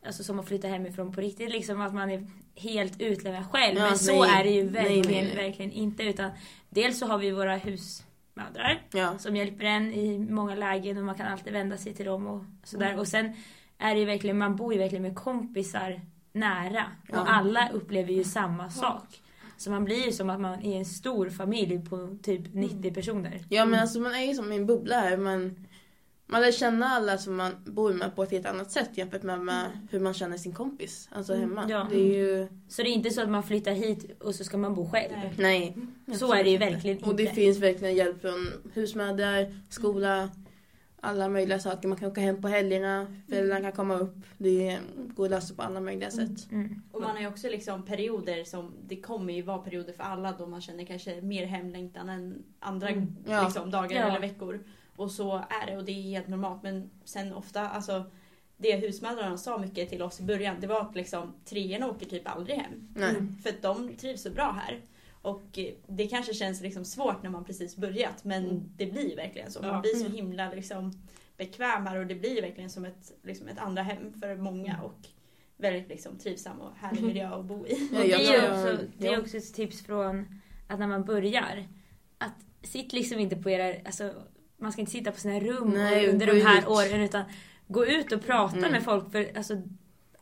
Alltså 0.06 0.24
som 0.24 0.40
att 0.40 0.48
flytta 0.48 0.68
hemifrån 0.68 1.12
på 1.12 1.20
riktigt, 1.20 1.50
liksom 1.50 1.80
att 1.80 1.94
man 1.94 2.10
är 2.10 2.26
helt 2.54 3.00
utlämnad 3.00 3.50
själv. 3.50 3.78
Ja, 3.78 3.84
Men 3.84 3.98
så 3.98 4.22
nej. 4.22 4.30
är 4.40 4.44
det 4.44 4.50
ju 4.50 4.64
Nej, 4.64 4.72
verkligen, 4.72 5.24
nej, 5.24 5.34
nej. 5.34 5.46
verkligen 5.46 5.72
inte. 5.72 6.02
Utan 6.02 6.30
dels 6.70 6.98
så 6.98 7.06
har 7.06 7.18
vi 7.18 7.30
våra 7.30 7.56
husmödrar 7.56 8.82
Ja, 8.92 9.18
som 9.18 9.36
hjälper 9.36 9.64
en 9.64 9.92
i 9.92 10.18
många 10.18 10.54
lägen 10.54 10.98
och 10.98 11.04
man 11.04 11.14
kan 11.14 11.26
alltid 11.26 11.52
vända 11.52 11.76
sig 11.76 11.94
till 11.94 12.06
dem 12.06 12.26
och 12.26 12.44
sådär. 12.64 12.86
Mm. 12.86 12.98
Och 12.98 13.08
sen 13.08 13.32
är 13.84 13.94
det 13.94 14.04
verkligen, 14.04 14.38
man 14.38 14.56
bor 14.56 14.72
ju 14.72 14.78
verkligen 14.78 15.02
med 15.02 15.14
kompisar 15.14 16.00
nära. 16.32 16.84
Ja. 17.08 17.20
Och 17.20 17.32
alla 17.34 17.68
upplever 17.72 18.12
ju 18.12 18.24
samma 18.24 18.70
sak. 18.70 19.20
Så 19.56 19.70
man 19.70 19.84
blir 19.84 20.06
ju 20.06 20.12
som 20.12 20.30
att 20.30 20.40
man 20.40 20.62
är 20.62 20.78
en 20.78 20.84
stor 20.84 21.30
familj 21.30 21.84
på 21.88 22.18
typ 22.22 22.54
90 22.54 22.94
personer. 22.94 23.44
ja 23.48 23.64
men 23.64 23.80
alltså 23.80 24.00
man 24.00 24.14
är 24.14 24.26
ju 24.26 24.34
som 24.34 24.52
i 24.52 24.56
en 24.56 24.66
bubbla 24.66 25.00
här. 25.00 25.16
Man, 25.16 25.66
man 26.26 26.40
lär 26.40 26.52
känna 26.52 26.86
alla 26.86 27.18
som 27.18 27.36
man 27.36 27.52
bor 27.66 27.92
med 27.92 28.16
på 28.16 28.22
ett 28.22 28.30
helt 28.30 28.46
annat 28.46 28.70
sätt 28.70 28.90
jämfört 28.92 29.22
med, 29.22 29.40
med 29.40 29.66
hur 29.90 30.00
man 30.00 30.14
känner 30.14 30.36
sin 30.36 30.54
kompis. 30.54 31.08
Alltså 31.12 31.34
hemma. 31.34 31.66
Ja. 31.68 31.86
Det 31.90 31.96
är 31.96 32.14
ju, 32.14 32.48
Så 32.68 32.82
det 32.82 32.88
är 32.88 32.92
inte 32.92 33.10
så 33.10 33.22
att 33.22 33.30
man 33.30 33.42
flyttar 33.42 33.72
hit 33.72 34.22
och 34.22 34.34
så 34.34 34.44
ska 34.44 34.56
man 34.58 34.74
bo 34.74 34.90
själv. 34.90 35.12
Nej. 35.36 35.76
nej. 36.04 36.18
Så 36.18 36.32
är 36.32 36.44
det 36.44 36.50
ju 36.50 36.58
verkligen 36.58 36.96
inte. 36.96 37.10
Och 37.10 37.16
det 37.16 37.26
finns 37.26 37.58
verkligen 37.58 37.94
hjälp 37.94 38.20
från 38.20 38.52
husmödrar, 38.72 39.54
skola, 39.68 40.28
alla 41.04 41.28
möjliga 41.28 41.58
saker. 41.58 41.88
Man 41.88 41.98
kan 41.98 42.10
åka 42.10 42.20
hem 42.20 42.40
på 42.42 42.48
helgerna, 42.48 43.06
föräldrarna 43.28 43.60
kan 43.60 43.72
komma 43.72 43.94
upp. 43.94 44.16
Det 44.38 44.78
går 45.16 45.24
att 45.24 45.30
lösa 45.30 45.54
på 45.54 45.62
alla 45.62 45.80
möjliga 45.80 46.10
sätt. 46.10 46.50
Mm. 46.52 46.82
Och 46.92 47.00
man 47.00 47.10
har 47.10 47.20
ju 47.20 47.26
också 47.28 47.48
liksom 47.48 47.82
perioder 47.84 48.44
som, 48.44 48.74
det 48.86 48.96
kommer 48.96 49.32
ju 49.32 49.42
vara 49.42 49.58
perioder 49.58 49.92
för 49.92 50.02
alla 50.02 50.32
då 50.32 50.46
man 50.46 50.60
känner 50.60 50.84
kanske 50.84 51.20
mer 51.22 51.46
hemlängtan 51.46 52.08
än 52.08 52.42
andra 52.58 52.88
Mm. 52.88 53.16
Ja. 53.28 53.44
liksom, 53.44 53.70
dagar 53.70 54.00
Ja. 54.00 54.08
eller 54.08 54.20
veckor. 54.20 54.60
Och 54.96 55.10
så 55.10 55.36
är 55.36 55.66
det 55.70 55.76
och 55.76 55.84
det 55.84 55.92
är 55.92 56.02
helt 56.02 56.28
normalt. 56.28 56.62
Men 56.62 56.90
sen 57.04 57.32
ofta, 57.32 57.68
alltså 57.68 58.04
det 58.56 58.76
husmödrarna 58.76 59.36
sa 59.38 59.58
mycket 59.58 59.88
till 59.90 60.02
oss 60.02 60.20
i 60.20 60.22
början, 60.22 60.56
det 60.60 60.66
var 60.66 60.80
att 60.80 60.94
liksom 60.94 61.32
treorna 61.44 61.86
åker 61.90 62.06
typ 62.06 62.28
aldrig 62.28 62.56
hem. 62.56 62.88
Nej. 62.96 63.14
För 63.42 63.50
att 63.50 63.62
de 63.62 63.96
trivs 63.96 64.22
så 64.22 64.30
bra 64.30 64.50
här. 64.52 64.80
Och 65.24 65.58
eh, 65.58 65.72
det 65.86 66.06
kanske 66.06 66.34
känns 66.34 66.60
liksom 66.60 66.84
svårt 66.84 67.22
när 67.22 67.30
man 67.30 67.44
precis 67.44 67.76
börjat 67.76 68.24
men 68.24 68.44
Mm. 68.44 68.62
det 68.76 68.86
blir 68.86 69.16
verkligen 69.16 69.50
så. 69.50 69.62
Man 69.62 69.80
blir 69.82 69.94
så 69.94 70.00
Mm. 70.06 70.12
himla 70.12 70.50
liksom 70.50 70.92
bekväm 71.36 71.86
här 71.86 71.98
och 71.98 72.06
det 72.06 72.14
blir 72.14 72.42
verkligen 72.42 72.70
som 72.70 72.84
ett, 72.84 73.12
liksom 73.22 73.48
ett 73.48 73.58
andra 73.58 73.82
hem 73.82 74.20
för 74.20 74.36
många. 74.36 74.80
Och 74.82 74.98
väldigt 75.56 75.88
liksom 75.88 76.18
trivsam 76.18 76.60
och 76.60 76.70
härlig 76.76 76.98
Mm. 76.98 77.08
miljö 77.08 77.28
att 77.34 77.44
bo 77.44 77.66
i. 77.66 77.88
Ja, 77.92 78.00
Och 78.00 78.06
det 78.06 78.26
är 78.36 78.50
också, 78.52 78.84
det 78.98 79.06
är 79.08 79.20
också 79.20 79.36
ett 79.36 79.54
tips 79.54 79.82
från 79.86 80.40
att 80.68 80.78
när 80.78 80.86
man 80.86 81.04
börjar. 81.04 81.68
Att 82.18 82.34
sitt 82.62 82.92
liksom 82.92 83.18
inte 83.18 83.36
på 83.36 83.50
era, 83.50 83.76
alltså 83.84 84.12
man 84.56 84.72
ska 84.72 84.80
inte 84.80 84.92
sitta 84.92 85.12
på 85.12 85.18
sina 85.20 85.40
rum 85.40 85.70
Nej, 85.70 86.08
under 86.08 86.26
de 86.26 86.40
här 86.40 86.58
ut. 86.62 86.66
åren 86.68 87.00
utan 87.00 87.24
gå 87.66 87.86
ut 87.86 88.12
och 88.12 88.22
prata 88.22 88.56
Mm. 88.56 88.72
med 88.72 88.82
folk 88.82 89.12
för 89.12 89.30
alltså 89.36 89.62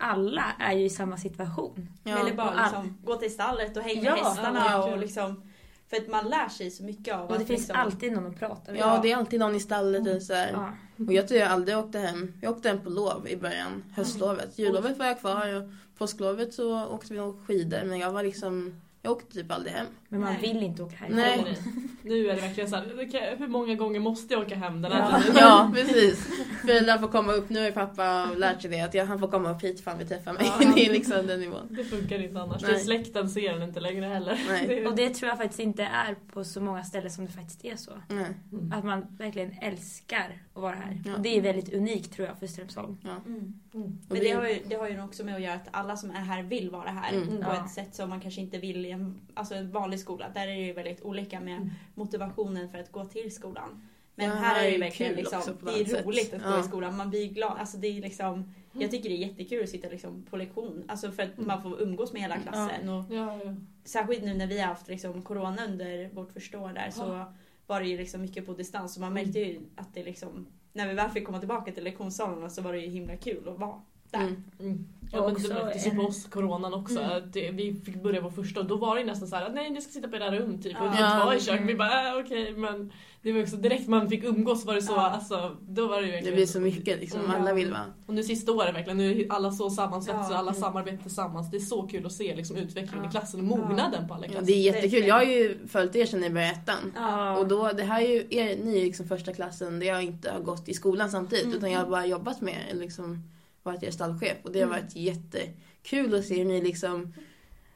alla 0.02 0.44
är 0.58 0.72
ju 0.72 0.84
i 0.84 0.90
samma 0.90 1.16
situation. 1.16 1.88
Ja. 2.04 2.18
Eller 2.18 2.34
bara 2.36 2.62
liksom, 2.62 2.98
gå 3.04 3.14
till 3.16 3.32
stallet 3.32 3.76
och 3.76 3.82
hänga 3.82 4.02
Ja, 4.02 4.14
med 4.14 4.24
hästarna. 4.24 4.64
ja. 4.70 4.92
och 4.92 4.98
liksom, 4.98 5.42
för 5.90 5.96
att 5.96 6.08
man 6.08 6.28
lär 6.28 6.48
sig 6.48 6.70
så 6.70 6.84
mycket 6.84 7.14
av 7.14 7.20
Och 7.22 7.28
det 7.28 7.34
att 7.42 7.46
finns 7.46 7.60
liksom, 7.60 7.76
alltid 7.76 8.12
någon 8.12 8.26
att 8.26 8.38
prata 8.38 8.72
med. 8.72 8.80
Ja, 8.80 9.00
det 9.02 9.12
är 9.12 9.16
alltid 9.16 9.40
någon 9.40 9.54
i 9.54 9.60
stallet 9.60 10.16
och 10.16 10.22
så 10.22 10.34
här. 10.34 10.50
Ja. 10.52 10.72
Och 11.06 11.12
jag 11.12 11.28
tror 11.28 11.40
jag 11.40 11.50
aldrig 11.50 11.78
åkte 11.78 11.98
hem. 11.98 12.32
Jag 12.42 12.52
åkte 12.52 12.68
hem 12.68 12.80
på 12.80 12.90
lov 12.90 13.28
i 13.28 13.36
början, 13.36 13.84
höstlovet. 13.96 14.58
Jullovet 14.58 14.98
var 14.98 15.06
jag 15.06 15.20
kvar 15.20 15.54
och 15.56 15.62
påsklovet 15.98 16.54
så 16.54 16.86
åkte 16.86 17.12
vi 17.12 17.18
nog 17.18 17.46
skidor. 17.46 17.82
Men 17.84 17.98
jag 17.98 18.12
var 18.12 18.22
liksom 18.22 18.80
Jag 19.04 19.12
åkte 19.12 19.34
typ 19.34 19.52
aldrig 19.52 19.72
hem. 19.72 19.86
Men 20.08 20.20
man 20.20 20.32
Nej. 20.32 20.42
vill 20.42 20.62
inte 20.62 20.82
åka 20.82 20.96
härifrån. 20.96 21.16
Nej. 21.20 21.58
Nu 22.04 22.26
är 22.28 22.34
det 22.34 22.40
verkligen 22.40 22.70
så 22.70 22.76
här, 22.76 22.84
okej, 23.08 23.36
hur 23.38 23.48
många 23.48 23.74
gånger 23.74 24.00
måste 24.00 24.34
jag 24.34 24.42
åka 24.42 24.54
hem 24.56 24.82
den 24.82 24.92
här 24.92 25.10
Ja. 25.12 25.20
tiden? 25.22 25.36
Ja, 25.40 25.70
precis. 25.74 26.26
Föräldrar 26.66 26.98
får 26.98 27.08
komma 27.08 27.32
upp. 27.32 27.48
Nu 27.50 27.58
har 27.58 27.66
ju 27.66 27.72
pappa 27.72 28.30
lärt 28.36 28.62
sig 28.62 28.70
det. 28.70 28.80
Att 28.80 28.94
jag, 28.94 29.06
han 29.06 29.18
får 29.18 29.28
komma 29.28 29.50
upp 29.50 29.62
hit 29.64 29.80
ifall 29.80 29.98
vi 29.98 30.04
träffar 30.04 30.32
mig. 30.32 30.42
Ja. 30.60 30.72
Det 30.74 30.86
är 30.86 30.92
liksom 30.92 31.26
den 31.26 31.40
nivån. 31.40 31.66
Det 31.70 31.84
funkar 31.84 32.22
inte 32.22 32.40
annars. 32.40 32.62
Nej. 32.62 32.78
Släkten 32.80 33.30
ser 33.30 33.52
den 33.52 33.62
inte 33.62 33.80
längre 33.80 34.06
heller. 34.06 34.40
Nej. 34.48 34.86
Och 34.86 34.96
det 34.96 35.10
tror 35.10 35.28
jag 35.28 35.38
faktiskt 35.38 35.60
inte 35.60 35.82
är 35.82 36.16
på 36.32 36.44
så 36.44 36.60
många 36.60 36.84
ställen 36.84 37.10
som 37.10 37.26
det 37.26 37.32
faktiskt 37.32 37.64
är 37.64 37.76
så. 37.76 37.92
Nej. 38.08 38.26
Mm. 38.52 38.72
Att 38.72 38.84
man 38.84 39.06
verkligen 39.18 39.52
älskar 39.62 40.42
att 40.54 40.62
vara 40.62 40.74
här. 40.74 41.02
Ja. 41.04 41.14
Och 41.14 41.20
det 41.20 41.36
är 41.38 41.40
väldigt 41.42 41.74
unikt 41.74 42.12
tror 42.12 42.28
jag 42.28 42.38
för 42.38 42.46
Strömsholm. 42.46 42.96
Ja. 43.02 43.16
Mm. 43.26 43.54
Mm. 43.74 43.86
Och 44.08 44.14
Men 44.14 44.20
det 44.20 44.30
har, 44.30 44.48
ju, 44.48 44.58
det 44.68 44.74
har 44.74 44.88
ju 44.88 45.02
också 45.02 45.24
med 45.24 45.34
att 45.34 45.42
göra 45.42 45.54
att 45.54 45.68
alla 45.70 45.96
som 45.96 46.10
är 46.10 46.14
här 46.20 46.42
vill 46.42 46.70
vara 46.70 46.90
här 46.90 47.12
Mm. 47.12 47.28
på 47.28 47.34
Ja. 47.42 47.64
ett 47.64 47.70
sätt 47.70 47.94
som 47.94 48.08
man 48.08 48.20
kanske 48.20 48.40
inte 48.40 48.58
vill 48.58 48.86
i 48.86 48.91
en, 48.92 49.20
alltså 49.34 49.54
en 49.54 49.70
vanlig 49.70 50.00
skola. 50.00 50.26
Där 50.34 50.42
är 50.42 50.46
det 50.46 50.66
ju 50.66 50.72
väldigt 50.72 51.02
olika 51.02 51.40
med 51.40 51.56
Mm. 51.56 51.70
motivationen 51.94 52.68
för 52.68 52.78
att 52.78 52.92
gå 52.92 53.04
till 53.04 53.34
skolan. 53.34 53.88
Men 54.14 54.26
Ja, 54.28 54.34
här 54.34 54.60
är 54.60 54.64
det 54.64 54.70
ju 54.70 54.78
verkligen 54.78 55.14
liksom, 55.14 55.40
det 55.64 55.80
är 55.80 55.84
sätt. 55.84 56.06
roligt 56.06 56.34
att 56.34 56.42
gå 56.42 56.48
Ja. 56.50 56.60
i 56.60 56.62
skolan. 56.62 56.96
Man 56.96 57.10
blir 57.10 57.28
glad. 57.32 57.52
Alltså 57.58 57.76
det 57.76 57.86
är 57.86 58.02
liksom, 58.02 58.54
jag 58.72 58.90
tycker 58.90 59.08
det 59.08 59.14
är 59.14 59.26
jättekul 59.28 59.62
att 59.62 59.68
sitta 59.68 59.88
liksom 59.88 60.22
på 60.30 60.36
lektion. 60.36 60.84
Alltså 60.88 61.12
för 61.12 61.22
att 61.22 61.38
man 61.38 61.62
får 61.62 61.82
umgås 61.82 62.12
med 62.12 62.22
hela 62.22 62.36
klassen. 62.38 62.88
Och 62.88 63.04
ja. 63.14 63.40
särskilt 63.84 64.24
nu 64.24 64.34
när 64.34 64.46
vi 64.46 64.58
har 64.60 64.66
haft 64.66 64.88
liksom 64.88 65.22
corona 65.22 65.64
under 65.64 66.08
vårt 66.14 66.32
första 66.32 66.58
år 66.58 66.72
där 66.72 66.90
så 66.90 67.24
var 67.66 67.80
det 67.80 67.86
ju 67.88 67.96
liksom 67.96 68.20
mycket 68.22 68.46
på 68.46 68.52
distans. 68.54 68.96
Och 68.96 69.00
man 69.00 69.12
märkte 69.12 69.38
ju 69.40 69.60
att 69.76 69.94
det 69.94 70.02
liksom, 70.04 70.46
när 70.72 70.88
vi 70.88 70.94
väl 70.94 71.10
fick 71.10 71.26
komma 71.26 71.38
tillbaka 71.38 71.72
till 71.72 71.84
lektionssalarna 71.84 72.50
så 72.50 72.62
var 72.62 72.72
det 72.72 72.78
ju 72.80 72.88
himla 72.88 73.16
kul 73.16 73.48
att 73.48 73.58
vara 73.58 73.80
där. 74.12 74.20
Mm. 74.20 74.42
Mm. 74.60 74.84
Ja, 75.14 75.20
men 75.22 75.32
också 75.32 75.48
det 75.48 75.54
märktes 75.54 75.86
ju 75.86 75.90
en- 75.90 75.96
på 75.96 76.02
oss, 76.02 76.24
coronan 76.30 76.74
också. 76.74 76.98
Mm. 76.98 77.16
Att 77.16 77.32
det, 77.32 77.50
vi 77.50 77.80
fick 77.84 78.02
börja 78.02 78.20
vår 78.20 78.30
första 78.30 78.60
och 78.60 78.66
då 78.66 78.76
var 78.76 78.96
det 78.96 79.04
nästan 79.04 79.28
så 79.28 79.36
här 79.36 79.46
att 79.46 79.54
nej 79.54 79.70
ni 79.70 79.80
ska 79.80 79.92
sitta 79.92 80.08
på 80.08 80.16
era 80.16 80.30
rum 80.38 80.62
typ 80.62 80.80
och 80.80 80.86
Ja. 80.86 80.90
inte 80.90 81.02
vara 81.02 81.34
i 81.34 81.38
Mm. 81.38 81.40
köket. 81.40 81.66
Vi 81.66 81.74
bara 81.74 82.08
äh, 82.08 82.24
okej 82.24 82.52
men 82.56 82.92
det 83.22 83.32
var 83.32 83.42
också 83.42 83.56
direkt 83.56 83.88
man 83.88 84.08
fick 84.08 84.24
umgås 84.24 84.64
var 84.64 84.74
det 84.74 84.82
så, 84.82 84.92
Ja. 84.92 85.10
alltså 85.10 85.56
då 85.68 85.86
var 85.88 86.00
det 86.02 86.06
ju 86.16 86.20
Det 86.30 86.32
blir 86.32 86.46
så 86.46 86.60
mycket 86.60 87.00
liksom. 87.00 87.20
Mm. 87.20 87.30
Alla 87.40 87.52
vill 87.54 87.70
vara. 87.70 87.84
Och 88.06 88.14
nu 88.14 88.22
sista 88.22 88.52
året 88.52 88.74
verkligen, 88.74 88.96
nu 88.98 89.20
är 89.20 89.32
alla 89.32 89.50
så 89.52 89.70
sammansvetsade 89.70 90.24
Ja. 90.24 90.32
och 90.32 90.38
alla 90.38 90.50
Mm. 90.50 90.62
samarbetar 90.62 91.02
tillsammans. 91.02 91.50
Det 91.50 91.56
är 91.56 91.60
så 91.60 91.82
kul 91.82 92.06
att 92.06 92.12
se 92.12 92.36
liksom, 92.36 92.56
utvecklingen 92.56 93.04
Ja. 93.04 93.08
i 93.08 93.12
klassen 93.12 93.40
och 93.40 93.46
mognaden 93.46 94.08
på 94.08 94.14
alla 94.14 94.24
i 94.26 94.28
Ja, 94.28 94.30
klassen. 94.30 94.46
det 94.46 94.52
är 94.52 94.62
jättekul. 94.74 95.04
Jag 95.06 95.14
har 95.14 95.22
ju 95.22 95.58
följt 95.68 95.96
er 95.96 96.06
sedan 96.06 96.20
ni 96.20 96.30
började 96.30 96.52
ettan. 96.52 96.92
Ja. 96.96 97.38
Och 97.38 97.48
då, 97.48 97.70
det 97.72 97.82
här 97.84 98.02
är 98.02 98.08
ju 98.08 98.26
er, 98.30 98.56
ni 98.64 98.80
är 98.80 98.84
liksom 98.84 99.06
första 99.08 99.32
klassen 99.32 99.78
där 99.78 99.86
jag 99.86 100.02
inte 100.02 100.30
har 100.30 100.40
gått 100.40 100.68
i 100.68 100.74
skolan 100.74 101.10
samtidigt. 101.10 101.44
Mm. 101.44 101.56
Utan 101.58 101.70
jag 101.72 101.80
har 101.80 101.90
bara 101.90 102.06
jobbat 102.06 102.40
med 102.40 102.54
er, 102.70 102.74
liksom 102.76 103.22
varit 103.62 103.82
er 103.82 103.90
stallchef. 103.90 104.36
Och 104.42 104.52
det 104.52 104.58
har 104.60 104.66
Mm. 104.66 104.80
varit 104.82 104.96
jättekul 104.96 106.14
att 106.14 106.24
se 106.24 106.38
hur 106.38 106.44
ni 106.44 106.60
liksom 106.62 107.14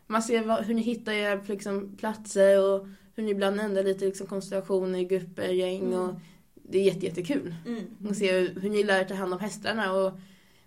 man 0.06 0.22
ser 0.22 0.44
vad, 0.44 0.64
hur 0.64 0.74
ni 0.74 0.82
hittar 0.82 1.12
era 1.12 1.40
liksom, 1.46 1.96
platser 1.96 2.62
och 2.64 2.86
hur 3.14 3.22
ni 3.22 3.30
ibland 3.30 3.60
ändrar 3.60 3.82
lite 3.82 4.04
liksom, 4.04 4.26
konstellationer, 4.26 5.00
grupper, 5.02 5.48
gäng. 5.48 5.82
Mm. 5.86 5.98
Och 5.98 6.14
det 6.54 6.78
är 6.78 6.82
jätte, 6.82 7.06
jättekul 7.06 7.54
Mm. 7.66 7.84
att 8.10 8.16
se 8.16 8.32
hur, 8.38 8.60
hur 8.60 8.70
ni 8.70 8.84
lär 8.84 9.00
er 9.00 9.04
ta 9.04 9.14
hand 9.14 9.32
om 9.34 9.40
hästarna. 9.40 9.92
Och 9.92 10.12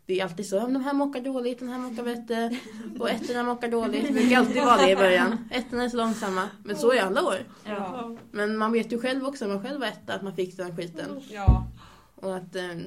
det 0.05 0.19
är 0.19 0.23
alltid 0.23 0.45
så, 0.45 0.55
"Ja, 0.55 0.61
de 0.67 0.83
här 0.83 0.93
mockar 0.93 1.21
dåligt, 1.21 1.59
den 1.59 1.69
här 1.69 1.79
mockar 1.79 2.03
bättre 2.03 2.57
och 2.99 3.09
ettorna 3.09 3.43
mockar 3.43 3.67
dåligt. 3.71 4.07
Det 4.07 4.13
brukar 4.13 4.37
alltid 4.37 4.63
vara 4.63 4.77
det 4.77 4.91
i 4.91 4.95
början. 4.95 5.49
Ettorna 5.51 5.83
är 5.83 5.89
så 5.89 5.97
långsamma. 5.97 6.49
Men 6.63 6.75
så 6.75 6.91
är 6.93 7.01
alla 7.01 7.23
år. 7.27 7.35
Ja. 7.65 8.15
Men 8.31 8.57
man 8.57 8.71
vet 8.71 8.91
ju 8.91 8.99
själv 8.99 9.25
också 9.25 9.47
när 9.47 9.53
man 9.53 9.63
själv 9.63 9.79
var 9.79 9.87
etta 9.87 10.13
att 10.13 10.21
man 10.21 10.35
fick 10.35 10.57
den 10.57 10.75
skiten. 10.75 11.21
Ja. 11.29 11.67
Och 12.15 12.35
att, 12.35 12.55
eh, 12.55 12.77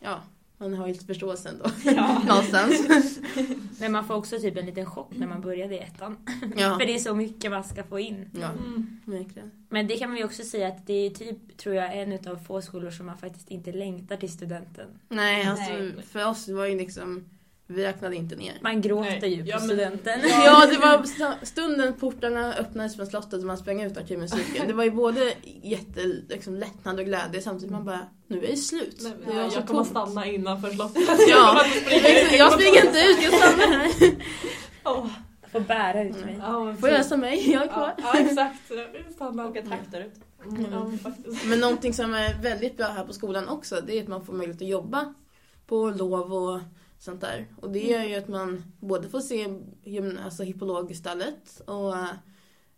ja, 0.00 0.20
man 0.70 0.78
har 0.78 0.86
ju 0.86 0.92
lite 0.92 1.04
förståelse 1.06 1.48
ändå. 1.48 1.64
Ja. 1.84 2.22
Någonstans. 2.26 3.18
Men 3.80 3.92
man 3.92 4.04
får 4.06 4.14
också 4.14 4.38
typ 4.38 4.56
en 4.56 4.66
liten 4.66 4.86
chock 4.86 5.10
när 5.16 5.26
man 5.26 5.40
började 5.40 5.74
i 5.74 5.78
ettan. 5.78 6.16
Ja, 6.56 6.78
För 6.78 6.86
det 6.86 6.94
är 6.94 6.98
så 6.98 7.14
mycket 7.14 7.50
man 7.50 7.64
ska 7.64 7.82
få 7.84 7.98
in. 8.00 8.30
ja 8.40 8.48
Mm. 8.50 9.00
verkligen. 9.04 9.50
Men 9.68 9.86
det 9.86 9.96
kan 9.96 10.08
man 10.10 10.18
ju 10.18 10.24
också 10.24 10.42
säga 10.42 10.68
att 10.68 10.86
det 10.86 10.92
är 11.06 11.10
typ, 11.10 11.56
tror 11.56 11.74
jag, 11.74 11.98
en 11.98 12.12
utav 12.12 12.36
få 12.36 12.62
skolor 12.62 12.90
som 12.90 13.06
man 13.06 13.18
faktiskt 13.18 13.50
inte 13.50 13.72
längtar 13.72 14.16
till 14.16 14.32
studenten. 14.32 14.86
Nej, 15.08 15.46
alltså 15.46 15.72
Nej. 15.72 15.92
för 16.10 16.26
oss 16.28 16.48
var 16.48 16.66
ju 16.66 16.78
liksom, 16.78 17.24
vi 17.66 17.84
räknade 17.84 18.16
inte 18.16 18.36
ner. 18.36 18.52
Man 18.62 18.80
gråter 18.80 19.18
Nej. 19.20 19.34
ju 19.34 19.42
på 19.42 19.48
Ja, 19.50 19.58
men- 19.58 19.68
studenten. 19.68 20.20
Ja, 20.28 20.66
det 20.66 20.78
var 20.78 21.02
st- 21.04 21.46
stunden 21.46 21.92
portarna 21.94 22.54
öppnades 22.54 22.96
från 22.96 23.06
slottet 23.06 23.32
och 23.34 23.44
man 23.44 23.58
sprang 23.58 23.82
ut 23.82 23.96
av 23.96 24.18
musiken. 24.18 24.66
Det 24.68 24.72
var 24.72 24.84
ju 24.84 24.90
både 24.90 25.32
jätte, 25.62 26.00
liksom, 26.28 26.54
lättnad 26.56 26.98
och 26.98 27.04
glädje 27.06 27.42
samtidigt 27.42 27.72
man 27.72 27.84
bara, 27.84 28.00
nu 28.26 28.44
är 28.44 28.46
det 28.50 28.56
slut. 28.56 28.96
Nej, 29.02 29.12
det 29.26 29.34
jag 29.42 29.52
så 29.52 29.62
kommer 29.62 29.84
stanna 29.84 30.26
innanför 30.26 30.70
slottet. 30.70 31.08
Ja, 31.28 31.64
jag 32.38 32.52
springer 32.52 32.86
inte 32.86 32.98
ut, 32.98 33.18
jag 33.22 33.34
stannar 33.34 33.78
här. 33.78 34.14
Åh. 34.84 35.06
Får 35.52 35.60
bära 35.60 36.02
ut 36.04 36.24
mig. 36.24 36.36
Ja, 36.40 36.74
Får 36.80 36.88
jag 36.88 37.06
som 37.06 37.20
mig, 37.20 37.50
jag 37.50 37.62
är 37.62 37.66
Ja, 37.66 37.72
kvar. 37.72 37.94
ja 37.98 38.18
exakt. 38.18 38.56
Vi 39.08 39.12
stannar. 39.14 39.50
Åka 39.50 39.62
traktor 39.62 40.00
ut. 40.00 40.14
Mm, 40.46 40.66
ja, 40.72 40.84
men 40.84 40.98
faktiskt. 40.98 41.44
Men 41.44 41.60
någonting 41.60 41.94
som 41.94 42.14
är 42.14 42.42
väldigt 42.42 42.76
bra 42.76 42.86
här 42.86 43.04
på 43.04 43.12
skolan 43.12 43.48
också, 43.48 43.80
det 43.86 43.98
är 43.98 44.02
att 44.02 44.08
man 44.08 44.26
får 44.26 44.32
möjlighet 44.32 44.62
att 44.62 44.68
jobba 44.68 45.14
på 45.66 45.90
lov 45.90 46.32
och 46.34 46.60
sånt 47.04 47.20
där. 47.20 47.46
Och 47.56 47.70
det 47.70 47.80
gör 47.86 48.02
ju 48.04 48.14
att 48.14 48.28
man 48.28 48.62
både 48.80 49.08
får 49.08 49.20
se 49.20 49.46
alltså 50.24 50.42
hippologstallet 50.42 51.62
och 51.66 51.96
äh, 51.96 52.06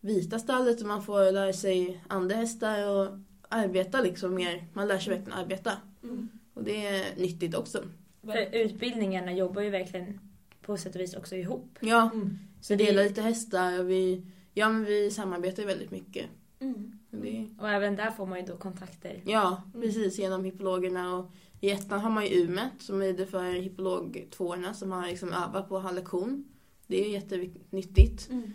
vita 0.00 0.38
stallet 0.38 0.80
och 0.80 0.86
man 0.86 1.02
får 1.02 1.32
lära 1.32 1.52
sig 1.52 2.04
andra 2.08 2.36
hästar 2.36 2.88
och 2.88 3.18
arbeta 3.48 4.00
liksom 4.00 4.34
mer. 4.34 4.66
Man 4.72 4.88
lär 4.88 4.98
sig 4.98 5.14
verkligen 5.14 5.38
arbeta. 5.38 5.72
Mm. 6.02 6.28
Och 6.54 6.64
det 6.64 6.86
är 6.86 7.16
nyttigt 7.16 7.54
också. 7.54 7.82
För 8.22 8.54
utbildningarna 8.54 9.32
jobbar 9.32 9.62
ju 9.62 9.70
verkligen 9.70 10.20
på 10.62 10.76
sätt 10.76 10.94
och 10.94 11.00
vis 11.00 11.14
också 11.16 11.36
ihop. 11.36 11.78
Ja, 11.80 12.10
Mm. 12.14 12.38
så 12.60 12.74
vi 12.76 12.84
delar 12.84 13.04
lite 13.04 13.22
hästar 13.22 13.80
och 13.80 13.90
vi, 13.90 14.26
ja, 14.54 14.68
men 14.68 14.84
vi 14.84 15.10
samarbetar 15.10 15.62
ju 15.62 15.66
väldigt 15.66 15.90
mycket. 15.90 16.26
Mm. 16.60 16.98
Och 17.10 17.16
Det, 17.18 17.48
Och 17.58 17.70
även 17.70 17.96
där 17.96 18.10
får 18.10 18.26
man 18.26 18.38
ju 18.40 18.46
då 18.46 18.56
kontakter. 18.56 19.22
Ja, 19.26 19.62
precis. 19.72 20.18
Genom 20.18 20.44
hippologerna. 20.44 21.16
Och 21.16 21.30
I 21.60 21.70
ettan 21.70 22.00
har 22.00 22.10
man 22.10 22.26
ju 22.26 22.44
UMET 22.44 22.72
som 22.78 23.02
är 23.02 23.12
det 23.12 23.26
för 23.26 23.44
hippologtvåorna 23.52 24.74
som 24.74 24.92
har 24.92 25.06
liksom 25.06 25.32
övat 25.32 25.68
på 25.68 25.76
att 25.76 25.82
ha 25.82 25.90
lektion. 25.90 26.44
Det 26.86 27.04
är 27.04 27.08
jättenyttigt. 27.10 28.30
Mm. 28.30 28.52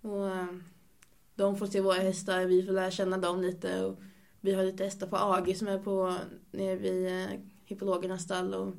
Och, 0.00 0.28
eh, 0.28 0.46
de 1.34 1.56
får 1.56 1.66
se 1.66 1.80
våra 1.80 1.98
hästar, 1.98 2.44
vi 2.44 2.66
får 2.66 2.72
lära 2.72 2.90
känna 2.90 3.18
dem 3.18 3.42
lite. 3.42 3.84
Och 3.84 3.98
vi 4.40 4.54
har 4.54 4.64
lite 4.64 4.84
hästar 4.84 5.06
på 5.06 5.16
AG 5.16 5.56
som 5.56 5.68
är 5.68 5.78
på 5.78 6.16
nere 6.50 6.76
vid 6.76 7.06
eh, 7.06 7.38
hippologernas 7.64 8.22
stall. 8.22 8.54
Och 8.54 8.74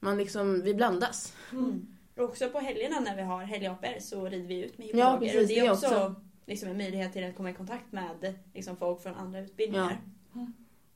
man 0.00 0.18
liksom, 0.18 0.62
vi 0.62 0.74
blandas. 0.74 1.34
Mm. 1.52 1.86
Och 2.16 2.24
också 2.24 2.48
på 2.48 2.58
helgerna 2.58 3.00
när 3.00 3.16
vi 3.16 3.22
har 3.22 3.42
helghoppar 3.42 3.96
så 4.00 4.28
rider 4.28 4.46
vi 4.46 4.64
ut 4.64 4.78
med 4.78 4.86
Ja, 4.86 4.92
hippologer. 4.92 5.32
precis, 5.32 5.42
och 5.42 5.48
det 5.48 5.66
är 5.66 5.72
också, 5.72 5.86
också. 5.86 6.14
Liksom 6.46 6.68
en 6.68 6.76
möjlighet 6.76 7.12
till 7.12 7.24
att 7.24 7.36
komma 7.36 7.50
i 7.50 7.54
kontakt 7.54 7.92
med 7.92 8.34
liksom, 8.54 8.76
folk 8.76 9.02
från 9.02 9.14
andra 9.14 9.40
utbildningar. 9.40 10.00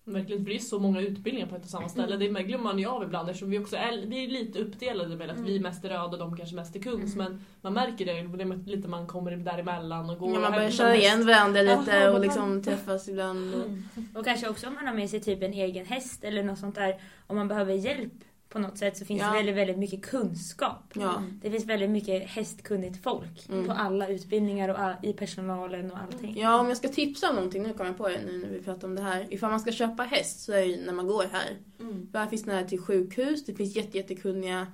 Verkligen, 0.04 0.44
för 0.44 0.50
det 0.50 0.56
är 0.56 0.60
så 0.60 0.78
många 0.78 1.00
utbildningar 1.00 1.46
på 1.48 1.56
ett 1.56 1.64
och 1.64 1.70
samma 1.70 1.88
ställe. 1.88 2.14
Mm. 2.14 2.34
Det 2.34 2.42
glömmer 2.42 2.64
man 2.64 2.78
ju 2.78 2.86
av 2.86 3.02
ibland 3.02 3.28
eftersom 3.28 3.50
vi 3.50 3.58
också 3.58 3.76
är, 3.76 4.06
vi 4.06 4.24
är 4.24 4.28
lite 4.28 4.58
uppdelade 4.58 5.16
med 5.16 5.30
att 5.30 5.36
Mm. 5.36 5.46
vi 5.48 5.60
mest 5.60 5.84
är 5.84 5.88
röda 5.88 6.02
och 6.04 6.18
de 6.18 6.36
kanske 6.36 6.56
mest 6.56 6.76
är 6.76 6.80
kungs. 6.80 7.16
Men 7.16 7.44
man 7.60 7.72
märker 7.72 8.06
det, 8.06 8.12
det 8.12 8.42
är 8.42 8.66
lite 8.68 8.88
man 8.88 9.06
kommer 9.06 9.36
däremellan 9.36 10.10
och 10.10 10.18
går 10.18 10.34
Ja, 10.34 10.40
man 10.40 10.52
börjar 10.52 10.64
mest. 10.64 10.80
igen 11.02 11.26
varandra 11.26 11.62
lite 11.62 12.10
och 12.10 12.20
liksom 12.20 12.62
träffas 12.62 13.08
ibland. 13.08 13.54
Och, 13.54 13.60
Mm. 13.66 13.84
Och 14.14 14.24
kanske 14.24 14.48
också 14.48 14.66
om 14.66 14.74
man 14.74 14.86
har 14.86 14.94
med 14.94 15.10
sig 15.10 15.20
typ 15.20 15.42
en 15.42 15.52
egen 15.52 15.86
häst 15.86 16.24
eller 16.24 16.42
något 16.42 16.58
sånt 16.58 16.74
där. 16.74 16.94
Om 17.26 17.36
man 17.36 17.48
behöver 17.48 17.74
hjälp 17.74 18.12
på 18.52 18.58
något 18.58 18.78
sätt 18.78 18.96
så 18.96 19.04
finns 19.04 19.20
Ja. 19.20 19.26
det 19.30 19.36
väldigt, 19.36 19.56
väldigt 19.56 19.78
mycket 19.78 20.02
kunskap. 20.02 20.82
ja. 20.94 21.22
Det 21.42 21.50
finns 21.50 21.64
väldigt 21.64 21.90
mycket 21.90 22.22
hästkunnigt 22.30 23.02
folk 23.02 23.48
Mm. 23.48 23.66
på 23.66 23.72
alla 23.72 24.08
utbildningar 24.08 24.68
och 24.68 24.78
all, 24.78 24.94
i 25.02 25.12
personalen 25.12 25.90
och 25.92 25.98
allting. 25.98 26.38
Ja, 26.40 26.60
om 26.60 26.68
jag 26.68 26.76
ska 26.76 26.88
tipsa 26.88 27.28
om 27.30 27.34
någonting, 27.36 27.62
nu 27.62 27.72
kommer 27.72 27.90
jag 27.90 27.96
på 27.98 28.08
det 28.08 28.20
nu 28.26 28.38
när 28.38 28.48
vi 28.48 28.62
pratar 28.62 28.88
om 28.88 28.94
det 28.94 29.02
här. 29.02 29.26
Ifall 29.34 29.50
man 29.50 29.60
ska 29.60 29.72
köpa 29.72 30.02
häst 30.02 30.40
så 30.40 30.52
är 30.52 30.66
det 30.66 30.84
när 30.86 30.92
man 30.92 31.06
går 31.06 31.24
här. 31.32 31.56
Mm. 31.80 32.08
För 32.12 32.18
här 32.18 32.26
finns 32.26 32.46
nära 32.46 32.64
till 32.66 32.80
sjukhus, 32.80 33.44
det 33.44 33.54
finns 33.54 33.76
jätte, 33.76 33.96
jättekunniga 33.98 34.66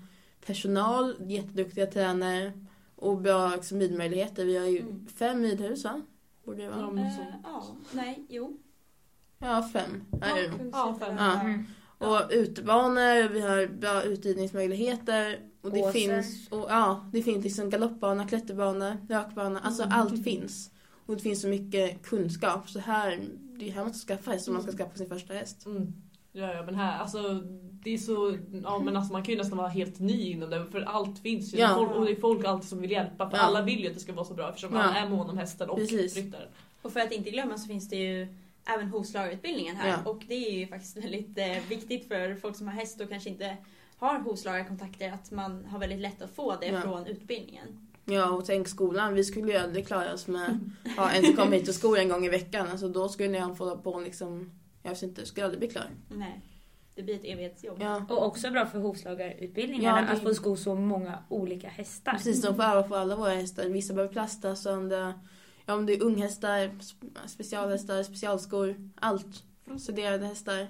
personal, 0.47 1.15
jätteduktiga 1.21 1.87
tränare 1.87 2.53
och 2.97 3.19
bra 3.19 3.55
liksom, 3.55 3.81
ridmöjligheter. 3.81 4.45
Vi 4.45 4.59
har 4.59 4.67
ju 4.67 4.79
Mm. 4.81 5.07
fem 5.07 5.43
ridhus 5.43 5.85
va? 5.85 6.03
Borde 6.45 6.59
det 6.59 6.65
Ja, 6.65 6.71
vara? 6.71 7.11
så. 7.11 7.21
Eh, 7.21 7.27
ja, 7.45 7.77
nej, 7.93 8.27
jo. 8.29 8.59
Ja, 9.39 9.69
fem 9.73 10.05
nog. 10.13 10.71
Ja, 10.73 10.97
fem. 11.01 11.17
Ja. 11.19 11.41
Mm. 12.01 12.13
Och 12.13 12.21
utebanor, 12.31 13.29
vi 13.29 13.41
har 13.41 13.67
bra 13.67 14.03
utridningsmöjligheter. 14.03 15.39
Och 15.63 15.71
det 15.73 15.81
Åser. 15.83 15.93
finns, 15.93 16.49
och, 16.49 16.67
ja, 16.71 17.09
det 17.13 17.23
finns 17.23 17.45
liksom 17.45 17.71
galoppbana, 17.71 18.27
klätterbana, 18.29 18.97
rökbana. 19.09 19.61
Alltså 19.61 19.83
Mm. 19.83 19.95
allt 20.01 20.25
finns. 20.25 20.71
Och 21.07 21.17
det 21.17 21.23
finns 21.23 21.41
så 21.43 21.49
mycket 21.49 22.03
kunskap. 22.03 22.71
Så 22.71 22.79
här, 22.79 23.21
det 23.59 23.69
är 23.69 23.73
här 23.73 23.83
man 23.85 23.95
ska 23.95 24.15
skaffa 24.15 24.31
häst 24.31 24.49
om 24.49 24.55
man 24.55 24.63
ska 24.63 24.73
skaffa 24.73 24.97
sin 24.97 25.09
första 25.09 25.35
häst. 25.35 25.67
Mm. 25.67 25.93
Ja, 26.33 26.53
ja, 26.55 26.63
men 26.63 26.75
här, 26.75 26.99
alltså 26.99 27.23
det 27.83 27.95
är 27.95 27.99
så, 27.99 28.37
ja 28.65 28.79
men 28.79 28.97
alltså 28.97 29.13
man 29.13 29.23
kan 29.23 29.33
ju 29.35 29.39
nästan 29.39 29.59
vara 29.59 29.69
helt 29.69 29.99
ny 29.99 30.31
inom 30.31 30.51
det 30.51 30.67
för 30.73 30.81
allt 30.81 31.19
finns 31.19 31.55
ju. 31.55 31.59
Ja. 31.59 31.75
Folk, 31.75 31.91
och 31.91 32.05
det 32.05 32.11
är 32.13 32.21
folk 32.21 32.45
alltid 32.45 32.69
som 32.69 32.81
vill 32.81 32.91
hjälpa 32.91 33.31
för 33.31 33.37
Ja. 33.37 33.43
alla 33.43 33.63
vill 33.63 33.81
ju 33.81 33.87
att 33.89 33.95
det 33.95 34.01
ska 34.01 34.13
vara 34.13 34.25
så 34.25 34.35
bra 34.35 34.49
eftersom 34.49 34.75
Ja. 34.75 34.83
alla 34.83 34.97
är 34.97 35.09
måna 35.09 35.31
om 35.31 35.39
hästen 35.39 35.71
och 35.71 35.79
ryttaren. 35.79 36.49
Och 36.83 36.93
för 36.93 37.01
att 37.01 37.13
inte 37.13 37.31
glömma 37.31 37.59
så 37.59 37.67
finns 37.69 37.89
det 37.89 37.97
ju 37.97 38.29
även 38.75 38.89
hovslagarutbildningen 38.89 39.77
här. 39.77 39.89
Ja. 39.89 40.11
Och 40.11 40.23
det 40.29 40.35
är 40.49 40.59
ju 40.59 40.67
faktiskt 40.67 40.97
väldigt 41.05 41.39
eh, 41.39 41.57
viktigt 41.69 42.09
för 42.09 42.35
folk 42.35 42.57
som 42.57 42.67
har 42.69 42.75
häst 42.75 43.01
och 43.01 43.09
kanske 43.09 43.29
inte 43.31 43.57
har 43.97 44.19
hovslagarkontakter 44.19 45.13
att 45.13 45.31
man 45.31 45.65
har 45.65 45.79
väldigt 45.79 45.99
lätt 45.99 46.23
att 46.23 46.31
få 46.35 46.57
det 46.61 46.67
Ja. 46.67 46.81
från 46.81 47.07
utbildningen. 47.07 47.89
Ja, 48.05 48.31
och 48.31 48.45
tänk 48.47 48.69
skolan. 48.69 49.15
Vi 49.15 49.25
skulle 49.25 49.53
ju 49.53 49.59
aldrig 49.59 49.87
klara 49.87 50.13
oss 50.15 50.27
med 50.27 50.71
ja, 50.97 51.11
en 51.11 51.25
som 51.25 51.37
kom 51.37 51.53
hit 51.53 51.69
och 51.69 51.75
skor 51.75 51.99
en 51.99 52.09
gång 52.09 52.25
i 52.25 52.29
veckan. 52.29 52.69
Alltså 52.69 52.89
då 52.89 53.09
skulle 53.09 53.39
jag 53.39 53.57
få 53.59 53.77
på 53.79 54.01
liksom, 54.01 54.51
jag 54.83 54.91
vet 54.91 55.03
inte, 55.03 55.27
skulle 55.27 55.45
aldrig 55.47 55.59
bli 55.61 55.69
klar. 55.69 55.87
Nej. 56.09 56.41
Det 56.95 57.03
blir 57.03 57.15
ett 57.15 57.25
evighetsjobb. 57.25 57.79
Ja, 57.81 58.07
Och 58.09 58.27
också 58.27 58.51
bra 58.51 58.67
för 58.67 58.79
hovslagarutbildningarna 58.79 60.07
Ja, 60.09 60.13
att 60.17 60.23
få 60.23 60.35
sko 60.35 60.57
så 60.57 60.75
många 60.75 61.19
olika 61.29 61.69
hästar. 61.69 62.13
precis. 62.13 62.43
De 62.43 62.57
får 62.57 62.63
öva 62.63 62.83
på 62.83 62.97
alla 62.97 63.17
våra 63.17 63.31
hästar. 63.35 63.65
Vissa 63.69 63.95
behöver 63.95 64.13
plastas, 64.13 64.67
och 64.67 64.85
det, 64.89 65.15
ja, 65.69 65.75
om 65.75 65.87
det 65.87 65.93
är 65.95 66.03
unghästar, 66.03 66.59
sp- 66.59 67.27
specialhästar, 67.27 68.03
specialskor, 68.03 68.91
allt. 69.01 69.45
Studerade 69.79 70.27
hästar. 70.27 70.67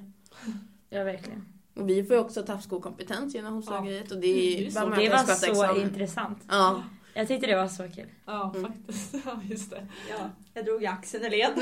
Ja, 0.90 1.04
verkligen. 1.04 1.44
Och 1.74 1.88
vi 1.88 2.04
får 2.04 2.16
ju 2.16 2.22
också 2.22 2.42
tappskokompetens 2.42 3.34
genom 3.34 3.54
hovslageriet 3.54 4.12
och 4.12 4.18
det 4.18 4.56
Mm, 4.56 4.66
är 4.66 4.70
så. 4.70 4.80
bara 4.80 4.96
Det 5.00 5.08
var 5.08 5.24
så 5.34 5.46
examen. 5.50 5.82
intressant. 5.82 6.38
Ja, 6.48 6.82
Jag 7.18 7.28
tyckte 7.28 7.46
det 7.46 7.56
var 7.56 7.68
så 7.68 7.82
kul. 7.82 8.06
Ja, 8.26 8.52
Mm. 8.56 8.72
faktiskt. 8.72 9.14
Ja, 9.26 9.40
just 9.50 9.70
det. 9.70 9.86
Ja, 10.10 10.30
jag 10.54 10.64
drog 10.64 10.82
i 10.82 10.86
axeln 10.86 11.24
i 11.24 11.30
led. 11.30 11.50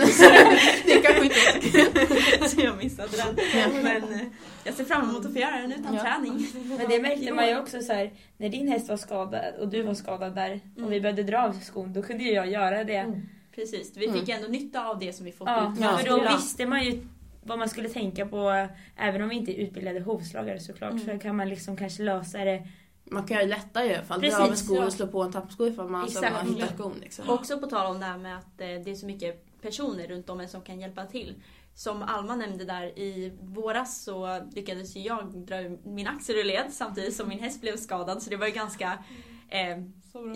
det 0.87 1.03
kanske 1.03 1.25
inte 1.25 1.37
var 1.37 1.61
så 1.61 2.41
kul. 2.41 2.49
så 2.49 2.61
jag 2.61 2.77
missade 2.77 3.09
den. 3.17 3.83
Men 3.83 4.03
eh, 4.15 4.21
jag 4.65 4.75
ser 4.75 4.85
fram 4.85 5.11
emot 5.11 5.27
att 5.27 5.33
få 5.33 5.39
göra 5.39 5.57
den 5.57 5.73
utan 5.73 5.95
Ja. 5.95 6.01
träning. 6.03 6.47
Men 6.79 6.89
det 6.89 7.03
märkte 7.03 7.35
man 7.35 7.49
ju 7.49 7.59
också 7.59 7.81
så 7.81 7.93
här, 7.93 8.11
när 8.37 8.49
din 8.49 8.69
häst 8.69 8.89
var 8.89 8.97
skadad 8.97 9.55
och 9.61 9.69
du 9.69 9.83
var 9.83 9.95
skadad 9.95 10.35
där 10.35 10.61
och 10.83 10.93
vi 10.93 11.01
behövde 11.01 11.23
dra 11.23 11.39
av 11.43 11.53
skon, 11.53 11.93
då 11.93 12.03
kunde 12.03 12.25
ju 12.25 12.33
jag 12.33 12.51
göra 12.51 12.85
det. 12.85 12.97
Mm. 12.97 13.29
Precis, 13.55 13.93
vi 13.97 14.13
fick 14.13 14.29
ändå 14.29 14.49
nytta 14.49 14.87
av 14.87 14.99
det 14.99 15.13
som 15.13 15.25
vi 15.27 15.33
fått 15.33 15.49
Ja, 15.49 15.73
ut. 15.73 15.81
Ja. 15.81 15.99
för 15.99 16.09
då 16.09 16.37
visste 16.37 16.67
man 16.67 16.85
ju 16.85 17.01
vad 17.45 17.59
man 17.59 17.69
skulle 17.69 17.89
tänka 17.89 18.27
på. 18.27 18.69
Även 18.97 19.23
om 19.23 19.29
vi 19.29 19.37
inte 19.37 19.53
är 19.61 19.65
utbildade 19.65 20.01
hovslagare 20.01 20.61
såklart 20.61 20.93
Mm. 20.93 21.05
så 21.07 21.19
kan 21.19 21.37
man 21.37 21.49
liksom 21.49 21.77
kanske 21.77 22.03
lösa 22.03 22.39
det. 22.45 22.63
Man 23.11 23.27
kan 23.27 23.35
göra 23.35 23.47
det 23.47 23.51
lättare 23.51 23.87
i 23.87 23.95
alla 23.95 24.05
fall. 24.05 24.21
Dra 24.21 24.27
Precis, 24.27 24.41
av 24.41 24.51
en 24.51 24.57
sko 24.57 24.77
och 24.77 24.93
slå 24.93 25.07
på 25.07 25.23
en 25.23 25.33
tappsko 25.33 25.67
ifall 25.67 25.89
man 25.89 26.11
så 26.11 26.19
Exakt. 26.19 26.47
man 26.47 26.55
hittar 26.55 26.75
skon. 26.75 26.95
Liksom. 27.01 27.31
Också 27.31 27.59
på 27.59 27.67
tal 27.67 27.95
om 27.95 28.01
det 28.01 28.07
här 28.07 28.19
med 28.19 28.39
att 28.39 28.61
eh, 28.61 28.67
det 28.67 28.91
är 28.91 28.95
så 28.95 29.07
mycket 29.07 29.63
personer 29.63 30.09
runt 30.09 30.31
om 30.31 30.41
en 30.41 30.49
som 30.49 30.63
kan 30.63 30.81
hjälpa 30.81 31.05
till. 31.05 31.35
Som 31.75 32.03
Alma 32.03 32.37
nämnde 32.37 32.65
där, 32.65 32.99
i 32.99 33.39
våras 33.41 34.03
så 34.03 34.41
lyckades 34.53 34.97
ju 34.97 35.01
jag 35.01 35.37
dra 35.37 35.57
min 35.85 36.07
axel 36.07 36.37
ur 36.37 36.45
led 36.45 36.67
samtidigt 36.71 37.17
som 37.17 37.29
min 37.29 37.39
häst 37.39 37.61
blev 37.61 37.77
skadad. 37.77 38.23
Så 38.23 38.31
det 38.31 38.37
var 38.37 38.47
ju 38.47 38.53
ganska 38.53 38.99
eh, 39.49 39.79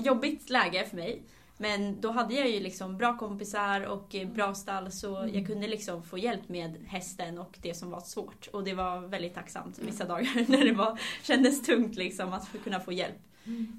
jobbigt 0.05 0.51
läge 0.51 0.85
för 0.85 0.97
mig. 0.97 1.23
Men 1.61 2.01
då 2.01 2.11
hade 2.11 2.35
jag 2.35 2.51
ju 2.51 2.61
liksom 2.61 2.97
bra 2.97 3.19
kompisar 3.19 3.81
och 3.81 4.15
eh, 4.15 4.29
bra 4.29 4.55
stall 4.55 4.93
så 4.93 5.29
jag 5.33 5.47
kunde 5.47 5.67
liksom 5.67 6.03
få 6.03 6.19
hjälp 6.19 6.49
med 6.49 6.77
hästen 6.87 7.39
och 7.39 7.59
det 7.63 7.75
som 7.75 7.91
var 7.91 8.01
svårt. 8.01 8.49
Och 8.53 8.65
det 8.65 8.75
var 8.75 9.01
väldigt 9.01 9.35
tacksamt 9.35 9.79
vissa 9.79 10.05
dagar 10.05 10.49
när 10.51 10.65
det 10.65 10.73
var, 10.73 11.01
kändes 11.23 11.63
tungt 11.63 11.97
liksom 11.97 12.33
att 12.33 12.49
kunna 12.65 12.81
få 12.81 12.93
hjälp. 12.93 13.19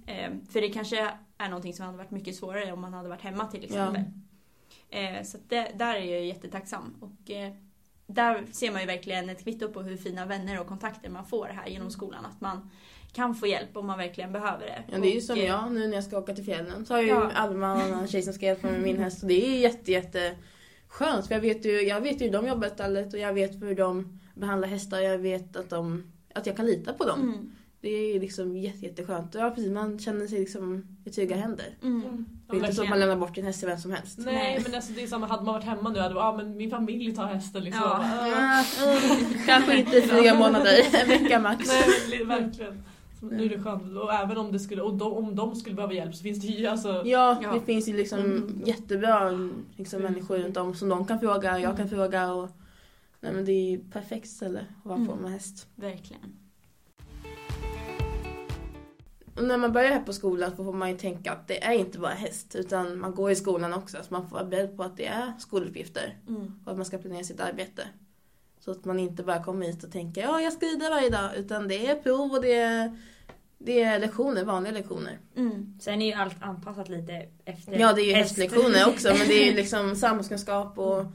Eh, 0.05 0.31
för 0.49 0.61
det 0.61 0.69
kanske 0.69 1.11
är 1.37 1.49
någonting 1.49 1.73
som 1.73 1.85
hade 1.85 1.97
varit 1.97 2.11
mycket 2.11 2.35
svårare 2.35 2.71
om 2.71 2.81
man 2.81 2.93
hade 2.93 3.09
varit 3.09 3.21
hemma 3.21 3.47
till 3.47 3.63
exempel. 3.63 4.03
Eh, 4.89 5.23
så 5.23 5.37
det, 5.47 5.71
där 5.75 5.95
är 5.95 6.11
jag 6.11 6.25
jättetacksam. 6.25 6.95
Och 6.99 7.31
eh, 7.31 7.53
där 8.07 8.45
ser 8.51 8.71
man 8.71 8.81
ju 8.81 8.87
verkligen 8.87 9.29
ett 9.29 9.43
kvitto 9.43 9.71
på 9.71 9.81
hur 9.81 9.97
fina 9.97 10.25
vänner 10.25 10.59
och 10.59 10.67
kontakter 10.67 11.09
man 11.09 11.25
får 11.25 11.47
här 11.47 11.67
genom 11.67 11.91
skolan. 11.91 12.25
Att 12.25 12.41
man 12.41 12.69
kan 13.13 13.35
få 13.35 13.47
hjälp 13.47 13.77
om 13.77 13.87
man 13.87 13.97
verkligen 13.97 14.31
behöver 14.33 14.65
det. 14.65 14.83
Ja, 14.91 14.97
det 14.97 15.11
är 15.11 15.15
ju 15.15 15.21
som 15.21 15.37
jag 15.39 15.71
nu 15.71 15.87
när 15.87 15.95
jag 15.95 16.03
ska 16.03 16.17
åka 16.17 16.33
till 16.35 16.43
fjällen. 16.45 16.85
Så 16.85 16.93
har 16.93 16.97
jag 16.99 17.07
ju 17.07 17.13
Ja. 17.13 17.31
Alma 17.35 17.73
och 17.73 17.81
en 17.81 18.07
tjej 18.07 18.21
som 18.21 18.33
ska 18.33 18.45
hjälpa 18.45 18.67
mig 18.67 18.75
med 18.75 18.83
min 18.83 18.97
häst. 18.99 19.21
Och 19.23 19.27
det 19.29 19.45
är 19.47 19.59
jätte, 19.59 19.91
jätte 19.91 20.35
skönt. 20.87 21.27
För 21.27 21.35
jag 21.35 21.41
vet 21.41 21.65
ju, 21.65 21.81
jag 21.81 22.01
vet 22.01 22.21
ju 22.21 22.25
hur 22.25 22.31
de 22.33 22.47
jobbar 22.47 22.67
i 22.67 22.69
stallet 22.69 23.13
och 23.13 23.19
jag 23.19 23.33
vet 23.33 23.61
hur 23.61 23.75
de 23.75 24.19
behandlar 24.35 24.67
hästar. 24.67 24.99
Jag 24.99 25.17
vet 25.17 25.55
att, 25.55 25.69
de, 25.69 26.11
att 26.35 26.45
jag 26.45 26.55
kan 26.57 26.65
lita 26.65 26.93
på 26.93 27.03
dem. 27.05 27.21
Mm, 27.21 27.51
Det 27.81 27.89
är 27.89 28.19
liksom 28.19 28.57
jätte, 28.57 28.85
jätteskönt. 28.85 29.33
Ja, 29.35 29.49
precis. 29.49 29.71
Man 29.71 29.99
känner 29.99 30.27
sig 30.27 30.39
liksom 30.39 30.85
i 31.05 31.09
trygga 31.09 31.35
händer. 31.35 31.65
mm. 31.83 32.03
Mm. 32.03 32.25
Det 32.49 32.57
är 32.57 32.59
inte 32.59 32.73
så 32.75 32.83
att 32.83 32.89
man 32.89 32.99
lämnar 32.99 33.15
bort 33.15 33.35
sin 33.35 33.45
häst 33.45 33.59
till 33.59 33.67
vem 33.69 33.77
som 33.77 33.91
helst. 33.91 34.17
Nej, 34.17 34.33
Nej. 34.33 34.59
men 34.65 34.75
alltså 34.75 34.91
det 34.93 35.03
är 35.03 35.07
samma, 35.07 35.27
hade 35.27 35.43
man 35.43 35.53
varit 35.53 35.63
hemma 35.65 35.89
nu 35.89 35.99
hade 35.99 36.15
man, 36.15 36.23
ah, 36.23 36.37
men 36.37 36.57
min 36.57 36.69
familj 36.69 37.15
tar 37.15 37.25
hästen 37.25 37.63
liksom. 37.63 37.81
Ja. 37.83 37.89
Bara, 37.89 38.37
ah. 38.37 38.63
Ja, 38.79 38.99
kanske 39.45 39.77
inte 39.79 40.01
fyra 40.01 40.33
månader, 40.35 40.79
en 40.93 41.07
vecka 41.09 41.39
max. 41.39 41.67
Nej, 42.09 42.23
verkligen. 42.23 42.83
Nu 43.21 43.45
är 43.45 43.49
det 43.49 43.59
skönt. 43.63 43.97
Och 43.97 44.13
även 44.13 44.37
om, 44.37 44.51
det 44.51 44.59
skulle, 44.59 44.81
och 44.81 44.93
de, 44.93 45.13
om 45.13 45.35
de 45.35 45.55
skulle 45.55 45.75
behöva 45.75 45.93
hjälp 45.93 46.15
så 46.15 46.23
finns 46.23 46.41
det 46.41 46.47
ju 46.47 46.67
alltså... 46.67 46.87
Ja, 47.05 47.39
Ja. 47.43 47.53
det 47.53 47.61
finns 47.61 47.87
ju 47.87 47.93
liksom 47.97 48.19
Mm. 48.19 48.61
jättebra 48.65 49.29
liksom, 49.75 49.99
Mm. 49.99 50.13
människor 50.13 50.37
runt 50.37 50.57
om 50.57 50.73
som 50.75 50.89
de 50.89 51.05
kan 51.07 51.19
fråga, 51.19 51.59
jag 51.59 51.77
kan 51.77 51.89
fråga. 51.89 52.33
Och, 52.33 52.49
nej, 53.19 53.33
men 53.33 53.45
det 53.45 53.51
är 53.51 53.69
ju 53.71 53.79
perfekt 53.79 54.27
ställe 54.29 54.59
att 54.79 54.85
vara 54.85 54.97
på 55.05 55.11
Mm. 55.11 55.17
med 55.23 55.31
häst. 55.31 55.67
Verkligen. 55.75 56.21
Och 59.35 59.43
när 59.43 59.57
man 59.57 59.71
börjar 59.73 59.89
här 59.91 60.01
på 60.01 60.13
skolan 60.13 60.51
så 60.55 60.63
får 60.63 60.73
man 60.73 60.89
ju 60.89 60.97
tänka 60.97 61.31
att 61.31 61.47
det 61.47 61.63
är 61.63 61.73
inte 61.73 61.99
bara 61.99 62.11
häst 62.13 62.55
utan 62.55 62.99
man 62.99 63.15
går 63.15 63.31
i 63.31 63.35
skolan 63.35 63.73
också 63.73 63.97
så 63.97 64.13
man 64.13 64.29
får 64.29 64.35
vara 64.35 64.45
beredd 64.45 64.77
på 64.77 64.83
att 64.83 64.97
det 64.97 65.05
är 65.05 65.33
skoluppgifter 65.39 66.17
Mm. 66.27 66.59
och 66.65 66.71
att 66.71 66.77
man 66.77 66.85
ska 66.85 66.97
planera 66.97 67.23
sitt 67.23 67.39
arbete. 67.39 67.87
Så 68.65 68.71
att 68.71 68.85
man 68.85 68.99
inte 68.99 69.23
bara 69.23 69.43
kommer 69.43 69.65
hit 69.65 69.83
och 69.83 69.91
tänker 69.91 70.21
ja 70.21 70.41
jag 70.41 70.53
ska 70.53 70.65
rida 70.65 70.89
varje 70.89 71.09
dag 71.09 71.35
utan 71.35 71.67
det 71.67 71.87
är 71.87 71.95
prov 71.95 72.31
och 72.31 72.41
det 72.41 72.55
är, 72.55 72.97
det 73.57 73.83
är 73.83 73.99
lektioner, 73.99 74.43
vanliga 74.43 74.73
lektioner. 74.73 75.19
Mm. 75.35 75.77
Sen 75.81 76.01
är 76.01 76.05
ju 76.05 76.13
allt 76.13 76.43
anpassat 76.43 76.89
lite 76.89 77.25
efter 77.45 77.79
Ja 77.79 77.93
det 77.93 78.01
är 78.01 78.05
ju 78.05 78.13
häst. 78.13 78.37
hästlektioner 78.37 78.87
också 78.89 79.07
men 79.07 79.27
det 79.27 79.43
är 79.43 79.45
ju 79.51 79.53
liksom 79.55 79.95
samhällskunskap 79.95 80.77
och 80.77 81.05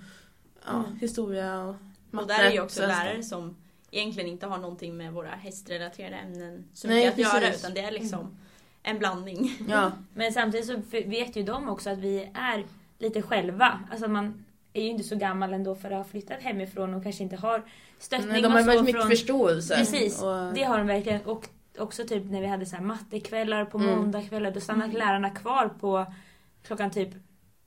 ja, 0.67 0.85
Mm. 0.85 0.99
historia 1.01 1.63
och 1.63 1.75
matte. 2.11 2.23
Och 2.23 2.29
där 2.29 2.45
är 2.45 2.51
ju 2.51 2.61
också 2.61 2.77
svenska. 2.81 3.05
lärare 3.05 3.23
som 3.23 3.57
egentligen 3.91 4.29
inte 4.31 4.47
har 4.47 4.59
någonting 4.59 4.97
med 4.97 5.13
våra 5.13 5.31
hästrelaterade 5.31 6.17
ämnen 6.17 6.65
så 6.75 6.89
Nej, 6.89 6.97
mycket 6.97 7.13
att 7.13 7.19
göra 7.35 7.47
precis. 7.47 7.63
utan 7.63 7.75
det 7.75 7.81
är 7.81 7.91
liksom 7.91 8.37
en 8.83 8.99
blandning. 8.99 9.59
Ja, 9.69 9.93
Men 10.15 10.33
samtidigt 10.33 10.67
så 10.67 10.77
vet 11.07 11.37
ju 11.37 11.43
de 11.43 11.69
också 11.69 11.91
att 11.91 11.99
vi 11.99 12.31
är 12.35 12.67
lite 12.99 13.23
själva. 13.23 13.81
Alltså 13.91 14.09
man 14.09 14.45
är 14.79 14.83
ju 14.83 14.89
inte 14.89 15.05
så 15.05 15.17
gammal 15.17 15.53
ändå 15.53 15.75
för 15.75 15.91
att 15.91 15.97
ha 15.97 16.05
flyttat 16.05 16.43
hemifrån 16.43 16.95
och 16.95 17.03
kanske 17.03 17.23
inte 17.23 17.37
har 17.37 17.63
stöttning 17.99 18.29
Nej, 18.33 18.43
de 18.43 18.53
har 18.53 18.63
väldigt 18.63 18.85
mycket 18.85 19.01
från... 19.01 19.11
förståelse. 19.11 19.77
Precis, 19.77 20.23
Och, 20.23 20.55
det 20.55 20.63
har 20.63 20.79
de 20.79 20.87
verkligen. 20.87 21.21
Och 21.23 21.49
också 21.79 22.05
typ 22.05 22.25
när 22.31 22.41
vi 22.41 22.47
hade 22.47 22.67
så 22.67 22.77
här 22.77 22.83
mattekvällar 22.83 23.65
på 23.65 23.79
Mm. 23.79 23.91
måndagskvällar 23.99 24.51
då 24.51 24.61
stannade 24.61 24.85
Mm. 24.91 24.99
lärarna 24.99 25.31
kvar 25.31 25.71
på 25.81 26.07
klockan 26.67 26.91
typ 26.91 27.09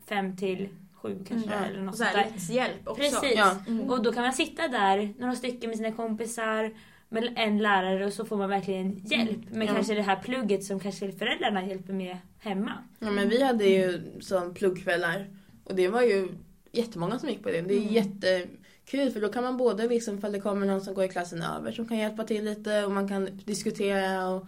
fem 0.10 0.38
till 0.38 0.70
sju 0.94 1.26
kanske 1.28 1.50
Mm. 1.54 1.64
eller 1.64 1.82
något 1.82 1.94
Och 1.94 1.98
så 1.98 2.04
sånt 2.04 2.16
här 2.16 2.24
där. 2.24 2.32
läxhjälp 2.32 2.88
också. 2.88 3.02
Precis. 3.04 3.34
Ja. 3.38 3.56
Mm. 3.68 3.90
Och 3.90 4.04
då 4.04 4.14
kan 4.14 4.24
man 4.24 4.34
sitta 4.34 4.68
där, 4.68 5.14
några 5.20 5.36
stycken 5.36 5.70
med 5.70 5.78
sina 5.78 5.92
kompisar, 5.92 6.72
med 7.10 7.34
en 7.36 7.58
lärare 7.58 8.06
och 8.06 8.14
så 8.14 8.26
får 8.26 8.38
man 8.38 8.50
verkligen 8.50 9.02
hjälp 9.06 9.50
med 9.52 9.68
Ja. 9.68 9.74
kanske 9.74 9.94
det 9.94 10.02
här 10.02 10.16
plugget 10.16 10.64
som 10.64 10.80
kanske 10.80 11.12
föräldrarna 11.12 11.66
hjälper 11.66 11.94
med 11.94 12.18
hemma. 12.40 12.72
Ja, 13.00 13.12
men 13.12 13.30
vi 13.30 13.44
hade 13.44 13.66
ju 13.66 14.02
som 14.22 14.54
pluggkvällar 14.54 15.28
och 15.64 15.76
det 15.76 15.88
var 15.88 16.02
ju 16.02 16.28
jättemånga 16.72 17.20
som 17.20 17.30
gick 17.30 17.44
på 17.44 17.50
det. 17.50 17.62
Det 17.62 17.74
är 17.74 17.82
Mm. 17.82 17.94
jättekul 17.94 19.12
för 19.12 19.22
då 19.22 19.30
kan 19.30 19.44
man 19.44 19.58
både 19.58 19.88
liksom, 19.88 20.18
ifall 20.18 20.32
det 20.32 20.40
kommer 20.40 20.68
någon 20.68 20.82
som 20.82 20.94
går 20.94 21.04
i 21.04 21.10
klassen 21.10 21.42
över 21.42 21.72
som 21.72 21.88
kan 21.88 21.98
hjälpa 21.98 22.24
till 22.24 22.46
lite 22.46 22.86
och 22.86 22.92
man 22.92 23.08
kan 23.08 23.30
diskutera 23.46 24.30
och 24.30 24.46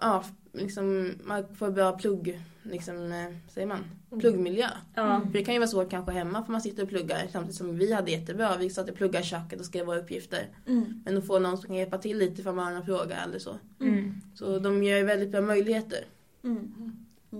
ja, 0.00 0.24
liksom, 0.52 1.14
man 1.24 1.54
får 1.56 1.70
bra 1.70 1.92
plugg, 1.98 2.40
liksom, 2.62 3.12
eh, 3.12 3.34
säger 3.48 3.66
man, 3.66 3.84
pluggmiljö. 4.20 4.68
Ja. 4.94 5.20
För 5.24 5.32
det 5.38 5.44
kan 5.44 5.54
ju 5.54 5.60
vara 5.60 5.68
svårt 5.68 5.90
kanske 5.90 6.12
hemma 6.12 6.44
för 6.44 6.52
man 6.52 6.60
sitter 6.60 6.82
och 6.82 6.88
pluggar 6.88 7.26
samtidigt 7.32 7.56
som 7.56 7.76
vi 7.78 7.92
hade 7.92 8.10
jättebra. 8.10 8.56
Vi 8.56 8.70
satt 8.70 8.90
och 8.90 8.96
pluggade 8.96 9.24
i 9.24 9.28
köket 9.28 9.60
och 9.60 9.66
skrev 9.66 9.86
våra 9.86 9.98
uppgifter. 9.98 10.48
Mm. 10.66 11.02
Men 11.04 11.18
att 11.18 11.26
få 11.26 11.38
någon 11.38 11.58
som 11.58 11.66
kan 11.66 11.76
hjälpa 11.76 11.98
till 11.98 12.18
lite 12.18 12.40
ifall 12.40 12.54
man 12.54 12.64
har 12.66 12.72
en 12.80 12.86
fråga 12.86 13.16
eller 13.16 13.38
så. 13.38 13.58
Mm. 13.80 14.14
Så 14.34 14.58
de 14.58 14.82
ger 14.82 15.04
väldigt 15.04 15.30
bra 15.30 15.40
möjligheter. 15.40 16.04
Mm. 16.44 16.72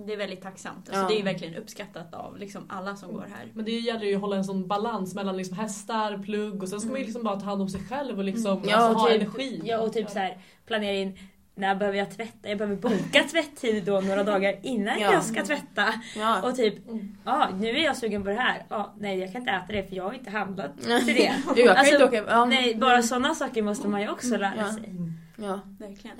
Det 0.07 0.13
är 0.13 0.17
väldigt 0.17 0.41
tacksamt. 0.41 0.89
Alltså, 0.89 1.01
Ja. 1.01 1.07
Det 1.07 1.13
är 1.13 1.17
ju 1.17 1.23
verkligen 1.23 1.55
uppskattat 1.55 2.13
av 2.13 2.37
liksom 2.37 2.65
alla 2.69 2.95
som 2.95 3.13
går 3.13 3.25
här. 3.37 3.47
Men 3.53 3.65
det 3.65 3.71
gäller 3.71 4.05
ju 4.05 4.15
att 4.15 4.21
hålla 4.21 4.35
en 4.35 4.43
sån 4.43 4.67
balans 4.67 5.15
mellan 5.15 5.37
liksom 5.37 5.57
hästar, 5.57 6.17
plugg 6.17 6.63
och 6.63 6.69
sen 6.69 6.79
ska 6.81 6.89
man 6.89 6.99
ju 6.99 7.05
liksom 7.05 7.23
bara 7.23 7.39
ta 7.39 7.45
hand 7.45 7.61
om 7.61 7.69
sig 7.69 7.81
själv 7.89 8.17
och 8.17 8.23
liksom 8.23 8.57
Mm. 8.57 8.69
Ja, 8.69 8.75
alltså, 8.75 8.99
ha 8.99 9.07
typ, 9.09 9.21
energi. 9.21 9.61
Ja, 9.65 9.79
och 9.79 9.93
typ 9.93 10.09
så 10.09 10.19
här 10.19 10.37
planera 10.65 10.93
in 10.93 11.17
när 11.57 11.75
behöver 11.75 11.97
jag 11.97 12.11
tvätta? 12.11 12.49
Jag 12.49 12.57
behöver 12.57 12.77
boka 12.81 13.23
tvätttid 13.31 13.83
då 13.85 13.99
några 14.01 14.23
dagar 14.23 14.55
innan 14.61 14.99
Ja. 14.99 15.11
jag 15.13 15.23
ska 15.23 15.43
tvätta. 15.45 15.85
Ja. 16.17 16.41
Och 16.49 16.55
typ, 16.55 16.87
Mm. 16.87 17.17
ja 17.25 17.49
nu 17.59 17.69
är 17.69 17.83
jag 17.83 17.97
sugen 17.97 18.23
på 18.23 18.29
det 18.29 18.35
här. 18.35 18.65
Ja, 18.69 18.93
nej 18.97 19.19
jag 19.19 19.31
kan 19.31 19.41
inte 19.41 19.51
äta 19.51 19.73
det 19.73 19.89
för 19.89 19.95
jag 19.95 20.03
har 20.03 20.13
inte 20.13 20.29
handlat 20.29 20.77
till 21.05 21.15
det. 21.15 21.33
Jo, 21.47 21.53
jag 21.55 21.67
kan 21.67 21.77
Alltså, 21.77 21.93
inte 21.93 22.05
åka... 22.05 22.23
Ja. 22.27 22.45
Nej, 22.45 22.75
bara 22.75 23.01
sådana 23.01 23.35
saker 23.35 23.61
måste 23.61 23.87
man 23.87 24.01
ju 24.01 24.09
också 24.09 24.37
lära 24.37 24.53
Ja. 24.57 24.73
sig. 24.73 24.83
Mm. 24.89 25.13
Ja. 25.37 25.59
Verkligen. 25.79 26.17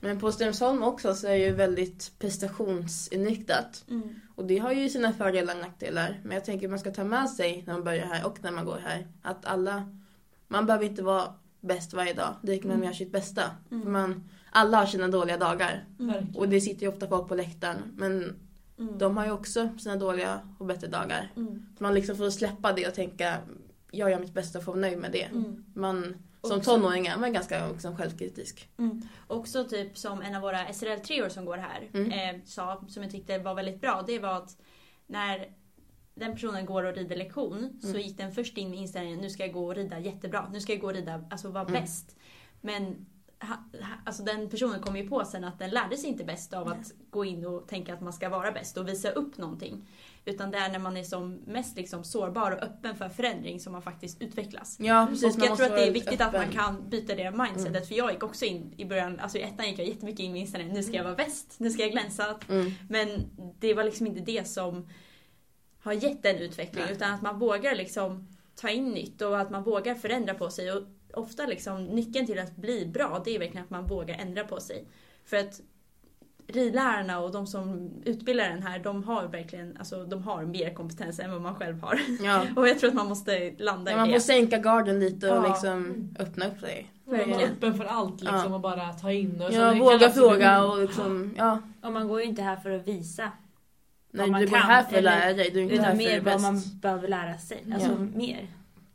Men 0.00 0.20
på 0.20 0.32
Strömsholm 0.32 0.82
också 0.82 1.14
så 1.14 1.26
är 1.26 1.30
det 1.30 1.38
ju 1.38 1.52
väldigt 1.52 2.12
prestationsinriktat. 2.18 3.84
Mm. 3.88 4.14
Och 4.34 4.44
det 4.44 4.58
har 4.58 4.72
ju 4.72 4.88
sina 4.88 5.12
fördelar 5.12 5.54
och 5.54 5.60
nackdelar. 5.60 6.20
Men 6.24 6.34
jag 6.34 6.44
tänker 6.44 6.66
att 6.66 6.70
man 6.70 6.78
ska 6.78 6.90
ta 6.90 7.04
med 7.04 7.30
sig 7.30 7.64
när 7.66 7.74
man 7.74 7.84
börjar 7.84 8.06
här 8.06 8.26
och 8.26 8.42
när 8.42 8.50
man 8.50 8.64
går 8.64 8.78
här. 8.84 9.06
Att 9.22 9.46
alla, 9.46 9.92
man 10.48 10.66
behöver 10.66 10.84
inte 10.84 11.02
vara 11.02 11.34
bäst 11.60 11.94
varje 11.94 12.12
dag. 12.14 12.34
Det 12.42 12.52
räcker 12.52 12.66
med 12.66 12.74
att 12.74 12.78
man 12.78 12.86
gör 12.86 12.94
sitt 12.94 13.12
bästa. 13.12 13.42
Mm. 13.70 13.82
För 13.82 13.90
man, 13.90 14.28
alla 14.50 14.78
har 14.78 14.86
sina 14.86 15.08
dåliga 15.08 15.36
dagar. 15.36 15.84
Verkligen. 15.98 16.36
Och 16.36 16.48
det 16.48 16.60
sitter 16.60 16.82
ju 16.82 16.88
ofta 16.92 17.08
folk 17.08 17.28
på 17.28 17.34
läktaren. 17.34 17.78
Men 17.96 18.36
Mm. 18.78 18.98
de 18.98 19.16
har 19.16 19.24
ju 19.24 19.30
också 19.32 19.68
sina 19.78 19.96
dåliga 19.96 20.40
och 20.58 20.66
bättre 20.66 20.86
dagar. 20.86 21.32
Mm. 21.36 21.66
Man 21.78 21.94
liksom 21.94 22.16
får 22.16 22.30
släppa 22.30 22.72
det 22.72 22.86
och 22.88 22.94
tänka, 22.94 23.36
jag 23.90 24.10
gör 24.10 24.20
mitt 24.20 24.34
bästa 24.34 24.58
och 24.58 24.64
får 24.64 24.72
vara 24.72 24.80
nöjd 24.80 24.98
med 24.98 25.12
det. 25.12 25.22
Mm. 25.22 25.64
Man 25.74 26.14
som 26.46 26.58
Också. 26.58 26.70
tonåring 26.70 27.06
är 27.06 27.16
man 27.16 27.32
ganska 27.32 27.68
liksom, 27.68 27.96
självkritisk. 27.96 28.68
Mm. 28.78 29.02
Också 29.26 29.64
typ 29.64 29.98
som 29.98 30.22
en 30.22 30.34
av 30.34 30.42
våra 30.42 30.72
SRL-treor 30.72 31.28
som 31.28 31.44
går 31.44 31.56
här 31.56 31.88
Mm. 31.94 32.12
eh, 32.36 32.42
sa, 32.44 32.84
som 32.88 33.02
jag 33.02 33.12
tyckte 33.12 33.38
var 33.38 33.54
väldigt 33.54 33.80
bra, 33.80 34.04
det 34.06 34.18
var 34.18 34.36
att 34.36 34.56
när 35.06 35.52
den 36.14 36.32
personen 36.32 36.66
går 36.66 36.84
och 36.84 36.94
rider 36.94 37.16
lektion 37.16 37.78
så 37.82 37.88
Mm. 37.88 38.00
gick 38.00 38.16
den 38.18 38.32
först 38.32 38.56
in 38.58 38.70
med 38.70 38.78
inställningen 38.78 39.18
nu 39.20 39.30
ska 39.30 39.42
jag 39.42 39.52
gå 39.52 39.66
och 39.66 39.74
rida 39.74 39.98
jättebra, 39.98 40.48
nu 40.52 40.60
ska 40.60 40.72
jag 40.72 40.80
gå 40.80 40.86
och 40.86 40.94
rida, 40.94 41.24
alltså 41.30 41.48
vara 41.50 41.64
Mm. 41.68 41.80
bäst. 41.82 42.16
Men 42.60 43.06
alltså 44.04 44.22
den 44.22 44.50
personen 44.50 44.80
kom 44.80 44.96
ju 44.96 45.08
på 45.08 45.24
sen 45.24 45.44
att 45.44 45.58
den 45.58 45.70
lärde 45.70 45.96
sig 45.96 46.10
inte 46.10 46.24
bäst 46.24 46.52
av 46.52 46.68
att 46.68 46.92
gå 47.10 47.24
in 47.24 47.46
och 47.46 47.68
tänka 47.68 47.94
att 47.94 48.00
man 48.00 48.12
ska 48.12 48.28
vara 48.28 48.52
bäst 48.52 48.76
och 48.76 48.88
visa 48.88 49.10
upp 49.10 49.38
någonting. 49.38 49.88
Utan 50.24 50.50
det 50.50 50.58
är 50.58 50.68
när 50.68 50.78
man 50.78 50.96
är 50.96 51.02
som 51.02 51.34
mest 51.34 51.76
liksom 51.76 52.04
sårbar 52.04 52.52
och 52.52 52.62
öppen 52.62 52.96
för 52.96 53.08
förändring 53.08 53.60
som 53.60 53.72
man 53.72 53.82
faktiskt 53.82 54.22
utvecklas. 54.22 54.76
Ja, 54.80 55.06
precis. 55.10 55.36
och 55.36 55.44
jag 55.44 55.56
tror 55.56 55.66
att 55.66 55.76
det 55.76 55.86
är 55.86 55.92
viktigt 55.92 56.20
att 56.20 56.32
man 56.32 56.42
öppen. 56.42 56.54
kan 56.54 56.88
byta 56.88 57.14
det 57.14 57.30
mindsetet. 57.30 57.76
Mm. 57.76 57.86
För 57.86 57.94
jag 57.94 58.12
gick 58.12 58.22
också 58.22 58.44
in 58.44 58.74
i 58.76 58.84
början, 58.84 59.20
alltså 59.20 59.38
i 59.38 59.42
ettan 59.42 59.68
gick 59.68 59.78
jag 59.78 59.86
jättemycket 59.86 60.20
in 60.20 60.32
med 60.32 60.40
inställningen 60.40 60.76
nu 60.76 60.82
ska 60.82 60.92
jag 60.92 61.04
vara 61.04 61.14
bäst, 61.14 61.54
nu 61.58 61.70
ska 61.70 61.82
jag 61.82 61.92
glänsa. 61.92 62.38
Mm. 62.48 62.72
Men 62.88 63.08
det 63.58 63.74
var 63.74 63.84
liksom 63.84 64.06
inte 64.06 64.20
det 64.20 64.48
som 64.48 64.88
har 65.80 65.92
gett 65.92 66.22
den 66.22 66.36
utveckling. 66.36 66.84
Nej. 66.84 66.92
Utan 66.92 67.14
att 67.14 67.22
man 67.22 67.38
vågar 67.38 67.74
liksom 67.74 68.28
ta 68.54 68.68
in 68.68 68.88
nytt 68.88 69.22
och 69.22 69.40
att 69.40 69.50
man 69.50 69.62
vågar 69.62 69.94
förändra 69.94 70.34
på 70.34 70.50
sig. 70.50 70.72
Och 70.72 70.82
ofta 71.16 71.46
liksom 71.46 71.84
nyckeln 71.84 72.26
till 72.26 72.38
att 72.38 72.56
bli 72.56 72.86
bra, 72.86 73.22
det 73.24 73.34
är 73.34 73.38
verkligen 73.38 73.64
att 73.64 73.70
man 73.70 73.86
vågar 73.86 74.14
ändra 74.18 74.44
på 74.44 74.60
sig. 74.60 74.84
För 75.24 75.36
att 75.36 75.60
ridlärarna 76.48 77.18
och 77.20 77.32
de 77.32 77.46
som 77.46 77.90
utbildar 78.04 78.48
den 78.48 78.62
här, 78.62 78.78
de 78.78 79.04
har 79.04 79.26
verkligen 79.28 79.76
alltså, 79.78 80.04
de 80.04 80.22
har 80.22 80.42
mer 80.44 80.74
kompetens 80.74 81.20
än 81.20 81.30
vad 81.32 81.40
man 81.40 81.54
själv 81.54 81.80
har. 81.80 82.00
Ja. 82.24 82.42
Och 82.56 82.68
jag 82.68 82.78
tror 82.78 82.88
att 82.90 82.94
man 82.96 83.08
måste 83.08 83.50
landa 83.58 83.90
Ja, 83.90 83.96
i 83.96 84.00
man 84.00 84.08
det. 84.08 84.14
får 84.14 84.20
sänka 84.20 84.58
garden 84.58 85.00
lite 85.00 85.30
och 85.30 85.44
Ja. 85.44 85.48
liksom 85.48 86.08
öppna 86.18 86.46
upp 86.46 86.60
sig. 86.60 86.92
Vara 87.04 87.16
Verkligen. 87.18 87.40
öppen 87.52 87.74
för 87.74 87.84
allt 87.84 88.20
liksom 88.20 88.36
Ja. 88.50 88.54
och 88.54 88.60
bara 88.60 88.92
ta 88.92 89.12
in. 89.12 89.40
Och 89.42 89.52
så 89.52 89.58
Ja, 89.58 89.74
våga 89.74 90.10
fråga 90.10 90.64
och 90.64 90.78
liksom, 90.78 91.34
ja. 91.38 91.58
Och 91.82 91.92
man 91.92 92.08
går 92.08 92.20
ju 92.20 92.26
inte 92.26 92.42
här 92.42 92.56
för 92.56 92.70
att 92.70 92.88
visa. 92.88 93.32
Nej, 94.10 94.30
man 94.30 94.40
du 94.40 94.46
är 94.46 94.50
bara 94.50 94.60
kan, 94.60 94.70
här 94.70 94.82
för 94.82 94.96
att 94.98 95.02
lära 95.04 95.32
dig, 95.32 95.50
du 95.50 95.58
är 95.58 95.62
inte 95.62 95.74
här 95.74 95.82
Utan 95.94 95.98
för 95.98 96.04
mer 96.04 96.20
vad 96.20 96.40
man 96.40 96.60
behöver 96.82 97.08
lära 97.08 97.38
sig. 97.38 97.64
Alltså 97.74 97.88
Ja. 97.90 97.98
mer. 98.14 98.46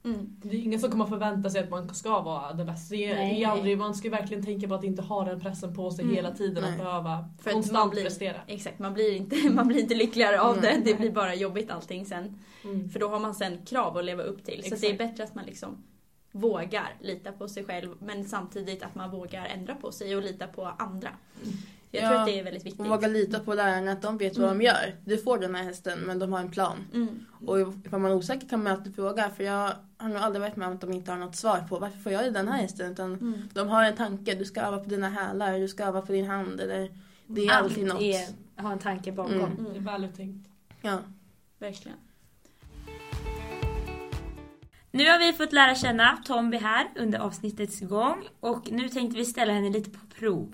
Mm. 0.03 0.35
Det 0.43 0.49
är 0.49 0.53
ingen 0.61 0.79
som 0.79 0.91
kommer 0.91 1.05
förvänta 1.05 1.49
sig 1.49 1.63
att 1.63 1.69
man 1.69 1.93
ska 1.95 2.21
vara 2.21 2.53
det 2.53 2.65
bästa. 2.65 2.95
Det 2.95 3.05
är, 3.05 3.15
Nej. 3.15 3.45
aldrig, 3.45 3.77
man 3.77 3.95
ska 3.95 4.09
verkligen 4.09 4.45
tänka 4.45 4.67
på 4.67 4.73
att 4.75 4.83
inte 4.83 5.01
ha 5.01 5.25
den 5.25 5.39
pressen 5.41 5.75
på 5.75 5.91
sig 5.91 6.03
Mm. 6.03 6.15
hela 6.15 6.31
tiden 6.31 6.63
Nej. 6.63 6.71
att 6.71 6.77
behöva 6.77 7.25
För 7.41 7.49
att 7.49 7.53
konstant 7.53 7.73
man 7.79 7.89
blir- 7.89 8.03
prestera. 8.03 8.37
Exakt, 8.47 8.79
man 8.79 8.93
blir, 8.93 9.15
inte, 9.15 9.35
man 9.53 9.67
blir 9.67 9.79
inte 9.79 9.95
lyckligare 9.95 10.41
av 10.41 10.57
Nej. 10.61 10.81
det. 10.85 10.91
Det 10.91 10.97
blir 10.97 11.11
bara 11.11 11.35
jobbigt 11.35 11.71
allting 11.71 12.05
sen. 12.05 12.39
Mm. 12.63 12.89
För 12.89 12.99
då 12.99 13.09
har 13.09 13.19
man 13.19 13.35
sen 13.35 13.65
krav 13.65 13.97
att 13.97 14.05
leva 14.05 14.23
upp 14.23 14.45
till. 14.45 14.59
Så 14.61 14.65
Exakt. 14.65 14.81
det 14.81 14.89
är 14.89 14.97
bättre 14.97 15.23
att 15.23 15.35
man 15.35 15.45
liksom 15.45 15.83
vågar 16.31 16.95
lita 16.99 17.31
på 17.31 17.47
sig 17.47 17.63
själv 17.63 17.95
men 17.99 18.25
samtidigt 18.25 18.83
att 18.83 18.95
man 18.95 19.11
vågar 19.11 19.45
ändra 19.45 19.75
på 19.75 19.91
sig 19.91 20.15
och 20.15 20.21
lita 20.21 20.47
på 20.47 20.65
andra. 20.79 21.09
Jag 21.93 22.01
tror 22.03 22.13
Ja, 22.13 22.19
att 22.19 22.25
det 22.27 22.39
är 22.39 22.43
väldigt 22.43 22.65
viktigt. 22.65 22.79
Och 22.81 22.87
våga 22.87 23.07
lita 23.07 23.39
på 23.39 23.53
lärarna 23.53 23.91
att 23.91 24.01
de 24.01 24.17
vet 24.17 24.37
vad 24.37 24.45
Mm. 24.47 24.57
de 24.59 24.65
gör. 24.65 24.95
Du 25.05 25.17
får 25.17 25.37
den 25.37 25.55
här 25.55 25.63
hästen 25.63 25.99
men 25.99 26.19
de 26.19 26.33
har 26.33 26.39
en 26.39 26.51
plan. 26.51 26.77
Mm. 26.93 27.25
Och 27.45 27.59
ifall 27.85 27.99
man 27.99 28.11
är 28.11 28.15
osäker 28.15 28.47
kan 28.49 28.63
man 28.63 28.73
alltid 28.73 28.95
fråga 28.95 29.29
för 29.29 29.43
jag 29.43 29.71
har 29.97 30.09
nog 30.09 30.17
aldrig 30.17 30.41
varit 30.41 30.55
med 30.55 30.67
om 30.67 30.73
att 30.73 30.81
de 30.81 30.91
inte 30.93 31.11
har 31.11 31.17
något 31.17 31.35
svar 31.35 31.65
på 31.69 31.79
varför 31.79 31.97
får 31.97 32.11
jag 32.11 32.33
den 32.33 32.47
här 32.47 32.61
hästen 32.61 32.91
utan 32.91 33.13
Mm. 33.13 33.41
de 33.53 33.67
har 33.67 33.83
en 33.83 33.95
tanke, 33.95 34.35
du 34.35 34.45
ska 34.45 34.61
öva 34.61 34.77
på 34.77 34.89
dina 34.89 35.09
hälar, 35.09 35.59
du 35.59 35.67
ska 35.67 35.83
öva 35.85 36.01
på 36.01 36.11
din 36.11 36.25
hand 36.25 36.59
eller 36.61 36.89
det 37.27 37.45
är 37.45 37.51
alltid 37.53 37.87
något. 37.87 38.01
är, 38.01 38.27
har 38.55 38.71
en 38.71 38.79
tanke 38.79 39.11
bakom. 39.11 39.33
Mm. 39.35 39.55
Det 39.55 39.61
är 39.69 39.71
Mm. 39.71 39.83
väl 39.83 40.03
uttänkt. 40.05 40.49
Ja. 40.81 40.97
Verkligen. 41.59 41.97
Nu 44.93 45.09
har 45.09 45.19
vi 45.19 45.33
fått 45.33 45.53
lära 45.53 45.75
känna 45.75 46.17
Tomby 46.25 46.57
här 46.57 46.87
under 46.95 47.19
avsnittets 47.19 47.79
gång 47.79 48.23
och 48.39 48.71
nu 48.71 48.89
tänkte 48.89 49.17
vi 49.17 49.25
ställa 49.25 49.53
henne 49.53 49.69
lite 49.69 49.89
på 49.89 49.99
prov. 50.19 50.53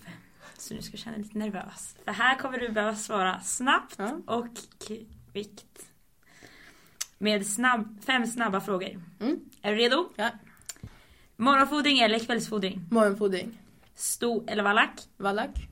Så 0.58 0.74
nu 0.74 0.82
ska 0.82 0.92
du 0.92 0.98
känna 0.98 1.16
dig 1.18 1.24
lite 1.26 1.38
nervös. 1.38 1.96
För 2.06 2.12
här 2.12 2.36
kommer 2.36 2.58
du 2.60 2.70
behöva 2.70 2.96
svara 2.96 3.40
snabbt 3.42 3.96
Ja. 3.98 4.22
och 4.28 4.48
kvickt. 4.88 5.86
Med 7.18 7.48
snabb, 7.48 8.04
fem 8.06 8.26
snabba 8.28 8.62
frågor. 8.62 9.02
Mm. 9.20 9.40
Är 9.62 9.72
du 9.72 9.78
redo? 9.78 10.10
Ja. 10.16 10.30
Morgonfodring 11.36 12.00
eller 12.00 12.20
kvällsfodring? 12.20 12.86
Morgonfodring. 12.92 13.58
Sto 13.96 14.46
eller 14.48 14.64
vallack? 14.64 15.02
Vallack. 15.18 15.68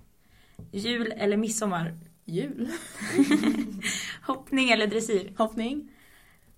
Jul 0.71 1.11
eller 1.17 1.37
midsommar? 1.37 1.93
Jul. 2.25 2.69
Hoppning 4.21 4.69
eller 4.69 4.87
dressyr? 4.87 5.33
Hoppning. 5.37 5.91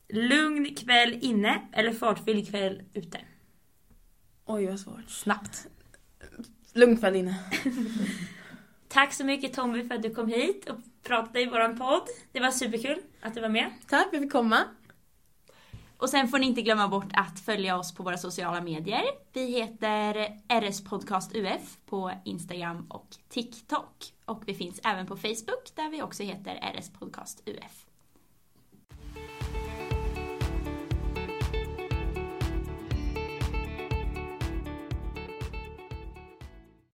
Lugn 0.09 0.75
kväll 0.75 1.17
inne 1.21 1.61
eller 1.73 1.91
fartfylld 1.93 2.49
kväll 2.49 2.81
ute? 2.93 3.19
Oj 4.45 4.65
vad 4.67 4.79
svårt. 4.79 5.09
Snabbt. 5.09 5.67
Lugn 6.77 6.97
kväll 6.97 7.15
inne. 7.15 7.35
Tack 8.87 9.13
så 9.13 9.23
mycket 9.23 9.53
Tommy 9.53 9.87
för 9.87 9.95
att 9.95 10.03
du 10.03 10.15
kom 10.15 10.27
hit 10.27 10.69
och 10.69 10.77
pratade 11.03 11.41
i 11.41 11.45
våran 11.45 11.77
podd. 11.77 12.07
Det 12.31 12.39
var 12.39 12.51
superkul 12.51 13.01
att 13.21 13.33
du 13.33 13.41
var 13.41 13.49
med. 13.49 13.71
Tack 13.87 13.89
för 13.89 14.07
att 14.07 14.13
jag 14.13 14.21
fick 14.21 14.31
komma. 14.31 14.63
Och 15.97 16.09
sen 16.09 16.27
får 16.27 16.39
ni 16.39 16.45
inte 16.45 16.61
glömma 16.61 16.87
bort 16.87 17.11
att 17.13 17.39
följa 17.39 17.77
oss 17.77 17.93
på 17.93 18.03
våra 18.03 18.17
sociala 18.17 18.61
medier. 18.61 19.03
Vi 19.33 19.51
heter 19.51 20.29
RS 20.61 20.83
Podcast 20.83 21.35
UF 21.35 21.77
på 21.85 22.11
Instagram 22.25 22.85
och 22.89 23.07
TikTok. 23.29 24.13
Och 24.25 24.43
vi 24.45 24.53
finns 24.53 24.79
även 24.83 25.07
på 25.07 25.17
Facebook 25.17 25.75
där 25.75 25.89
vi 25.89 26.01
också 26.01 26.23
heter 26.23 26.79
RS 26.79 26.89
Podcast 26.99 27.43
UF. 27.45 27.86